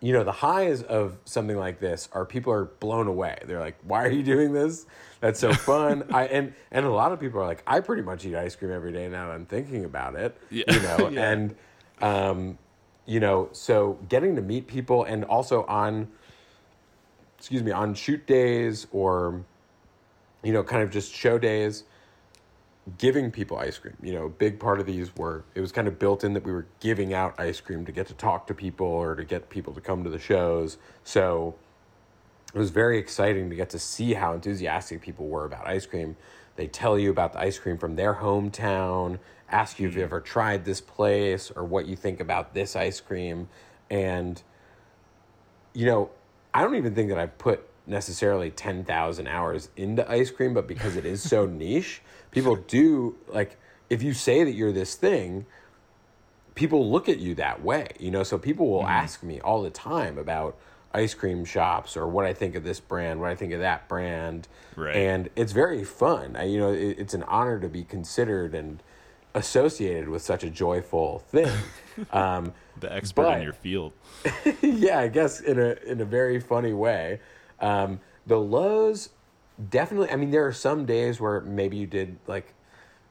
you 0.00 0.12
know, 0.12 0.22
the 0.22 0.32
highs 0.32 0.82
of 0.82 1.16
something 1.24 1.56
like 1.56 1.80
this 1.80 2.08
are 2.12 2.24
people 2.24 2.52
are 2.52 2.66
blown 2.66 3.08
away. 3.08 3.36
They're 3.46 3.60
like, 3.60 3.78
why 3.82 4.04
are 4.04 4.10
you 4.10 4.22
doing 4.22 4.52
this? 4.52 4.86
That's 5.20 5.40
so 5.40 5.52
fun. 5.70 6.04
I 6.12 6.26
and 6.26 6.54
and 6.72 6.86
a 6.86 6.90
lot 6.90 7.12
of 7.12 7.20
people 7.20 7.40
are 7.40 7.46
like, 7.46 7.62
I 7.66 7.80
pretty 7.80 8.02
much 8.02 8.24
eat 8.24 8.34
ice 8.34 8.54
cream 8.56 8.72
every 8.72 8.92
day 8.92 9.08
now 9.08 9.28
that 9.28 9.34
I'm 9.34 9.46
thinking 9.46 9.84
about 9.84 10.14
it. 10.16 10.36
Yeah. 10.50 10.64
You 10.68 10.80
know, 10.82 11.08
Yeah. 11.12 11.30
and 11.30 11.54
um, 12.00 12.58
you 13.06 13.20
know, 13.20 13.48
so 13.52 13.98
getting 14.08 14.34
to 14.36 14.42
meet 14.42 14.66
people 14.66 15.04
and 15.04 15.24
also 15.24 15.64
on 15.64 16.08
excuse 17.38 17.62
me, 17.62 17.70
on 17.72 17.94
shoot 17.94 18.24
days 18.26 18.86
or 18.92 19.44
you 20.42 20.52
know, 20.52 20.62
kind 20.62 20.82
of 20.82 20.90
just 20.90 21.12
show 21.12 21.38
days, 21.38 21.84
giving 22.98 23.30
people 23.30 23.58
ice 23.58 23.78
cream. 23.78 23.96
You 24.02 24.12
know, 24.14 24.26
a 24.26 24.30
big 24.30 24.58
part 24.58 24.80
of 24.80 24.86
these 24.86 25.14
were 25.16 25.44
it 25.54 25.60
was 25.60 25.72
kind 25.72 25.86
of 25.86 25.98
built 25.98 26.24
in 26.24 26.34
that 26.34 26.44
we 26.44 26.52
were 26.52 26.66
giving 26.80 27.14
out 27.14 27.38
ice 27.38 27.60
cream 27.60 27.84
to 27.86 27.92
get 27.92 28.06
to 28.08 28.14
talk 28.14 28.46
to 28.48 28.54
people 28.54 28.86
or 28.86 29.14
to 29.14 29.24
get 29.24 29.48
people 29.50 29.72
to 29.74 29.80
come 29.80 30.02
to 30.04 30.10
the 30.10 30.18
shows. 30.18 30.78
So 31.04 31.54
it 32.54 32.58
was 32.58 32.70
very 32.70 32.98
exciting 32.98 33.48
to 33.50 33.56
get 33.56 33.70
to 33.70 33.78
see 33.78 34.14
how 34.14 34.34
enthusiastic 34.34 35.00
people 35.00 35.28
were 35.28 35.44
about 35.44 35.66
ice 35.66 35.86
cream. 35.86 36.16
They 36.56 36.66
tell 36.66 36.98
you 36.98 37.10
about 37.10 37.32
the 37.32 37.40
ice 37.40 37.58
cream 37.58 37.78
from 37.78 37.96
their 37.96 38.14
hometown, 38.14 39.18
ask 39.48 39.78
you 39.78 39.88
if 39.88 39.94
you 39.94 40.00
mm. 40.00 40.04
ever 40.04 40.20
tried 40.20 40.64
this 40.64 40.80
place 40.80 41.50
or 41.50 41.64
what 41.64 41.86
you 41.86 41.96
think 41.96 42.20
about 42.20 42.52
this 42.52 42.76
ice 42.76 43.00
cream. 43.00 43.48
And, 43.90 44.42
you 45.72 45.86
know, 45.86 46.10
I 46.52 46.62
don't 46.62 46.74
even 46.74 46.94
think 46.94 47.08
that 47.08 47.18
I 47.18 47.26
put 47.26 47.66
necessarily 47.86 48.50
10,000 48.50 49.26
hours 49.26 49.68
into 49.76 50.08
ice 50.10 50.30
cream, 50.30 50.54
but 50.54 50.66
because 50.66 50.96
it 50.96 51.04
is 51.04 51.22
so 51.22 51.46
niche, 51.62 52.02
people 52.30 52.56
do 52.56 53.16
like, 53.28 53.58
if 53.90 54.02
you 54.02 54.12
say 54.14 54.44
that 54.44 54.52
you're 54.52 54.72
this 54.72 54.94
thing, 54.94 55.46
people 56.54 56.90
look 56.90 57.08
at 57.08 57.18
you 57.18 57.34
that 57.36 57.62
way, 57.62 57.88
you 57.98 58.10
know. 58.10 58.22
So 58.22 58.38
people 58.38 58.68
will 58.70 58.86
ask 58.86 59.22
me 59.22 59.40
all 59.40 59.62
the 59.62 59.70
time 59.70 60.18
about 60.18 60.56
ice 60.94 61.14
cream 61.14 61.44
shops 61.44 61.96
or 61.96 62.06
what 62.06 62.24
I 62.26 62.34
think 62.34 62.54
of 62.54 62.64
this 62.64 62.78
brand, 62.80 63.20
what 63.20 63.30
I 63.30 63.34
think 63.34 63.52
of 63.52 63.60
that 63.60 63.88
brand, 63.88 64.46
Right. 64.76 64.94
and 64.94 65.30
it's 65.36 65.52
very 65.52 65.84
fun. 65.84 66.36
I, 66.36 66.44
you 66.44 66.58
know, 66.58 66.72
it, 66.72 66.98
it's 66.98 67.14
an 67.14 67.22
honor 67.24 67.58
to 67.60 67.68
be 67.68 67.82
considered 67.84 68.54
and 68.54 68.82
associated 69.34 70.08
with 70.10 70.20
such 70.20 70.44
a 70.44 70.50
joyful 70.50 71.20
thing. 71.30 71.50
um, 72.12 72.52
the 72.80 72.92
expert 72.92 73.22
But- 73.22 73.36
in 73.38 73.42
your 73.42 73.52
field. 73.54 73.92
yeah, 74.62 74.98
I 75.00 75.08
guess 75.08 75.40
in 75.40 75.58
a 75.58 75.76
in 75.86 76.00
a 76.00 76.04
very 76.04 76.38
funny 76.40 76.72
way. 76.72 77.20
Um, 77.62 78.00
the 78.26 78.38
lows 78.38 79.08
definitely. 79.70 80.10
I 80.10 80.16
mean, 80.16 80.30
there 80.30 80.46
are 80.46 80.52
some 80.52 80.84
days 80.84 81.20
where 81.20 81.40
maybe 81.40 81.76
you 81.76 81.86
did 81.86 82.18
like, 82.26 82.52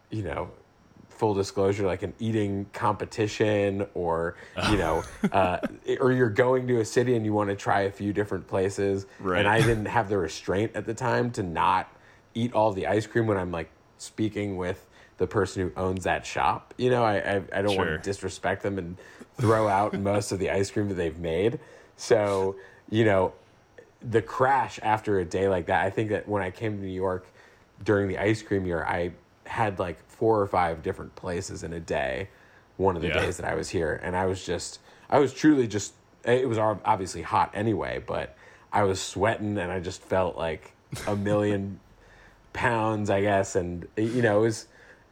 you 0.09 0.23
know, 0.23 0.51
full 1.09 1.33
disclosure, 1.33 1.85
like 1.85 2.03
an 2.03 2.13
eating 2.19 2.65
competition, 2.73 3.87
or 3.93 4.35
you 4.69 4.77
know, 4.77 5.03
uh, 5.31 5.59
or 5.99 6.11
you're 6.11 6.29
going 6.29 6.67
to 6.67 6.79
a 6.79 6.85
city 6.85 7.15
and 7.15 7.25
you 7.25 7.33
want 7.33 7.49
to 7.49 7.55
try 7.55 7.81
a 7.81 7.91
few 7.91 8.13
different 8.13 8.47
places. 8.47 9.05
Right. 9.19 9.39
And 9.39 9.47
I 9.47 9.61
didn't 9.61 9.85
have 9.85 10.09
the 10.09 10.17
restraint 10.17 10.71
at 10.75 10.85
the 10.85 10.93
time 10.93 11.31
to 11.31 11.43
not 11.43 11.93
eat 12.33 12.53
all 12.53 12.71
the 12.71 12.87
ice 12.87 13.07
cream 13.07 13.27
when 13.27 13.37
I'm 13.37 13.51
like 13.51 13.69
speaking 13.97 14.57
with 14.57 14.87
the 15.17 15.27
person 15.27 15.61
who 15.61 15.71
owns 15.79 16.05
that 16.05 16.25
shop. 16.25 16.73
You 16.77 16.89
know, 16.89 17.03
I 17.03 17.17
I, 17.17 17.43
I 17.53 17.61
don't 17.61 17.77
want 17.77 17.89
to 17.89 17.97
disrespect 17.99 18.63
them 18.63 18.77
and 18.77 18.97
throw 19.37 19.67
out 19.67 19.93
most 19.99 20.31
of 20.31 20.39
the 20.39 20.49
ice 20.49 20.71
cream 20.71 20.87
that 20.89 20.95
they've 20.95 21.19
made. 21.19 21.59
So, 21.97 22.55
you 22.89 23.05
know, 23.05 23.33
the 24.09 24.21
crash 24.21 24.79
after 24.81 25.19
a 25.19 25.25
day 25.25 25.47
like 25.47 25.67
that. 25.67 25.85
I 25.85 25.89
think 25.89 26.09
that 26.09 26.27
when 26.27 26.41
I 26.41 26.51
came 26.51 26.77
to 26.77 26.83
New 26.83 26.91
York 26.91 27.27
during 27.83 28.07
the 28.07 28.17
ice 28.17 28.41
cream 28.41 28.65
year, 28.65 28.83
I 28.83 29.11
had 29.45 29.79
like 29.79 30.03
four 30.09 30.39
or 30.41 30.47
five 30.47 30.81
different 30.83 31.15
places 31.15 31.63
in 31.63 31.73
a 31.73 31.79
day. 31.79 32.29
One 32.77 32.95
of 32.95 33.01
the 33.01 33.09
Yeah. 33.09 33.19
days 33.21 33.37
that 33.37 33.45
I 33.45 33.53
was 33.53 33.69
here, 33.69 33.99
and 34.01 34.15
I 34.15 34.25
was 34.25 34.43
just, 34.43 34.79
I 35.09 35.19
was 35.19 35.33
truly 35.33 35.67
just. 35.67 35.93
It 36.23 36.47
was 36.47 36.57
obviously 36.59 37.23
hot 37.23 37.51
anyway, 37.55 38.01
but 38.05 38.35
I 38.71 38.83
was 38.83 39.01
sweating 39.01 39.57
and 39.57 39.71
I 39.71 39.79
just 39.79 40.01
felt 40.03 40.37
like 40.37 40.71
a 41.07 41.15
million 41.15 41.79
pounds, 42.53 43.09
I 43.09 43.21
guess, 43.21 43.55
and 43.55 43.87
you 43.97 44.21
know, 44.21 44.39
it 44.39 44.41
was 44.41 44.67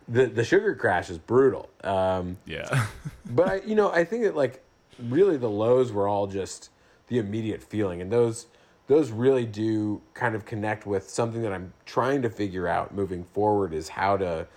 the 0.08 0.26
the 0.28 0.44
sugar 0.44 0.76
crash 0.76 1.10
is 1.10 1.18
brutal. 1.18 1.70
Um, 1.84 2.38
Yeah. 2.46 2.86
but 3.26 3.48
I, 3.48 3.56
you 3.66 3.76
know, 3.76 3.92
I 3.92 4.04
think 4.04 4.24
that 4.24 4.36
like 4.36 4.64
really 5.00 5.38
the 5.38 5.50
lows 5.50 5.92
were 5.92 6.08
all 6.08 6.28
just 6.28 6.70
the 7.08 7.18
immediate 7.18 7.62
feeling, 7.64 8.02
and 8.02 8.12
those 8.12 8.46
those 8.90 9.12
really 9.12 9.46
do 9.46 10.02
kind 10.16 10.34
of 10.34 10.46
connect 10.46 10.88
with 10.88 11.08
something 11.10 11.44
that 11.44 11.54
I'm 11.54 11.72
trying 11.86 12.24
to 12.24 12.30
figure 12.30 12.68
out 12.68 12.94
moving 12.94 13.24
forward 13.24 13.72
is 13.72 13.88
how 13.88 14.18
to 14.18 14.48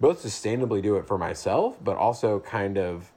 both 0.00 0.22
sustainably 0.22 0.82
do 0.82 0.96
it 0.96 1.06
for 1.06 1.18
myself, 1.18 1.76
but 1.84 1.98
also 1.98 2.40
kind 2.40 2.78
of 2.78 3.12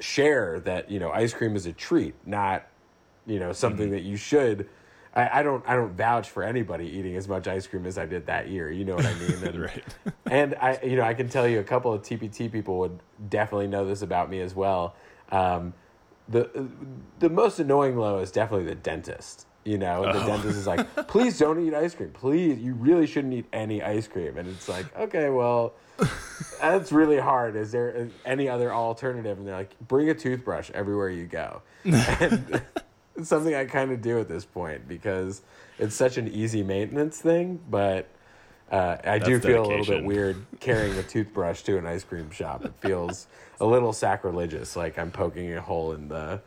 share 0.00 0.60
that 0.60 0.90
you 0.90 0.98
know 0.98 1.10
ice 1.10 1.34
cream 1.34 1.56
is 1.56 1.66
a 1.66 1.74
treat, 1.74 2.14
not 2.26 2.66
you 3.26 3.38
know 3.38 3.52
something 3.52 3.90
that 3.90 4.02
you 4.02 4.16
should. 4.16 4.66
I, 5.14 5.40
I 5.40 5.42
don't 5.42 5.62
I 5.68 5.74
don't 5.74 5.92
vouch 5.92 6.30
for 6.30 6.42
anybody 6.42 6.86
eating 6.86 7.16
as 7.16 7.28
much 7.28 7.46
ice 7.46 7.66
cream 7.66 7.84
as 7.84 7.98
I 7.98 8.06
did 8.06 8.26
that 8.26 8.48
year. 8.48 8.70
You 8.70 8.86
know 8.86 8.96
what 8.96 9.06
I 9.06 9.14
mean? 9.14 9.42
And, 9.44 9.60
right. 9.60 9.84
and 10.30 10.54
I, 10.54 10.78
you 10.82 10.96
know, 10.96 11.02
I 11.02 11.12
can 11.12 11.28
tell 11.28 11.46
you 11.46 11.60
a 11.60 11.64
couple 11.64 11.92
of 11.92 12.00
TPT 12.00 12.50
people 12.50 12.78
would 12.78 12.98
definitely 13.28 13.68
know 13.68 13.86
this 13.86 14.00
about 14.00 14.30
me 14.30 14.40
as 14.40 14.54
well. 14.54 14.94
Um, 15.30 15.74
the 16.28 16.46
uh, 16.58 16.64
the 17.18 17.30
most 17.30 17.58
annoying 17.58 17.96
low 17.96 18.18
is 18.18 18.30
definitely 18.30 18.66
the 18.66 18.74
dentist. 18.74 19.46
You 19.64 19.78
know, 19.78 20.02
the 20.02 20.22
oh. 20.22 20.26
dentist 20.26 20.58
is 20.58 20.66
like, 20.66 20.94
"Please 21.08 21.38
don't 21.38 21.64
eat 21.64 21.74
ice 21.74 21.94
cream. 21.94 22.10
Please, 22.10 22.58
you 22.58 22.74
really 22.74 23.06
shouldn't 23.06 23.34
eat 23.34 23.46
any 23.52 23.82
ice 23.82 24.06
cream." 24.06 24.38
And 24.38 24.48
it's 24.48 24.68
like, 24.68 24.96
okay, 24.96 25.28
well, 25.28 25.74
that's 26.60 26.92
really 26.92 27.18
hard. 27.18 27.56
Is 27.56 27.72
there 27.72 27.96
uh, 27.96 28.04
any 28.24 28.48
other 28.48 28.72
alternative? 28.72 29.38
And 29.38 29.46
they're 29.46 29.56
like, 29.56 29.78
"Bring 29.80 30.08
a 30.08 30.14
toothbrush 30.14 30.70
everywhere 30.72 31.10
you 31.10 31.26
go." 31.26 31.62
And 31.84 32.62
it's 33.16 33.28
something 33.28 33.54
I 33.54 33.64
kind 33.64 33.90
of 33.92 34.02
do 34.02 34.18
at 34.20 34.28
this 34.28 34.44
point 34.44 34.86
because 34.86 35.42
it's 35.78 35.96
such 35.96 36.16
an 36.16 36.28
easy 36.28 36.62
maintenance 36.62 37.20
thing, 37.20 37.60
but 37.68 38.08
uh, 38.70 38.96
I 39.04 39.18
do 39.18 39.34
That's 39.34 39.46
feel 39.46 39.64
a 39.64 39.68
little 39.68 39.84
bit 39.86 40.04
weird 40.04 40.44
carrying 40.60 40.96
a 40.98 41.02
toothbrush 41.02 41.62
to 41.62 41.78
an 41.78 41.86
ice 41.86 42.04
cream 42.04 42.30
shop. 42.30 42.64
It 42.64 42.72
feels 42.80 43.26
a 43.60 43.66
little 43.66 43.92
sacrilegious, 43.92 44.76
like 44.76 44.98
I'm 44.98 45.10
poking 45.10 45.52
a 45.54 45.60
hole 45.60 45.92
in 45.92 46.08
the, 46.08 46.40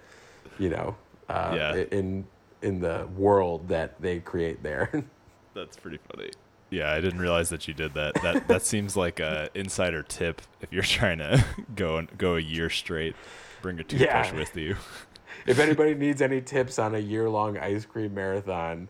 you 0.58 0.70
know, 0.70 0.96
uh, 1.30 1.54
Yeah. 1.56 1.76
in 1.92 2.26
in 2.62 2.82
the 2.82 3.08
world 3.16 3.70
that 3.70 4.02
they 4.02 4.20
create 4.20 4.62
there. 4.64 4.92
That's 5.54 5.78
pretty 5.78 6.00
funny. 6.12 6.32
Yeah, 6.70 6.92
I 6.92 7.00
didn't 7.02 7.20
realize 7.22 7.50
that 7.50 7.68
you 7.68 7.74
did 7.74 7.94
that. 7.96 8.16
That 8.22 8.48
that 8.50 8.62
seems 8.64 8.96
like 8.98 9.20
a 9.20 9.50
insider 9.56 10.04
tip 10.04 10.42
if 10.62 10.72
you're 10.74 10.84
trying 10.84 11.20
to 11.20 11.44
go 11.76 12.06
go 12.18 12.36
a 12.36 12.42
year 12.42 12.70
straight. 12.70 13.16
Bring 13.62 13.80
a 13.80 13.84
toothbrush 13.84 14.32
Yeah. 14.32 14.38
with 14.38 14.56
you. 14.58 14.76
if 15.48 15.58
anybody 15.60 15.94
needs 15.96 16.22
any 16.22 16.42
tips 16.42 16.78
on 16.80 16.96
a 16.96 17.00
year 17.00 17.30
long 17.30 17.58
ice 17.58 17.86
cream 17.86 18.14
marathon, 18.14 18.88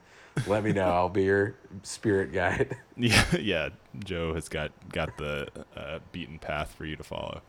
let 0.47 0.63
me 0.63 0.71
know. 0.71 0.89
I'll 0.89 1.09
be 1.09 1.23
your 1.23 1.55
spirit 1.83 2.33
guide. 2.33 2.77
Yeah, 3.01 3.23
yeah. 3.39 3.69
Joe 4.03 4.33
has 4.33 4.49
got 4.49 4.71
got 4.91 5.17
the 5.17 5.47
uh, 5.73 5.99
beaten 6.11 6.37
path 6.37 6.75
for 6.77 6.85
you 6.85 6.97
to 6.97 7.03
follow. 7.03 7.41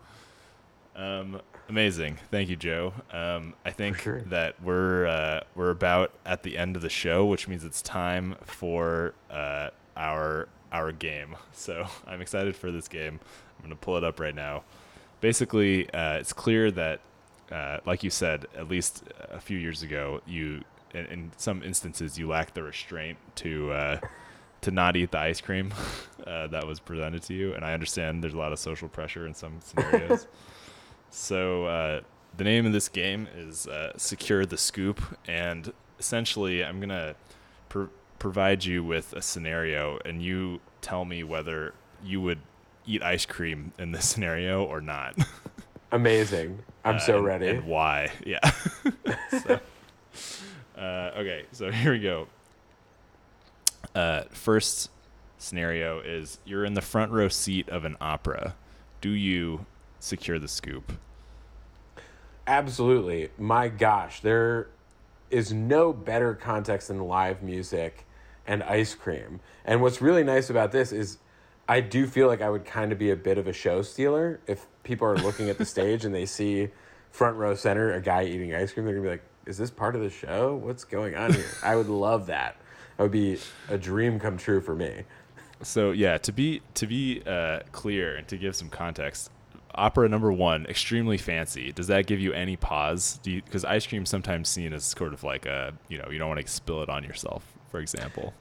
Um, 0.95 1.41
amazing. 1.69 2.19
Thank 2.31 2.51
you, 2.51 2.57
Joe. 2.57 2.93
Um, 3.11 3.55
I 3.65 3.73
think 3.73 3.99
sure. 3.99 4.21
that 4.23 4.63
we're 4.63 5.07
uh, 5.07 5.41
we're 5.57 5.71
about 5.71 6.13
at 6.25 6.45
the 6.45 6.57
end 6.57 6.77
of 6.77 6.83
the 6.83 6.89
show, 6.89 7.27
which 7.27 7.49
means 7.49 7.65
it's 7.65 7.83
time 7.83 8.37
for 8.45 9.15
uh, 9.31 9.71
our 9.97 10.49
our 10.73 10.93
game. 10.93 11.37
So 11.53 11.87
I'm 12.07 12.21
excited 12.21 12.55
for 12.55 12.71
this 12.71 12.89
game. 12.89 13.19
I'm 13.59 13.63
gonna 13.65 13.77
pull 13.77 13.97
it 13.97 14.05
up 14.05 14.21
right 14.21 14.35
now. 14.35 14.63
Basically, 15.21 15.91
uh, 15.93 16.15
it's 16.15 16.33
clear 16.33 16.71
that, 16.71 17.01
uh, 17.51 17.79
like 17.85 18.03
you 18.03 18.11
said, 18.11 18.47
at 18.57 18.69
least 18.69 19.05
a 19.31 19.41
few 19.41 19.59
years 19.59 19.83
ago, 19.83 20.23
you 20.27 20.63
in, 20.95 21.07
in 21.07 21.33
some 21.37 21.63
instances 21.63 22.19
you 22.19 22.29
lack 22.29 22.55
the 22.55 22.63
restraint 22.63 23.19
to 23.37 23.73
uh, 23.73 23.99
to 24.63 24.71
not 24.71 24.97
eat 24.97 25.11
the 25.11 25.19
ice 25.19 25.41
cream 25.41 25.73
uh, 26.27 26.47
that 26.49 26.67
was 26.67 26.81
presented 26.81 27.23
to 27.25 27.35
you. 27.35 27.55
And 27.55 27.65
I 27.65 27.73
understand 27.73 28.23
there's 28.23 28.35
a 28.35 28.39
lot 28.39 28.53
of 28.53 28.59
social 28.59 28.89
pressure 28.89 29.27
in 29.27 29.35
some 29.35 29.61
scenarios. 29.61 30.27
so 31.11 31.65
uh, 31.67 32.01
the 32.37 32.45
name 32.45 32.67
of 32.67 32.73
this 32.73 32.89
game 32.89 33.27
is 33.37 33.67
uh, 33.67 33.93
Secure 33.97 34.45
the 34.47 34.57
Scoop, 34.59 35.01
and 35.27 35.73
essentially 35.99 36.65
I'm 36.65 36.81
gonna 36.81 37.15
pr- 37.69 37.85
provide 38.19 38.65
you 38.65 38.85
with 38.85 39.13
a 39.15 39.23
scenario, 39.23 39.99
and 40.05 40.23
you 40.23 40.61
tell 40.83 41.05
me 41.05 41.25
whether 41.25 41.75
you 42.05 42.21
would 42.21 42.39
eat 42.87 43.03
ice 43.03 43.27
cream 43.27 43.73
in 43.79 43.93
this 43.93 44.09
scenario 44.09 44.65
or 44.65 44.81
not. 44.81 45.15
Amazing. 45.93 46.61
I'm 46.85 46.95
Uh, 46.97 46.99
so 46.99 47.17
and- 47.17 47.27
ready. 47.27 47.49
And 47.49 47.65
why? 47.65 48.11
Yeah. 48.25 48.41
so, 49.43 49.61
uh, 50.81 51.13
okay, 51.19 51.45
so 51.53 51.71
here 51.73 51.93
we 51.93 52.01
go. 52.01 52.27
Uh, 53.95 54.23
first 54.31 54.91
scenario 55.39 56.01
is 56.01 56.39
you're 56.45 56.65
in 56.65 56.75
the 56.75 56.83
front 56.83 57.13
row 57.13 57.29
seat 57.29 57.69
of 57.69 57.85
an 57.85 57.97
opera. 58.01 58.55
Do 59.01 59.11
you 59.11 59.67
secure 59.99 60.39
the 60.39 60.49
scoop? 60.49 60.93
Absolutely. 62.47 63.31
My 63.39 63.69
gosh, 63.69 64.21
there 64.21 64.69
is 65.31 65.53
no 65.53 65.93
better 65.93 66.35
context 66.35 66.89
than 66.89 67.01
live 67.01 67.43
music 67.43 68.07
and 68.47 68.63
ice 68.63 68.95
cream. 68.95 69.41
And 69.65 69.81
what's 69.81 70.03
really 70.03 70.25
nice 70.25 70.51
about 70.51 70.73
this 70.73 70.93
is 70.93 71.19
I 71.69 71.81
do 71.81 72.07
feel 72.07 72.27
like 72.27 72.43
I 72.43 72.51
would 72.51 72.65
kind 72.65 72.91
of 72.91 72.99
be 72.99 73.11
a 73.11 73.17
bit 73.17 73.39
of 73.39 73.47
a 73.47 73.53
show 73.53 73.83
stealer 73.83 74.41
if 74.47 74.67
people 74.83 75.07
are 75.07 75.17
looking 75.17 75.49
at 75.49 75.59
the 75.59 75.65
stage 75.77 76.05
and 76.05 76.15
they 76.15 76.27
see 76.27 76.69
front 77.11 77.37
row 77.37 77.55
center 77.55 77.93
a 77.93 78.01
guy 78.01 78.25
eating 78.25 78.55
ice 78.55 78.73
cream 78.73 78.87
they're 78.87 78.95
going 78.95 79.05
to 79.05 79.09
be 79.09 79.13
like 79.13 79.25
is 79.51 79.59
this 79.59 79.71
part 79.71 79.97
of 79.97 80.01
the 80.01 80.09
show? 80.09 80.55
What's 80.55 80.85
going 80.85 81.17
on 81.17 81.33
here? 81.33 81.51
I 81.63 81.75
would 81.75 81.89
love 81.89 82.27
that. 82.27 82.57
That 82.97 83.03
would 83.03 83.13
be 83.13 83.39
a 83.69 83.77
dream 83.77 84.21
come 84.21 84.39
true 84.39 84.61
for 84.61 84.77
me. 84.77 85.03
So 85.63 85.91
yeah, 85.91 86.19
to 86.19 86.33
be 86.33 86.63
to 86.75 86.87
be 86.87 87.23
uh, 87.27 87.61
clear 87.73 88.17
and 88.17 88.29
to 88.29 88.39
give 88.39 88.55
some 88.55 88.71
context, 88.71 89.31
opera 89.75 90.09
number 90.09 90.33
one, 90.33 90.67
extremely 90.67 91.19
fancy. 91.19 91.73
Does 91.73 91.89
that 91.89 92.07
give 92.07 92.21
you 92.21 92.33
any 92.33 92.57
pause? 92.57 93.19
Do 93.25 93.33
you 93.33 93.43
because 93.43 93.65
ice 93.65 93.87
cream 93.87 94.07
sometimes 94.07 94.49
seen 94.49 94.73
as 94.73 94.85
sort 94.85 95.13
of 95.13 95.25
like 95.25 95.47
a 95.47 95.75
you 95.89 95.99
know 95.99 96.09
you 96.11 96.19
don't 96.19 96.29
want 96.29 96.41
to 96.41 96.51
spill 96.51 96.83
it 96.83 96.89
on 96.89 97.03
yourself, 97.03 97.45
for 97.71 97.81
example. 97.81 98.33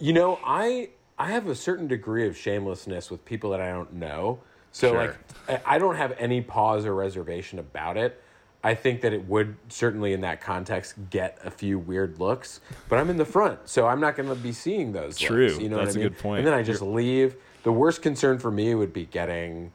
You 0.00 0.12
know, 0.12 0.40
I 0.44 0.90
I 1.16 1.30
have 1.30 1.46
a 1.46 1.54
certain 1.54 1.86
degree 1.86 2.26
of 2.26 2.36
shamelessness 2.36 3.08
with 3.08 3.24
people 3.24 3.50
that 3.50 3.60
I 3.60 3.70
don't 3.70 3.94
know. 3.94 4.40
So 4.72 4.90
Sure. 4.90 5.16
like 5.48 5.62
I 5.64 5.78
don't 5.78 5.94
have 5.94 6.12
any 6.18 6.40
pause 6.40 6.84
or 6.84 6.94
reservation 6.94 7.60
about 7.60 7.96
it. 7.96 8.20
I 8.64 8.74
think 8.74 9.02
that 9.02 9.12
it 9.12 9.28
would 9.28 9.54
certainly 9.68 10.14
in 10.14 10.22
that 10.22 10.40
context 10.40 10.94
get 11.10 11.38
a 11.44 11.50
few 11.50 11.78
weird 11.78 12.18
looks, 12.18 12.60
but 12.88 12.98
I'm 12.98 13.10
in 13.10 13.18
the 13.18 13.24
front, 13.26 13.60
so 13.66 13.86
I'm 13.86 14.00
not 14.00 14.16
going 14.16 14.28
to 14.30 14.34
be 14.34 14.52
seeing 14.52 14.92
those. 14.92 15.18
True. 15.18 15.48
looks, 15.48 15.60
you 15.60 15.68
know 15.68 15.76
That's 15.76 15.88
what 15.94 15.96
I 15.98 16.00
a 16.00 16.04
mean? 16.04 16.12
good 16.14 16.18
point. 16.22 16.38
And 16.38 16.46
then 16.48 16.54
I 16.54 16.62
just 16.62 16.80
leave. 16.82 17.36
The 17.62 17.72
worst 17.72 18.00
concern 18.02 18.38
for 18.38 18.50
me 18.50 18.74
would 18.74 18.92
be 18.92 19.04
getting 19.06 19.70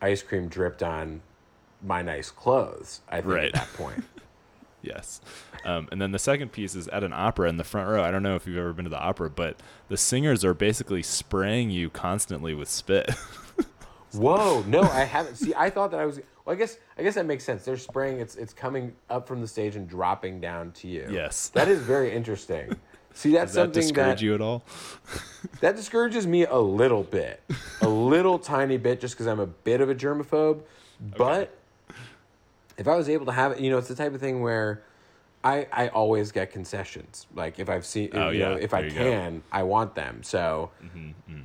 ice 0.00 0.22
cream 0.22 0.48
dripped 0.48 0.82
on 0.82 1.20
my 1.82 2.00
nice 2.02 2.30
clothes. 2.30 3.02
I 3.08 3.20
think 3.20 3.26
Right. 3.34 3.44
at 3.48 3.52
that 3.54 3.72
point. 3.74 4.02
Yes. 4.82 5.20
Um, 5.64 5.88
and 5.90 6.00
then 6.00 6.12
the 6.12 6.18
second 6.18 6.52
piece 6.52 6.76
is 6.76 6.86
at 6.88 7.02
an 7.02 7.12
opera 7.12 7.48
in 7.48 7.56
the 7.56 7.64
front 7.64 7.88
row. 7.88 8.04
I 8.04 8.12
don't 8.12 8.22
know 8.22 8.36
if 8.36 8.46
you've 8.46 8.56
ever 8.56 8.72
been 8.72 8.84
to 8.84 8.88
the 8.90 9.00
opera, 9.00 9.28
but 9.28 9.56
the 9.88 9.96
singers 9.96 10.44
are 10.44 10.54
basically 10.54 11.02
spraying 11.02 11.70
you 11.70 11.90
constantly 11.90 12.54
with 12.54 12.68
spit. 12.68 13.10
Whoa, 14.12 14.62
no, 14.68 14.82
I 14.82 15.00
haven't. 15.00 15.36
See, 15.36 15.52
I 15.56 15.70
thought 15.70 15.90
that 15.90 15.98
I 15.98 16.06
was. 16.06 16.20
Well, 16.46 16.54
I 16.54 16.58
guess 16.58 16.78
I 16.96 17.02
guess 17.02 17.16
that 17.16 17.26
makes 17.26 17.44
sense. 17.44 17.64
They're 17.64 17.76
spraying. 17.76 18.20
It's 18.20 18.36
it's 18.36 18.54
coming 18.54 18.94
up 19.10 19.26
from 19.26 19.40
the 19.40 19.48
stage 19.48 19.76
and 19.76 19.88
dropping 19.88 20.40
down 20.40 20.72
to 20.72 20.88
you. 20.88 21.06
Yes. 21.10 21.48
that 21.50 21.68
is 21.68 21.80
very 21.80 22.12
interesting. 22.14 22.74
See, 23.12 23.32
that's 23.32 23.48
Does 23.50 23.54
that 23.54 23.60
something 23.62 23.82
discourage 23.82 24.18
that 24.20 24.24
you 24.24 24.34
at 24.34 24.40
all? 24.40 24.62
that 25.60 25.74
discourages 25.74 26.26
me 26.26 26.44
a 26.44 26.58
little 26.58 27.02
bit, 27.02 27.42
a 27.80 27.88
little 27.88 28.38
tiny 28.38 28.76
bit, 28.76 29.00
just 29.00 29.14
because 29.14 29.26
I'm 29.26 29.40
a 29.40 29.46
bit 29.46 29.80
of 29.80 29.88
a 29.88 29.94
germaphobe. 29.94 30.60
But 31.16 31.56
if 32.76 32.86
I 32.86 32.94
was 32.94 33.08
able 33.08 33.26
to 33.26 33.32
have 33.32 33.52
it, 33.52 33.60
you 33.60 33.70
know, 33.70 33.78
it's 33.78 33.88
the 33.88 33.94
type 33.94 34.14
of 34.14 34.20
thing 34.20 34.42
where 34.42 34.82
I 35.42 35.66
I 35.72 35.88
always 35.88 36.30
get 36.30 36.52
concessions. 36.52 37.26
Like 37.34 37.58
if 37.58 37.68
I've 37.68 37.86
seen, 37.86 38.10
Oh, 38.12 38.28
you 38.28 38.40
know, 38.40 38.56
yeah, 38.56 38.62
if 38.62 38.74
I 38.74 38.82
there 38.82 38.90
go. 38.90 38.96
Mm-hmm, 38.96 39.10
can, 39.10 39.42
I 39.50 39.62
want 39.62 39.94
them. 39.94 40.22
So 40.22 40.70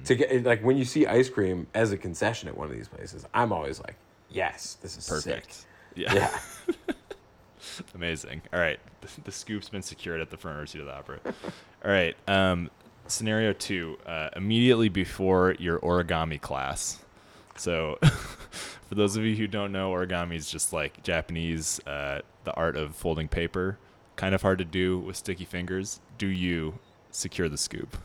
to 0.06 0.16
get 0.16 0.44
like 0.44 0.62
when 0.64 0.78
you 0.78 0.86
see 0.86 1.08
ice 1.08 1.30
cream 1.30 1.68
as 1.74 1.92
a 1.92 1.98
concession 1.98 2.50
at 2.50 2.58
one 2.58 2.68
of 2.70 2.74
these 2.76 2.88
places, 2.90 3.26
I'm 3.34 3.52
always 3.54 3.80
like, 3.80 3.96
yes, 4.32 4.78
this 4.82 4.98
is 4.98 5.08
Perfect. 5.08 5.54
sick. 5.54 5.66
Yeah. 5.96 6.14
Yeah. 6.14 6.94
Amazing. 7.96 8.42
All 8.54 8.60
right. 8.60 8.80
The, 9.02 9.22
the 9.26 9.32
scoop's 9.32 9.70
been 9.70 9.82
secured 9.82 10.22
at 10.22 10.30
the 10.30 10.38
front 10.38 10.58
row 10.58 10.66
seat 10.66 10.80
of 10.82 10.88
the 10.88 10.96
opera. 10.96 11.20
All 11.26 11.92
right. 11.92 12.16
Um, 12.28 12.70
scenario 13.08 13.54
two 13.54 13.98
uh, 14.06 14.30
immediately 14.36 14.90
before 14.90 15.56
your 15.60 15.80
origami 15.80 16.40
class. 16.40 17.00
So, 17.58 17.98
for 18.02 18.96
those 18.96 19.18
of 19.18 19.24
you 19.24 19.36
who 19.36 19.48
don't 19.48 19.72
know, 19.72 19.92
origami 19.92 20.36
is 20.36 20.50
just 20.50 20.74
like 20.74 21.04
Japanese, 21.04 21.80
uh, 21.86 22.22
the 22.44 22.54
art 22.54 22.76
of 22.78 22.96
folding 22.96 23.28
paper 23.28 23.78
kind 24.16 24.36
of 24.36 24.42
hard 24.42 24.60
to 24.60 24.66
do 24.66 25.00
with 25.00 25.16
sticky 25.16 25.46
fingers. 25.46 26.00
Do 26.18 26.28
you 26.28 26.78
secure 27.10 27.50
the 27.50 27.58
scoop? 27.58 27.98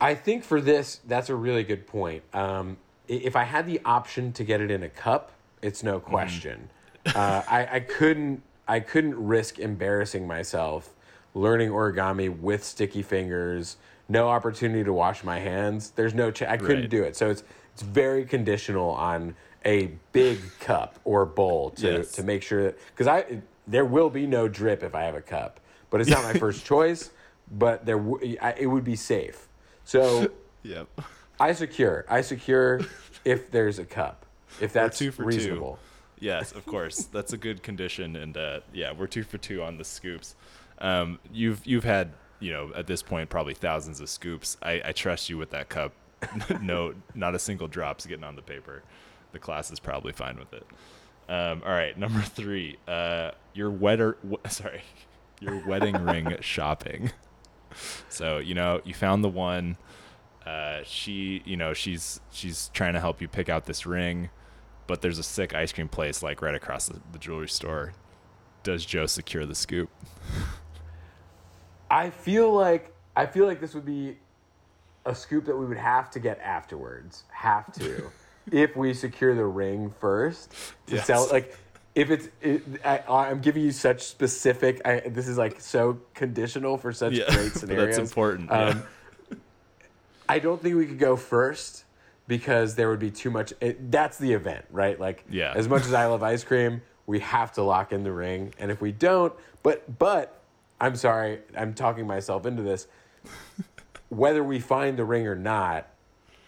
I 0.00 0.14
think 0.14 0.44
for 0.44 0.60
this, 0.60 1.00
that's 1.06 1.30
a 1.30 1.34
really 1.34 1.62
good 1.62 1.86
point. 1.86 2.22
Um, 2.34 2.76
if 3.08 3.36
I 3.36 3.44
had 3.44 3.66
the 3.66 3.80
option 3.84 4.32
to 4.32 4.44
get 4.44 4.60
it 4.60 4.70
in 4.70 4.82
a 4.82 4.88
cup, 4.88 5.32
it's 5.62 5.82
no 5.82 6.00
question. 6.00 6.70
uh, 7.14 7.42
I, 7.48 7.68
I 7.72 7.80
couldn't. 7.80 8.42
I 8.66 8.80
couldn't 8.80 9.14
risk 9.16 9.58
embarrassing 9.58 10.26
myself 10.26 10.90
learning 11.34 11.68
origami 11.70 12.28
with 12.34 12.64
sticky 12.64 13.02
fingers. 13.02 13.76
No 14.08 14.28
opportunity 14.28 14.84
to 14.84 14.92
wash 14.92 15.22
my 15.24 15.38
hands. 15.38 15.90
There's 15.90 16.14
no. 16.14 16.30
Ch- 16.30 16.42
I 16.42 16.56
couldn't 16.56 16.82
Right. 16.82 16.90
do 16.90 17.02
it. 17.02 17.16
So 17.16 17.28
it's 17.30 17.42
it's 17.74 17.82
very 17.82 18.24
conditional 18.24 18.90
on 18.90 19.34
a 19.66 19.90
big 20.12 20.38
cup 20.60 20.98
or 21.04 21.24
bowl 21.26 21.70
to 21.70 21.92
Yes. 21.98 22.12
to 22.12 22.22
make 22.22 22.42
sure 22.42 22.64
that 22.64 22.78
because 22.88 23.06
I 23.06 23.42
there 23.66 23.84
will 23.84 24.10
be 24.10 24.26
no 24.26 24.48
drip 24.48 24.82
if 24.82 24.94
I 24.94 25.02
have 25.04 25.14
a 25.14 25.22
cup, 25.22 25.60
but 25.90 26.00
it's 26.00 26.10
not 26.10 26.22
my 26.22 26.32
first 26.38 26.64
choice. 26.64 27.10
But 27.50 27.84
there 27.84 27.98
w- 27.98 28.36
I, 28.40 28.52
it 28.58 28.66
would 28.66 28.84
be 28.84 28.96
safe. 28.96 29.48
So 29.84 30.30
Yep. 30.62 30.88
I 31.38 31.52
secure. 31.52 32.04
I 32.08 32.20
secure 32.20 32.80
if 33.24 33.50
there's 33.50 33.78
a 33.78 33.84
cup. 33.84 34.26
If 34.60 34.72
that's 34.72 34.98
two 34.98 35.10
for 35.10 35.22
two. 35.22 35.28
reasonable. 35.28 35.78
Yes, 36.20 36.52
of 36.52 36.64
course. 36.64 37.04
That's 37.04 37.32
a 37.32 37.36
good 37.36 37.62
condition, 37.62 38.16
and 38.16 38.36
uh, 38.36 38.60
yeah, 38.72 38.92
we're 38.92 39.08
two 39.08 39.24
for 39.24 39.36
two 39.36 39.62
on 39.62 39.76
the 39.76 39.84
scoops. 39.84 40.36
Um, 40.78 41.18
you've 41.32 41.66
you've 41.66 41.84
had 41.84 42.12
you 42.40 42.52
know 42.52 42.72
at 42.74 42.86
this 42.86 43.02
point 43.02 43.30
probably 43.30 43.54
thousands 43.54 44.00
of 44.00 44.08
scoops. 44.08 44.56
I, 44.62 44.80
I 44.84 44.92
trust 44.92 45.28
you 45.28 45.38
with 45.38 45.50
that 45.50 45.68
cup. 45.68 45.92
no, 46.62 46.94
not 47.14 47.34
a 47.34 47.38
single 47.38 47.68
drop's 47.68 48.06
getting 48.06 48.24
on 48.24 48.36
the 48.36 48.42
paper. 48.42 48.82
The 49.32 49.38
class 49.38 49.70
is 49.70 49.80
probably 49.80 50.12
fine 50.12 50.38
with 50.38 50.52
it. 50.54 50.66
Um, 51.28 51.62
all 51.64 51.72
right, 51.72 51.98
number 51.98 52.20
three. 52.20 52.78
Uh, 52.86 53.32
your 53.52 53.70
wetter, 53.70 54.16
w- 54.22 54.38
sorry, 54.48 54.82
your 55.40 55.66
wedding 55.66 55.96
ring 56.04 56.36
shopping. 56.40 57.10
So 58.08 58.38
you 58.38 58.54
know 58.54 58.80
you 58.84 58.94
found 58.94 59.24
the 59.24 59.28
one. 59.28 59.76
Uh, 60.46 60.80
she, 60.84 61.42
you 61.44 61.56
know, 61.56 61.72
she's 61.72 62.20
she's 62.30 62.68
trying 62.74 62.92
to 62.94 63.00
help 63.00 63.20
you 63.22 63.28
pick 63.28 63.48
out 63.48 63.64
this 63.64 63.86
ring, 63.86 64.28
but 64.86 65.00
there's 65.00 65.18
a 65.18 65.22
sick 65.22 65.54
ice 65.54 65.72
cream 65.72 65.88
place 65.88 66.22
like 66.22 66.42
right 66.42 66.54
across 66.54 66.86
the, 66.86 67.00
the 67.12 67.18
jewelry 67.18 67.48
store. 67.48 67.92
Does 68.62 68.84
Joe 68.84 69.06
secure 69.06 69.46
the 69.46 69.54
scoop? 69.54 69.90
I 71.90 72.10
feel 72.10 72.52
like 72.52 72.92
I 73.16 73.26
feel 73.26 73.46
like 73.46 73.60
this 73.60 73.74
would 73.74 73.84
be 73.86 74.16
a 75.06 75.14
scoop 75.14 75.44
that 75.46 75.56
we 75.56 75.66
would 75.66 75.76
have 75.78 76.10
to 76.12 76.18
get 76.20 76.40
afterwards. 76.40 77.24
Have 77.30 77.72
to. 77.74 78.10
if 78.52 78.76
we 78.76 78.92
secure 78.92 79.34
the 79.34 79.44
ring 79.44 79.90
first 80.00 80.52
to 80.86 80.96
Yes. 80.96 81.06
sell 81.06 81.28
like 81.30 81.56
if 81.94 82.10
it's 82.10 82.28
it, 82.42 82.62
I, 82.84 83.02
I'm 83.08 83.40
giving 83.40 83.62
you 83.62 83.70
such 83.72 84.02
specific 84.02 84.82
I, 84.84 85.00
this 85.00 85.28
is 85.28 85.38
like 85.38 85.60
so 85.60 86.00
conditional 86.14 86.76
for 86.76 86.92
such 86.92 87.14
Yeah, 87.14 87.24
great 87.34 87.52
scenarios. 87.52 87.96
that's 87.96 88.10
important. 88.10 88.50
Um, 88.50 88.82
I 90.28 90.38
don't 90.38 90.60
think 90.62 90.76
we 90.76 90.86
could 90.86 90.98
go 90.98 91.16
first 91.16 91.84
because 92.26 92.74
there 92.74 92.88
would 92.88 92.98
be 93.00 93.10
too 93.10 93.30
much. 93.30 93.52
It, 93.60 93.90
that's 93.90 94.18
the 94.18 94.32
event, 94.32 94.64
right? 94.70 94.98
Like, 94.98 95.24
Yeah. 95.30 95.52
as 95.54 95.68
much 95.68 95.82
as 95.84 95.92
I 95.92 96.06
love 96.06 96.22
ice 96.22 96.44
cream, 96.44 96.82
we 97.06 97.20
have 97.20 97.52
to 97.54 97.62
lock 97.62 97.92
in 97.92 98.02
the 98.02 98.12
ring, 98.12 98.54
and 98.58 98.70
if 98.70 98.80
we 98.80 98.90
don't, 98.92 99.32
but 99.62 99.98
but 99.98 100.40
I'm 100.80 100.96
sorry, 100.96 101.40
I'm 101.56 101.74
talking 101.74 102.06
myself 102.06 102.46
into 102.46 102.62
this. 102.62 102.86
Whether 104.08 104.42
we 104.42 104.58
find 104.60 104.96
the 104.98 105.04
ring 105.04 105.26
or 105.26 105.34
not, 105.34 105.88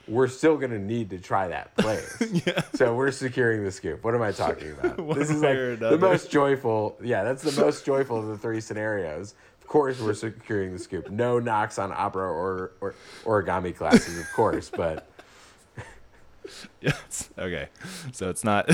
we're 0.09 0.29
still 0.29 0.57
going 0.57 0.71
to 0.71 0.79
need 0.79 1.11
to 1.11 1.19
try 1.19 1.49
that 1.49 1.77
place. 1.77 2.17
yeah. 2.47 2.63
So 2.75 2.95
we're 2.95 3.11
securing 3.11 3.65
the 3.65 3.71
scoop. 3.73 4.05
What 4.05 4.15
am 4.15 4.23
I 4.23 4.31
talking 4.33 4.71
about? 4.73 4.99
This 5.17 5.31
is 5.31 5.43
like 5.43 5.79
the 5.79 5.99
most 5.99 6.31
joyful. 6.31 6.97
Yeah, 7.03 7.25
that's 7.25 7.43
the 7.43 7.61
most 7.61 7.85
joyful 7.85 8.19
of 8.19 8.27
the 8.29 8.39
three 8.39 8.61
scenarios. 8.61 9.35
Of 9.67 9.71
course, 9.71 10.01
we're 10.01 10.15
securing 10.15 10.73
the 10.75 10.79
scoop. 10.79 11.11
No 11.11 11.41
knocks 11.41 11.77
on 11.77 11.93
opera 11.93 12.31
or, 12.31 12.71
or 12.81 12.95
origami 13.25 13.75
classes, 13.75 14.17
of 14.17 14.33
course, 14.33 14.71
but 14.71 15.09
yes. 16.81 17.31
Okay. 17.37 17.69
So 18.13 18.31
it's 18.31 18.45
not. 18.45 18.71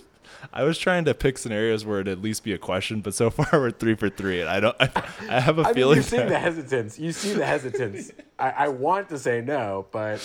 I 0.52 0.62
was 0.64 0.76
trying 0.76 1.06
to 1.06 1.14
pick 1.14 1.38
scenarios 1.38 1.86
where 1.86 2.00
it'd 2.00 2.12
at 2.12 2.20
least 2.20 2.44
be 2.44 2.52
a 2.52 2.58
question, 2.58 3.00
but 3.00 3.14
so 3.14 3.30
far 3.30 3.48
we're 3.58 3.70
three 3.70 3.94
for 3.94 4.10
three, 4.10 4.42
and 4.42 4.50
I 4.50 4.60
don't. 4.60 4.76
I, 4.78 4.90
I 5.30 5.40
have 5.40 5.58
a 5.58 5.62
I 5.62 5.64
mean, 5.68 5.74
feeling. 5.74 5.94
you're 5.96 6.02
seeing 6.02 6.28
the 6.28 6.38
hesitance. 6.38 6.98
You 6.98 7.12
see 7.12 7.32
the 7.32 7.46
hesitance. 7.46 8.12
I, 8.38 8.50
I 8.50 8.68
want 8.68 9.08
to 9.08 9.18
say 9.18 9.40
no, 9.40 9.86
but 9.90 10.20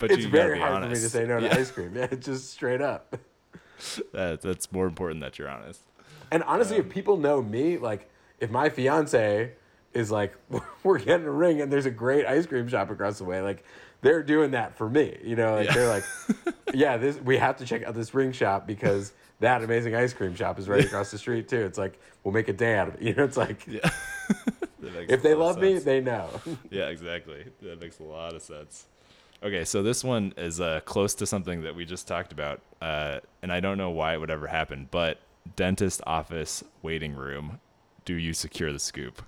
but 0.00 0.10
it's 0.10 0.24
you 0.24 0.30
very 0.30 0.58
hard 0.58 0.82
honest. 0.82 0.88
for 0.88 0.96
me 0.96 1.00
to 1.04 1.10
say 1.10 1.26
no 1.28 1.38
to 1.38 1.46
Yeah, 1.46 1.58
ice 1.58 1.70
cream. 1.70 1.94
Yeah, 1.94 2.08
just 2.08 2.50
straight 2.50 2.80
up. 2.80 3.16
that, 4.12 4.42
that's 4.42 4.72
more 4.72 4.88
important 4.88 5.20
that 5.20 5.38
you're 5.38 5.48
honest. 5.48 5.82
And 6.32 6.42
honestly, 6.42 6.78
um, 6.78 6.86
if 6.86 6.88
people 6.88 7.16
know 7.16 7.40
me, 7.40 7.78
like 7.78 8.10
if 8.40 8.50
my 8.50 8.68
fiance 8.68 9.52
is 9.94 10.10
like, 10.10 10.34
we're 10.82 10.98
getting 10.98 11.26
a 11.26 11.30
ring 11.30 11.60
and 11.60 11.72
there's 11.72 11.86
a 11.86 11.90
great 11.90 12.26
ice 12.26 12.46
cream 12.46 12.68
shop 12.68 12.90
across 12.90 13.18
the 13.18 13.24
way, 13.24 13.40
like 13.40 13.64
they're 14.00 14.22
doing 14.22 14.52
that 14.52 14.76
for 14.76 14.88
me. 14.88 15.16
You 15.24 15.36
know, 15.36 15.56
like 15.56 15.66
Yeah. 15.66 15.74
they're 15.74 15.88
like, 15.88 16.04
yeah, 16.74 16.96
this 16.96 17.20
we 17.20 17.36
have 17.38 17.56
to 17.58 17.64
check 17.66 17.84
out 17.84 17.94
this 17.94 18.14
ring 18.14 18.32
shop 18.32 18.66
because 18.66 19.12
that 19.40 19.62
amazing 19.62 19.94
ice 19.94 20.12
cream 20.12 20.34
shop 20.34 20.58
is 20.58 20.68
right 20.68 20.84
across 20.84 21.10
the 21.10 21.18
street 21.18 21.48
too. 21.48 21.64
It's 21.64 21.78
like 21.78 21.98
we'll 22.24 22.34
make 22.34 22.48
a 22.48 22.52
day 22.52 22.76
out 22.76 22.88
of 22.88 22.94
it. 22.94 23.02
You 23.02 23.14
know, 23.14 23.24
it's 23.24 23.36
like 23.36 23.66
Yeah. 23.66 23.88
If 24.80 25.22
they 25.22 25.34
love 25.34 25.58
me, 25.58 25.78
they 25.78 26.00
know. 26.00 26.28
Yeah, 26.70 26.86
exactly. 26.88 27.44
That 27.62 27.80
makes 27.80 27.98
a 27.98 28.04
lot 28.04 28.34
of 28.34 28.42
sense. 28.42 28.86
Okay, 29.42 29.64
so 29.64 29.82
this 29.82 30.02
one 30.04 30.32
is 30.36 30.60
uh, 30.60 30.80
close 30.84 31.14
to 31.16 31.26
something 31.26 31.62
that 31.62 31.74
we 31.74 31.84
just 31.84 32.06
talked 32.08 32.32
about, 32.32 32.60
uh, 32.80 33.18
and 33.42 33.52
I 33.52 33.60
don't 33.60 33.76
know 33.78 33.90
why 33.90 34.14
it 34.14 34.18
would 34.18 34.30
ever 34.30 34.46
happen, 34.46 34.88
but 34.90 35.18
dentist 35.56 36.00
office 36.06 36.62
waiting 36.82 37.14
room. 37.14 37.60
Do 38.08 38.14
you 38.14 38.32
secure 38.32 38.72
the 38.72 38.78
scoop? 38.78 39.20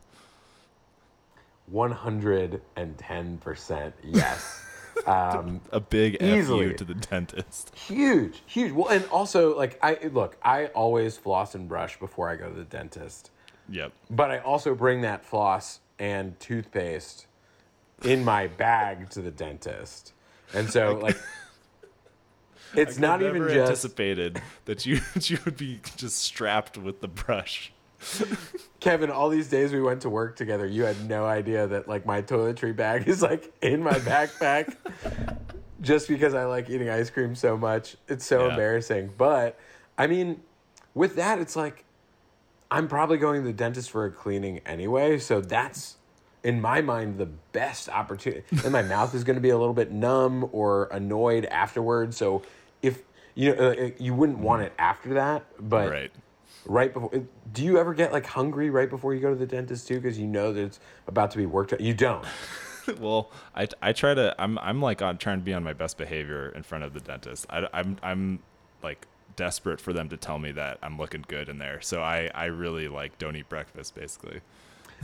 One 1.67 1.91
hundred 1.91 2.63
and 2.77 2.97
ten 2.97 3.37
percent 3.37 3.95
yes. 4.03 4.65
Um, 5.07 5.61
A 5.71 5.81
big 5.81 6.23
Easily. 6.23 6.75
to 6.75 6.85
the 6.85 6.95
dentist. 6.95 7.75
huge, 7.75 8.43
huge. 8.47 8.73
Well, 8.73 8.89
and 8.89 9.05
also 9.07 9.57
like 9.57 9.79
I 9.83 9.99
look, 10.13 10.37
I 10.43 10.67
always 10.69 11.19
floss 11.19 11.55
and 11.55 11.69
brush 11.69 11.99
before 11.99 12.31
I 12.31 12.37
go 12.37 12.49
to 12.49 12.55
the 12.55 12.65
dentist. 12.65 13.31
Yep. 13.69 13.93
But 14.11 14.31
I 14.31 14.39
also 14.39 14.75
bring 14.75 15.03
that 15.03 15.27
floss 15.27 15.81
and 15.99 16.39
toothpaste 16.41 17.27
in 18.03 18.25
my 18.25 18.47
bag 18.47 19.11
to 19.11 19.21
the 19.21 19.31
dentist. 19.31 20.15
And 20.55 20.71
so 20.71 20.95
like 20.97 21.19
it's 22.75 22.99
not 22.99 23.21
even 23.21 23.43
just 23.43 23.57
anticipated 23.57 24.41
that 24.65 24.87
you 24.87 25.01
that 25.15 25.29
you 25.29 25.39
would 25.45 25.59
be 25.59 25.81
just 25.97 26.17
strapped 26.17 26.79
with 26.79 27.03
the 27.03 27.09
brush. 27.09 27.73
Kevin, 28.81 29.11
all 29.11 29.29
these 29.29 29.49
days 29.49 29.73
we 29.73 29.81
went 29.81 30.03
to 30.03 30.11
work 30.11 30.37
together, 30.37 30.67
you 30.67 30.85
had 30.85 30.97
no 31.09 31.27
idea 31.27 31.67
that 31.67 31.87
like 31.89 32.07
my 32.07 32.23
toiletry 32.23 32.75
bag 32.75 33.07
is 33.09 33.23
like 33.23 33.53
in 33.63 33.83
my 33.83 33.99
backpack 33.99 34.77
just 35.81 36.09
because 36.09 36.35
I 36.35 36.45
like 36.45 36.71
eating 36.71 36.89
ice 36.89 37.11
cream 37.11 37.35
so 37.35 37.57
much. 37.57 37.97
It's 38.09 38.25
so 38.27 38.45
Yeah. 38.45 38.51
embarrassing. 38.51 39.13
But 39.17 39.59
I 39.99 40.07
mean, 40.07 40.43
with 40.95 41.17
that, 41.17 41.39
it's 41.39 41.57
like 41.57 41.85
I'm 42.71 42.89
probably 42.89 43.19
going 43.19 43.43
to 43.43 43.47
the 43.47 43.53
dentist 43.53 43.91
for 43.91 44.05
a 44.05 44.11
cleaning 44.11 44.61
anyway. 44.65 45.19
So 45.19 45.41
that's 45.41 45.97
in 46.43 46.61
my 46.61 46.81
mind 46.81 47.19
the 47.19 47.27
best 47.27 47.89
opportunity. 47.89 48.45
And 48.65 48.73
my 48.73 48.83
mouth 48.83 49.15
is 49.15 49.25
going 49.25 49.35
to 49.37 49.43
be 49.43 49.51
a 49.51 49.59
little 49.59 49.75
bit 49.75 49.91
numb 49.93 50.49
or 50.53 50.85
annoyed 50.93 51.45
afterwards. 51.47 52.17
So 52.17 52.43
if 52.81 53.03
you 53.35 53.55
know, 53.55 53.71
uh, 53.73 53.91
you 53.99 54.15
wouldn't 54.15 54.39
want 54.39 54.63
it 54.63 54.73
after 54.79 55.15
that, 55.15 55.45
but 55.59 55.91
Right. 55.91 56.11
Right 56.67 56.93
before 56.93 57.11
do 57.53 57.65
you 57.65 57.79
ever 57.79 57.95
get 57.95 58.13
like 58.13 58.27
hungry 58.27 58.71
right 58.71 58.91
before 58.91 59.15
you 59.15 59.21
go 59.21 59.31
to 59.31 59.37
the 59.37 59.47
dentist 59.47 59.89
too 59.89 60.01
because 60.01 60.19
you 60.19 60.27
know 60.27 60.53
that 60.53 60.63
it's 60.63 60.81
about 61.07 61.31
to 61.31 61.39
be 61.39 61.47
worked 61.47 61.73
out 61.73 61.81
you 61.81 61.95
don't 61.95 62.25
well, 62.99 63.31
I, 63.55 63.69
I 63.83 63.93
try 63.93 64.15
to 64.15 64.35
I'm 64.39 64.59
I'm 64.59 64.81
like 64.81 65.03
on 65.03 65.19
trying 65.19 65.39
to 65.39 65.45
be 65.45 65.55
on 65.55 65.63
my 65.63 65.73
best 65.73 65.99
behavior 65.99 66.51
in 66.51 66.63
front 66.63 66.85
of 66.85 66.95
the 66.95 67.01
dentist. 67.01 67.47
I, 67.51 67.67
I'm 67.73 67.97
I'm 68.03 68.41
like 68.83 69.07
desperate 69.37 69.81
for 69.81 69.93
them 69.93 70.09
to 70.09 70.17
tell 70.17 70.39
me 70.39 70.53
that 70.53 70.79
I'm 70.83 70.99
looking 70.99 71.25
good 71.27 71.49
in 71.49 71.59
there. 71.59 71.81
So 71.81 72.03
I 72.03 72.31
I 72.35 72.47
really 72.47 72.89
like 72.89 73.19
don't 73.19 73.37
eat 73.37 73.49
breakfast 73.49 73.95
basically. 73.95 74.41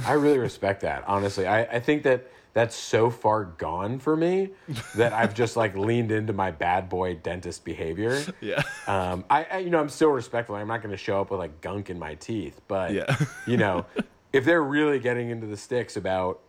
i 0.05 0.13
really 0.13 0.39
respect 0.51 0.83
that 0.83 1.03
honestly 1.07 1.47
I, 1.47 1.63
I 1.63 1.81
think 1.81 2.03
that 2.03 2.31
that's 2.57 2.75
so 2.75 3.11
far 3.11 3.45
gone 3.45 3.99
for 3.99 4.17
me 4.17 4.49
that 4.95 5.13
i've 5.13 5.35
just 5.35 5.57
like 5.59 5.77
leaned 5.77 6.11
into 6.11 6.33
my 6.33 6.51
bad 6.51 6.89
boy 6.89 7.15
dentist 7.15 7.67
behavior 7.67 8.19
Yeah. 8.41 8.63
um, 8.87 9.25
I, 9.29 9.45
I 9.53 9.59
you 9.59 9.69
know 9.69 9.79
i'm 9.79 9.91
still 9.91 10.09
respectful 10.09 10.55
i'm 10.57 10.67
not 10.67 10.81
going 10.81 10.91
to 10.91 10.97
show 10.97 11.21
up 11.21 11.31
with 11.31 11.39
like 11.39 11.61
gunk 11.61 11.91
in 11.91 11.99
my 11.99 12.15
teeth 12.15 12.59
but 12.67 12.95
Yeah. 12.95 13.15
you 13.47 13.59
know 13.59 13.85
if 14.33 14.47
they're 14.47 14.63
really 14.63 14.99
getting 14.99 15.29
into 15.29 15.47
the 15.47 15.57
sticks 15.59 15.99
about 15.99 16.41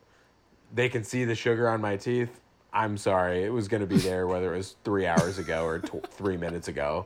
they 0.74 0.88
can 0.88 1.03
see 1.03 1.26
the 1.26 1.36
sugar 1.36 1.68
on 1.68 1.82
my 1.82 1.97
teeth 1.97 2.39
i'm 2.72 2.95
sorry 2.97 3.43
it 3.43 3.49
was 3.51 3.68
going 3.68 3.82
to 3.82 3.88
be 3.88 3.97
there 4.10 4.28
whether 4.28 4.53
it 4.53 4.58
was 4.58 4.78
three 4.86 5.05
hours 5.05 5.38
ago 5.39 5.66
or 5.66 5.80
tw- 5.80 6.08
three 6.12 6.38
minutes 6.38 6.70
ago 6.70 7.05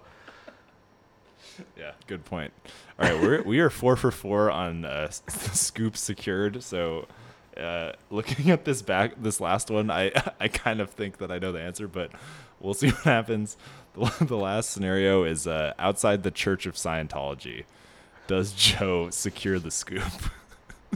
Yeah, 1.78 1.91
good 2.08 2.24
point. 2.26 2.54
All 2.99 3.10
right, 3.10 3.22
we're 3.22 3.41
we 3.43 3.60
are 3.60 3.70
four 3.70 3.95
for 3.95 4.10
four 4.12 4.49
on 4.49 4.86
uh, 4.86 5.10
scoop 5.28 5.97
secured. 5.97 6.64
So, 6.64 7.08
uh, 7.58 7.93
looking 8.10 8.49
at 8.49 8.66
this 8.66 8.82
back, 8.82 9.22
this 9.22 9.39
last 9.39 9.70
one, 9.70 9.89
I 9.91 10.12
I 10.39 10.47
kind 10.47 10.80
of 10.82 10.89
think 10.89 11.18
that 11.18 11.32
I 11.32 11.39
know 11.39 11.52
the 11.52 11.62
answer, 11.62 11.88
but 11.88 12.12
we'll 12.60 12.74
see 12.74 12.89
what 12.91 13.04
happens. 13.04 13.58
The, 13.93 14.26
the 14.26 14.38
last 14.38 14.70
scenario 14.70 15.24
is 15.24 15.47
uh, 15.47 15.74
outside 15.78 16.24
the 16.24 16.32
Church 16.32 16.66
of 16.66 16.76
Scientology. 16.76 17.66
does 18.28 18.54
Joe 18.54 19.10
secure 19.10 19.60
the 19.60 19.72
scoop? 19.72 20.04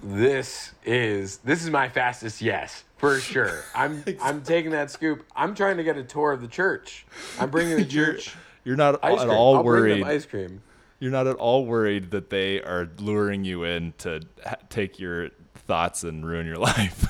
this 0.04 0.74
is 0.84 1.38
this 1.38 1.64
is 1.64 1.70
my 1.70 1.88
fastest 1.88 2.42
yes 2.42 2.84
for 2.98 3.20
sure. 3.20 3.64
I'm 3.74 4.04
I'm 4.22 4.42
taking 4.44 4.72
that 4.72 4.92
scoop. 4.92 5.26
I'm 5.36 5.56
trying 5.56 5.78
to 5.78 5.84
get 5.84 5.98
a 5.98 6.04
tour 6.04 6.32
of 6.32 6.42
the 6.42 6.48
church. 6.48 7.06
I'm 7.40 7.50
bringing 7.50 7.78
the 7.78 7.84
You're, 7.84 8.14
church 8.14 8.36
you're 8.64 8.76
not 8.76 9.00
ice 9.04 9.20
at 9.20 9.28
cream. 9.28 9.38
all 9.38 9.56
I'll 9.58 9.64
worried. 9.64 10.04
ice 10.04 10.26
cream. 10.26 10.62
You're 11.00 11.12
not 11.12 11.28
at 11.28 11.36
all 11.36 11.66
worried 11.66 12.12
that 12.12 12.30
they 12.30 12.62
are 12.62 12.90
luring 13.00 13.44
you 13.44 13.64
in 13.64 13.94
to 14.00 14.22
ha- 14.46 14.56
take 14.70 15.00
your 15.00 15.30
thoughts 15.68 16.04
and 16.04 16.26
ruin 16.26 16.46
your 16.46 16.58
life. 16.72 17.06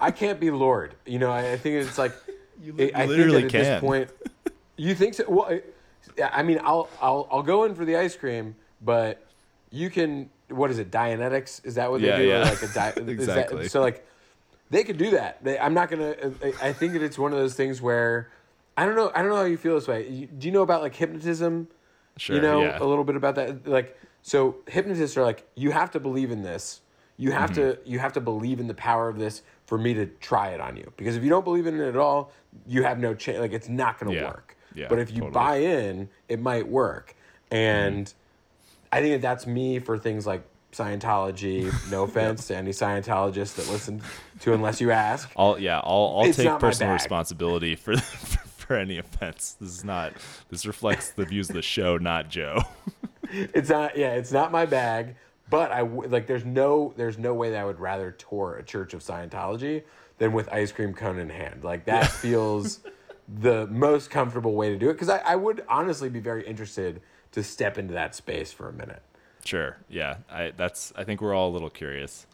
I 0.00 0.10
can't 0.10 0.40
be 0.40 0.50
Lord. 0.50 0.94
You 1.06 1.18
know, 1.18 1.30
I, 1.30 1.52
I 1.52 1.56
think 1.56 1.86
it's 1.86 1.98
like 1.98 2.12
You 2.62 2.74
I- 2.78 3.02
I 3.02 3.06
literally 3.06 3.42
think 3.42 3.46
at 3.46 3.50
can. 3.50 3.60
this 3.62 3.80
point, 3.80 4.10
you 4.76 4.94
think 4.94 5.14
so? 5.14 5.24
Well, 5.28 5.46
I- 5.50 5.62
I 6.32 6.42
mean, 6.42 6.60
I'll 6.62 6.88
I'll 7.02 7.26
I'll 7.30 7.42
go 7.42 7.64
in 7.64 7.74
for 7.74 7.84
the 7.84 7.96
ice 7.96 8.14
cream, 8.16 8.54
but 8.82 9.24
you 9.70 9.90
can. 9.90 10.30
What 10.50 10.70
is 10.70 10.78
it? 10.78 10.90
Dianetics? 10.90 11.64
Is 11.64 11.74
that 11.76 11.90
what 11.90 12.00
they 12.02 12.06
Yeah, 12.08 12.18
do? 12.18 12.24
Yeah. 12.24 12.40
Like 12.42 12.62
a 12.62 12.68
di- 12.68 12.88
is 12.96 13.04
that- 13.04 13.08
Exactly. 13.08 13.68
so 13.68 13.80
like, 13.80 14.06
they 14.70 14.84
could 14.84 14.98
do 14.98 15.10
that. 15.12 15.42
They, 15.42 15.58
I'm 15.58 15.74
not 15.74 15.90
gonna. 15.90 16.14
I- 16.42 16.68
I 16.68 16.72
think 16.72 16.92
that 16.92 17.02
it's 17.02 17.18
one 17.18 17.32
of 17.32 17.38
those 17.38 17.54
things 17.54 17.80
where 17.82 18.30
I 18.76 18.86
don't 18.86 18.94
know. 18.96 19.10
I 19.14 19.20
don't 19.22 19.30
know 19.30 19.36
how 19.36 19.44
you 19.44 19.56
feel 19.56 19.74
this 19.74 19.88
way. 19.88 20.06
You- 20.08 20.26
Do 20.26 20.46
you 20.46 20.52
know 20.52 20.62
about 20.62 20.80
like 20.82 20.94
hypnotism? 20.94 21.68
sure. 22.16 22.36
you 22.36 22.42
know 22.42 22.62
yeah. 22.62 22.78
a 22.80 22.84
little 22.84 23.02
bit 23.02 23.16
about 23.16 23.34
that 23.34 23.66
like 23.66 23.98
so 24.22 24.54
hypnotists 24.68 25.16
are 25.16 25.24
like 25.24 25.44
you 25.56 25.72
have 25.72 25.90
to 25.90 25.98
believe 25.98 26.30
in 26.30 26.42
this 26.42 26.80
you 27.16 27.30
have 27.32 27.50
Mm-hmm. 27.52 27.80
to 27.82 27.90
you 27.90 27.98
have 28.00 28.12
to 28.14 28.20
believe 28.20 28.58
in 28.60 28.66
the 28.66 28.74
power 28.74 29.08
of 29.08 29.18
this 29.18 29.42
for 29.66 29.78
me 29.78 29.94
to 29.94 30.06
try 30.06 30.48
it 30.48 30.60
on 30.60 30.76
you 30.76 30.92
because 30.96 31.16
if 31.16 31.22
you 31.22 31.30
don't 31.30 31.44
believe 31.44 31.66
in 31.66 31.80
it 31.80 31.86
at 31.88 31.96
all 31.96 32.30
you 32.66 32.82
have 32.82 32.98
no 32.98 33.14
chance 33.14 33.38
like 33.38 33.52
it's 33.52 33.68
not 33.68 33.98
going 33.98 34.12
to 34.12 34.20
Yeah. 34.20 34.26
work 34.26 34.56
Yeah, 34.74 34.86
but 34.88 34.98
if 34.98 35.10
you 35.10 35.18
totally. 35.20 35.32
buy 35.32 35.56
in 35.58 36.08
it 36.28 36.40
might 36.40 36.66
work 36.68 37.14
and 37.50 38.06
Mm-hmm. 38.06 38.96
i 38.96 39.00
think 39.00 39.14
that 39.14 39.22
that's 39.22 39.46
me 39.46 39.78
for 39.78 39.96
things 39.98 40.26
like 40.26 40.42
scientology 40.72 41.72
no 41.90 42.02
offense 42.02 42.48
to 42.48 42.56
any 42.56 42.70
scientologists 42.72 43.54
that 43.56 43.68
listen 43.70 44.02
to 44.40 44.52
unless 44.52 44.80
you 44.80 44.90
ask 44.90 45.30
I'll 45.36 45.58
yeah, 45.58 45.78
I'll 45.78 46.16
I'll 46.18 46.24
It's 46.26 46.36
take 46.36 46.58
personal 46.58 46.92
responsibility 46.92 47.74
for 47.84 47.96
for 47.96 48.76
any 48.76 48.96
offense. 48.98 49.56
This 49.60 49.70
is 49.70 49.84
not 49.84 50.14
this 50.48 50.64
reflects 50.66 51.10
the 51.10 51.24
views 51.26 51.50
of 51.50 51.54
the 51.54 51.62
show, 51.62 51.96
not 51.98 52.28
Joe. 52.30 52.62
it's 53.30 53.68
not 53.70 53.96
yeah 53.96 54.14
it's 54.14 54.32
not 54.32 54.50
my 54.52 54.66
bag 54.66 55.16
but 55.50 55.70
i 55.70 55.78
w- 55.80 56.08
like 56.08 56.26
there's 56.26 56.44
no 56.44 56.92
there's 56.96 57.18
no 57.18 57.34
way 57.34 57.50
that 57.50 57.60
i 57.60 57.64
would 57.64 57.80
rather 57.80 58.10
tour 58.12 58.56
a 58.56 58.62
church 58.62 58.94
of 58.94 59.00
scientology 59.00 59.82
than 60.18 60.32
with 60.32 60.48
ice 60.52 60.72
cream 60.72 60.92
cone 60.94 61.18
in 61.18 61.28
hand 61.28 61.64
like 61.64 61.84
that 61.84 62.10
feels 62.10 62.80
the 63.40 63.66
most 63.68 64.10
comfortable 64.10 64.54
way 64.54 64.68
to 64.68 64.76
do 64.76 64.90
it 64.90 64.94
because 64.94 65.08
I, 65.08 65.18
I 65.18 65.36
would 65.36 65.64
honestly 65.68 66.08
be 66.10 66.20
very 66.20 66.46
interested 66.46 67.00
to 67.32 67.42
step 67.42 67.78
into 67.78 67.94
that 67.94 68.14
space 68.14 68.52
for 68.52 68.68
a 68.68 68.72
minute 68.72 69.02
Sure. 69.44 69.76
Yeah. 69.88 70.16
I 70.30 70.52
that's 70.56 70.92
I 70.96 71.04
think 71.04 71.20
we're 71.20 71.34
all 71.34 71.50
a 71.50 71.52
little 71.52 71.70
curious. 71.70 72.26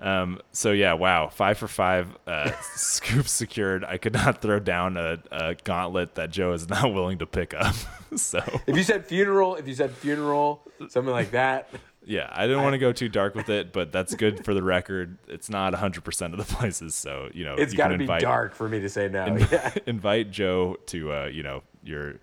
Um, 0.00 0.40
so 0.50 0.72
yeah, 0.72 0.94
wow, 0.94 1.28
five 1.28 1.58
for 1.58 1.68
five, 1.68 2.08
uh, 2.26 2.50
scoops 2.74 3.30
secured. 3.30 3.84
I 3.84 3.98
could 3.98 4.14
not 4.14 4.42
throw 4.42 4.58
down 4.58 4.96
a, 4.96 5.18
a 5.30 5.54
gauntlet 5.62 6.16
that 6.16 6.30
Joe 6.30 6.52
is 6.52 6.68
not 6.68 6.92
willing 6.94 7.18
to 7.18 7.26
pick 7.26 7.54
up. 7.54 7.76
so 8.16 8.40
if 8.66 8.76
you 8.76 8.82
said 8.82 9.06
funeral 9.06 9.54
if 9.54 9.66
you 9.68 9.74
said 9.74 9.92
funeral 9.92 10.62
something 10.88 11.12
like 11.12 11.30
that 11.30 11.68
yeah, 12.04 12.28
I 12.32 12.46
didn't 12.46 12.62
want 12.62 12.74
to 12.74 12.78
go 12.78 12.92
too 12.92 13.08
dark 13.08 13.34
with 13.34 13.48
it, 13.48 13.72
but 13.72 13.92
that's 13.92 14.14
good 14.14 14.44
for 14.44 14.54
the 14.54 14.62
record. 14.62 15.18
It's 15.28 15.48
not 15.48 15.74
hundred 15.74 16.04
percent 16.04 16.34
of 16.34 16.46
the 16.46 16.54
places, 16.54 16.94
so 16.94 17.28
you 17.32 17.44
know 17.44 17.54
it's 17.54 17.74
got 17.74 17.88
to 17.88 17.98
be 17.98 18.06
dark 18.06 18.54
for 18.54 18.68
me 18.68 18.80
to 18.80 18.88
say 18.88 19.08
no 19.08 19.26
inv- 19.26 19.50
yeah. 19.52 19.74
invite 19.86 20.30
Joe 20.30 20.76
to 20.86 21.12
uh, 21.12 21.26
you 21.26 21.42
know 21.42 21.62
your 21.84 22.14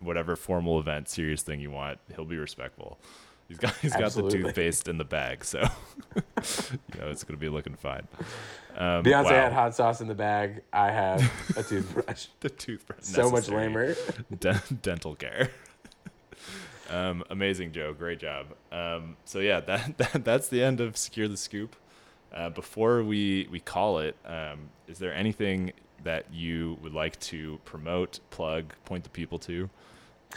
whatever 0.00 0.36
formal 0.36 0.78
event, 0.78 1.08
serious 1.08 1.42
thing 1.42 1.60
you 1.60 1.70
want. 1.70 1.98
He'll 2.14 2.24
be 2.24 2.38
respectful. 2.38 2.98
He's 3.48 3.58
got 3.58 3.76
he's 3.76 3.94
got 3.94 4.12
the 4.12 4.28
toothpaste 4.28 4.88
in 4.88 4.98
the 4.98 5.04
bag, 5.04 5.44
so 5.44 5.60
you 6.16 7.00
know 7.00 7.08
it's 7.08 7.22
gonna 7.22 7.38
be 7.38 7.48
looking 7.48 7.76
fine. 7.76 8.08
Um, 8.76 9.02
beyonce 9.04 9.24
wow. 9.24 9.30
had 9.30 9.52
hot 9.52 9.74
sauce 9.74 10.02
in 10.02 10.06
the 10.06 10.14
bag 10.14 10.60
i 10.70 10.90
have 10.90 11.22
a 11.56 11.62
toothbrush 11.62 12.26
the 12.40 12.50
toothbrush. 12.50 12.98
so 13.00 13.30
much 13.30 13.48
lamer 13.48 13.94
Den- 14.38 14.60
dental 14.82 15.14
care. 15.14 15.48
Um, 16.90 17.24
amazing, 17.30 17.72
Joe. 17.72 17.92
Great 17.92 18.18
job. 18.18 18.46
Um, 18.72 19.16
so 19.24 19.40
yeah, 19.40 19.60
that, 19.60 19.98
that 20.12 20.24
that's 20.24 20.48
the 20.48 20.62
end 20.62 20.80
of 20.80 20.96
secure 20.96 21.28
the 21.28 21.36
scoop. 21.36 21.76
Uh, 22.32 22.50
before 22.50 23.02
we 23.02 23.48
we 23.50 23.60
call 23.60 23.98
it, 23.98 24.16
um, 24.24 24.70
is 24.88 24.98
there 24.98 25.14
anything 25.14 25.72
that 26.04 26.32
you 26.32 26.78
would 26.82 26.92
like 26.92 27.18
to 27.20 27.58
promote, 27.64 28.20
plug, 28.30 28.74
point 28.84 29.04
the 29.04 29.10
people 29.10 29.38
to? 29.40 29.70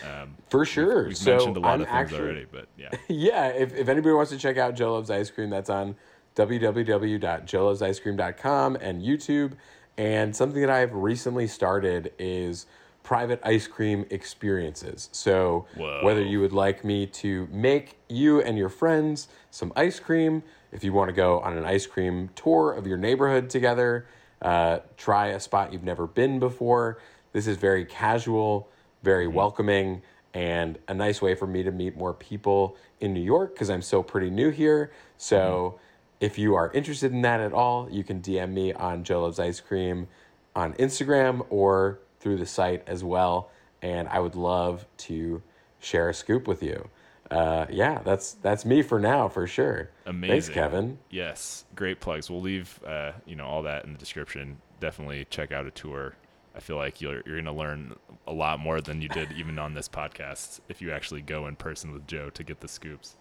Um, 0.03 0.35
for 0.49 0.65
sure 0.65 1.07
we've 1.07 1.17
so 1.17 1.31
mentioned 1.31 1.57
a 1.57 1.59
lot 1.59 1.73
I'm 1.73 1.81
of 1.81 1.87
things 1.87 1.99
actually, 1.99 2.19
already, 2.19 2.45
but 2.49 2.67
yeah, 2.77 2.89
yeah, 3.07 3.47
if, 3.47 3.73
if 3.73 3.89
anybody 3.89 4.13
wants 4.13 4.31
to 4.31 4.37
check 4.37 4.57
out 4.57 4.75
Joe 4.75 4.93
Loves 4.93 5.09
Ice 5.09 5.29
Cream, 5.29 5.49
that's 5.49 5.69
on 5.69 5.95
www.joelovesicecream.com 6.35 8.75
and 8.77 9.01
YouTube. 9.01 9.53
And 9.97 10.33
something 10.35 10.61
that 10.61 10.69
I've 10.69 10.93
recently 10.93 11.47
started 11.47 12.13
is 12.17 12.65
private 13.09 13.39
ice 13.41 13.65
cream 13.65 14.05
experiences. 14.11 15.09
So 15.11 15.65
Whoa. 15.73 16.01
whether 16.03 16.21
you 16.21 16.41
would 16.41 16.53
like 16.53 16.85
me 16.85 17.07
to 17.07 17.47
make 17.51 17.97
you 18.07 18.39
and 18.39 18.55
your 18.55 18.69
friends 18.69 19.29
some 19.49 19.73
ice 19.75 19.99
cream, 19.99 20.43
if 20.71 20.83
you 20.83 20.93
want 20.93 21.09
to 21.09 21.15
go 21.15 21.39
on 21.39 21.57
an 21.57 21.65
ice 21.65 21.87
cream 21.87 22.29
tour 22.35 22.71
of 22.71 22.85
your 22.85 22.99
neighborhood 22.99 23.49
together, 23.49 24.05
uh, 24.43 24.81
try 24.95 25.29
a 25.29 25.39
spot 25.39 25.73
you've 25.73 25.83
never 25.83 26.05
been 26.05 26.37
before. 26.37 26.99
This 27.33 27.47
is 27.47 27.57
very 27.57 27.83
casual, 27.83 28.69
very 29.01 29.27
welcoming, 29.27 30.03
and 30.35 30.77
a 30.87 30.93
nice 30.93 31.19
way 31.19 31.33
for 31.33 31.47
me 31.47 31.63
to 31.63 31.71
meet 31.71 31.97
more 31.97 32.13
people 32.13 32.77
in 32.99 33.11
New 33.11 33.23
York 33.23 33.55
because 33.55 33.71
I'm 33.71 33.81
so 33.81 34.03
pretty 34.03 34.29
new 34.29 34.51
here. 34.51 34.91
So 35.17 35.79
if 36.19 36.37
you 36.37 36.53
are 36.53 36.71
interested 36.73 37.11
in 37.11 37.23
that 37.23 37.39
at 37.39 37.53
all, 37.53 37.89
you 37.89 38.03
can 38.03 38.21
DM 38.21 38.51
me 38.51 38.71
on 38.71 39.03
Joe 39.03 39.23
Loves 39.23 39.39
Ice 39.39 39.59
Cream 39.59 40.07
on 40.55 40.73
Instagram 40.73 41.43
or 41.49 42.01
through 42.19 42.37
the 42.37 42.45
site 42.45 42.83
as 42.87 43.03
well. 43.03 43.49
And 43.81 44.07
I 44.09 44.19
would 44.19 44.35
love 44.35 44.85
to 44.97 45.41
share 45.79 46.09
a 46.09 46.13
scoop 46.13 46.47
with 46.47 46.61
you. 46.61 46.89
Uh, 47.31 47.67
yeah, 47.69 47.99
that's 48.03 48.33
that's 48.33 48.65
me 48.65 48.81
for 48.81 48.99
now 48.99 49.27
for 49.27 49.45
sure. 49.45 49.89
amazing. 50.05 50.29
Thanks, 50.29 50.49
Kevin. 50.49 50.97
Yes, 51.11 51.65
great 51.75 51.99
plugs. 51.99 52.29
We'll 52.29 52.41
leave 52.41 52.79
uh, 52.85 53.11
you 53.25 53.35
know 53.35 53.45
all 53.45 53.61
that 53.63 53.85
in 53.85 53.93
the 53.93 53.99
description. 53.99 54.57
Definitely 54.79 55.25
check 55.29 55.51
out 55.51 55.67
a 55.67 55.71
tour. 55.71 56.15
I 56.55 56.59
feel 56.59 56.77
like 56.77 57.01
you're 57.01 57.21
you're 57.27 57.37
gonna 57.37 57.55
learn 57.55 57.95
a 58.25 58.33
lot 58.33 58.59
more 58.59 58.81
than 58.81 59.01
you 59.01 59.09
did 59.09 59.31
even 59.33 59.59
on 59.59 59.75
this 59.75 59.87
podcast 59.87 60.59
if 60.69 60.81
you 60.81 60.91
actually 60.91 61.21
go 61.21 61.45
in 61.47 61.55
person 61.55 61.93
with 61.93 62.07
Joe 62.07 62.31
to 62.31 62.43
get 62.43 62.61
the 62.61 62.67
scoops. 62.67 63.15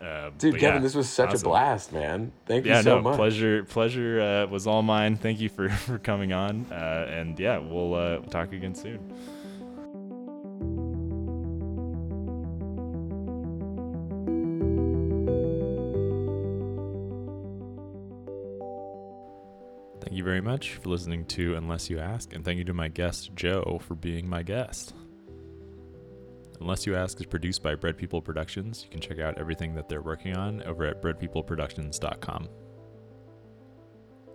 Uh, 0.00 0.30
Dude, 0.36 0.58
Kevin, 0.58 0.76
yeah, 0.76 0.78
this 0.80 0.94
was 0.94 1.08
such 1.08 1.30
awesome. 1.30 1.46
a 1.46 1.50
blast, 1.50 1.92
man. 1.92 2.32
Thank 2.44 2.66
Yeah, 2.66 2.78
you 2.78 2.82
so 2.82 2.96
no, 2.96 3.02
much. 3.02 3.16
pleasure. 3.16 3.64
Pleasure 3.64 4.20
uh, 4.20 4.46
was 4.46 4.66
all 4.66 4.82
mine. 4.82 5.16
Thank 5.16 5.40
you 5.40 5.48
for 5.48 5.68
for 5.86 5.98
coming 5.98 6.32
on. 6.32 6.66
Uh, 6.70 7.06
and 7.10 7.38
yeah, 7.40 7.58
we'll 7.58 7.94
uh, 7.94 8.18
we'll 8.20 8.30
talk 8.30 8.52
again 8.52 8.74
soon. 8.74 9.00
Thank 20.00 20.16
you 20.16 20.22
very 20.24 20.40
much 20.40 20.74
for 20.76 20.88
listening 20.90 21.24
to 21.26 21.56
Unless 21.56 21.90
You 21.90 21.98
Ask, 21.98 22.32
and 22.32 22.44
thank 22.44 22.58
you 22.58 22.64
to 22.64 22.74
my 22.74 22.88
guest, 22.88 23.34
Joe, 23.34 23.80
for 23.82 23.94
being 23.94 24.28
my 24.28 24.42
guest. 24.42 24.94
Unless 26.60 26.86
You 26.86 26.94
Ask 26.96 27.20
is 27.20 27.26
produced 27.26 27.62
by 27.62 27.74
Bread 27.74 27.96
People 27.96 28.22
Productions. 28.22 28.82
You 28.84 28.90
can 28.90 29.00
check 29.00 29.18
out 29.18 29.38
everything 29.38 29.74
that 29.74 29.88
they're 29.88 30.02
working 30.02 30.36
on 30.36 30.62
over 30.62 30.84
at 30.84 31.02
breadpeopleproductions.com. 31.02 32.48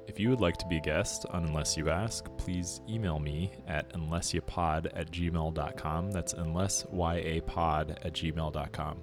If 0.08 0.20
you 0.20 0.30
would 0.30 0.42
like 0.42 0.58
to 0.58 0.68
be 0.68 0.78
a 0.78 0.82
guest 0.82 1.26
on 1.30 1.46
Unless 1.46 1.78
You 1.78 1.90
Ask, 1.90 2.26
please 2.38 2.82
email 2.90 3.20
me 3.20 3.52
at 3.68 3.94
unlessyapod 3.94 4.88
at 4.94 5.12
gmail.com. 5.12 6.12
That's 6.12 6.34
unlessyapod 6.34 7.92
at 8.06 8.14
gmail.com. 8.14 8.98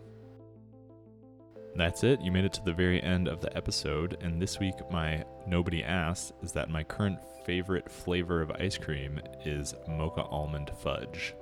That's 1.76 2.04
it. 2.04 2.20
You 2.20 2.32
made 2.32 2.44
it 2.44 2.52
to 2.54 2.64
the 2.64 2.72
very 2.72 3.02
end 3.02 3.28
of 3.28 3.40
the 3.40 3.56
episode. 3.56 4.18
And 4.20 4.42
this 4.42 4.58
week, 4.58 4.74
my 4.90 5.24
nobody 5.46 5.82
asked 5.82 6.32
is 6.42 6.52
that 6.52 6.70
my 6.70 6.82
current 6.82 7.18
favorite 7.46 7.90
flavor 7.90 8.42
of 8.42 8.50
ice 8.50 8.76
cream 8.76 9.20
is 9.44 9.74
mocha 9.88 10.24
almond 10.24 10.70
fudge. 10.82 11.34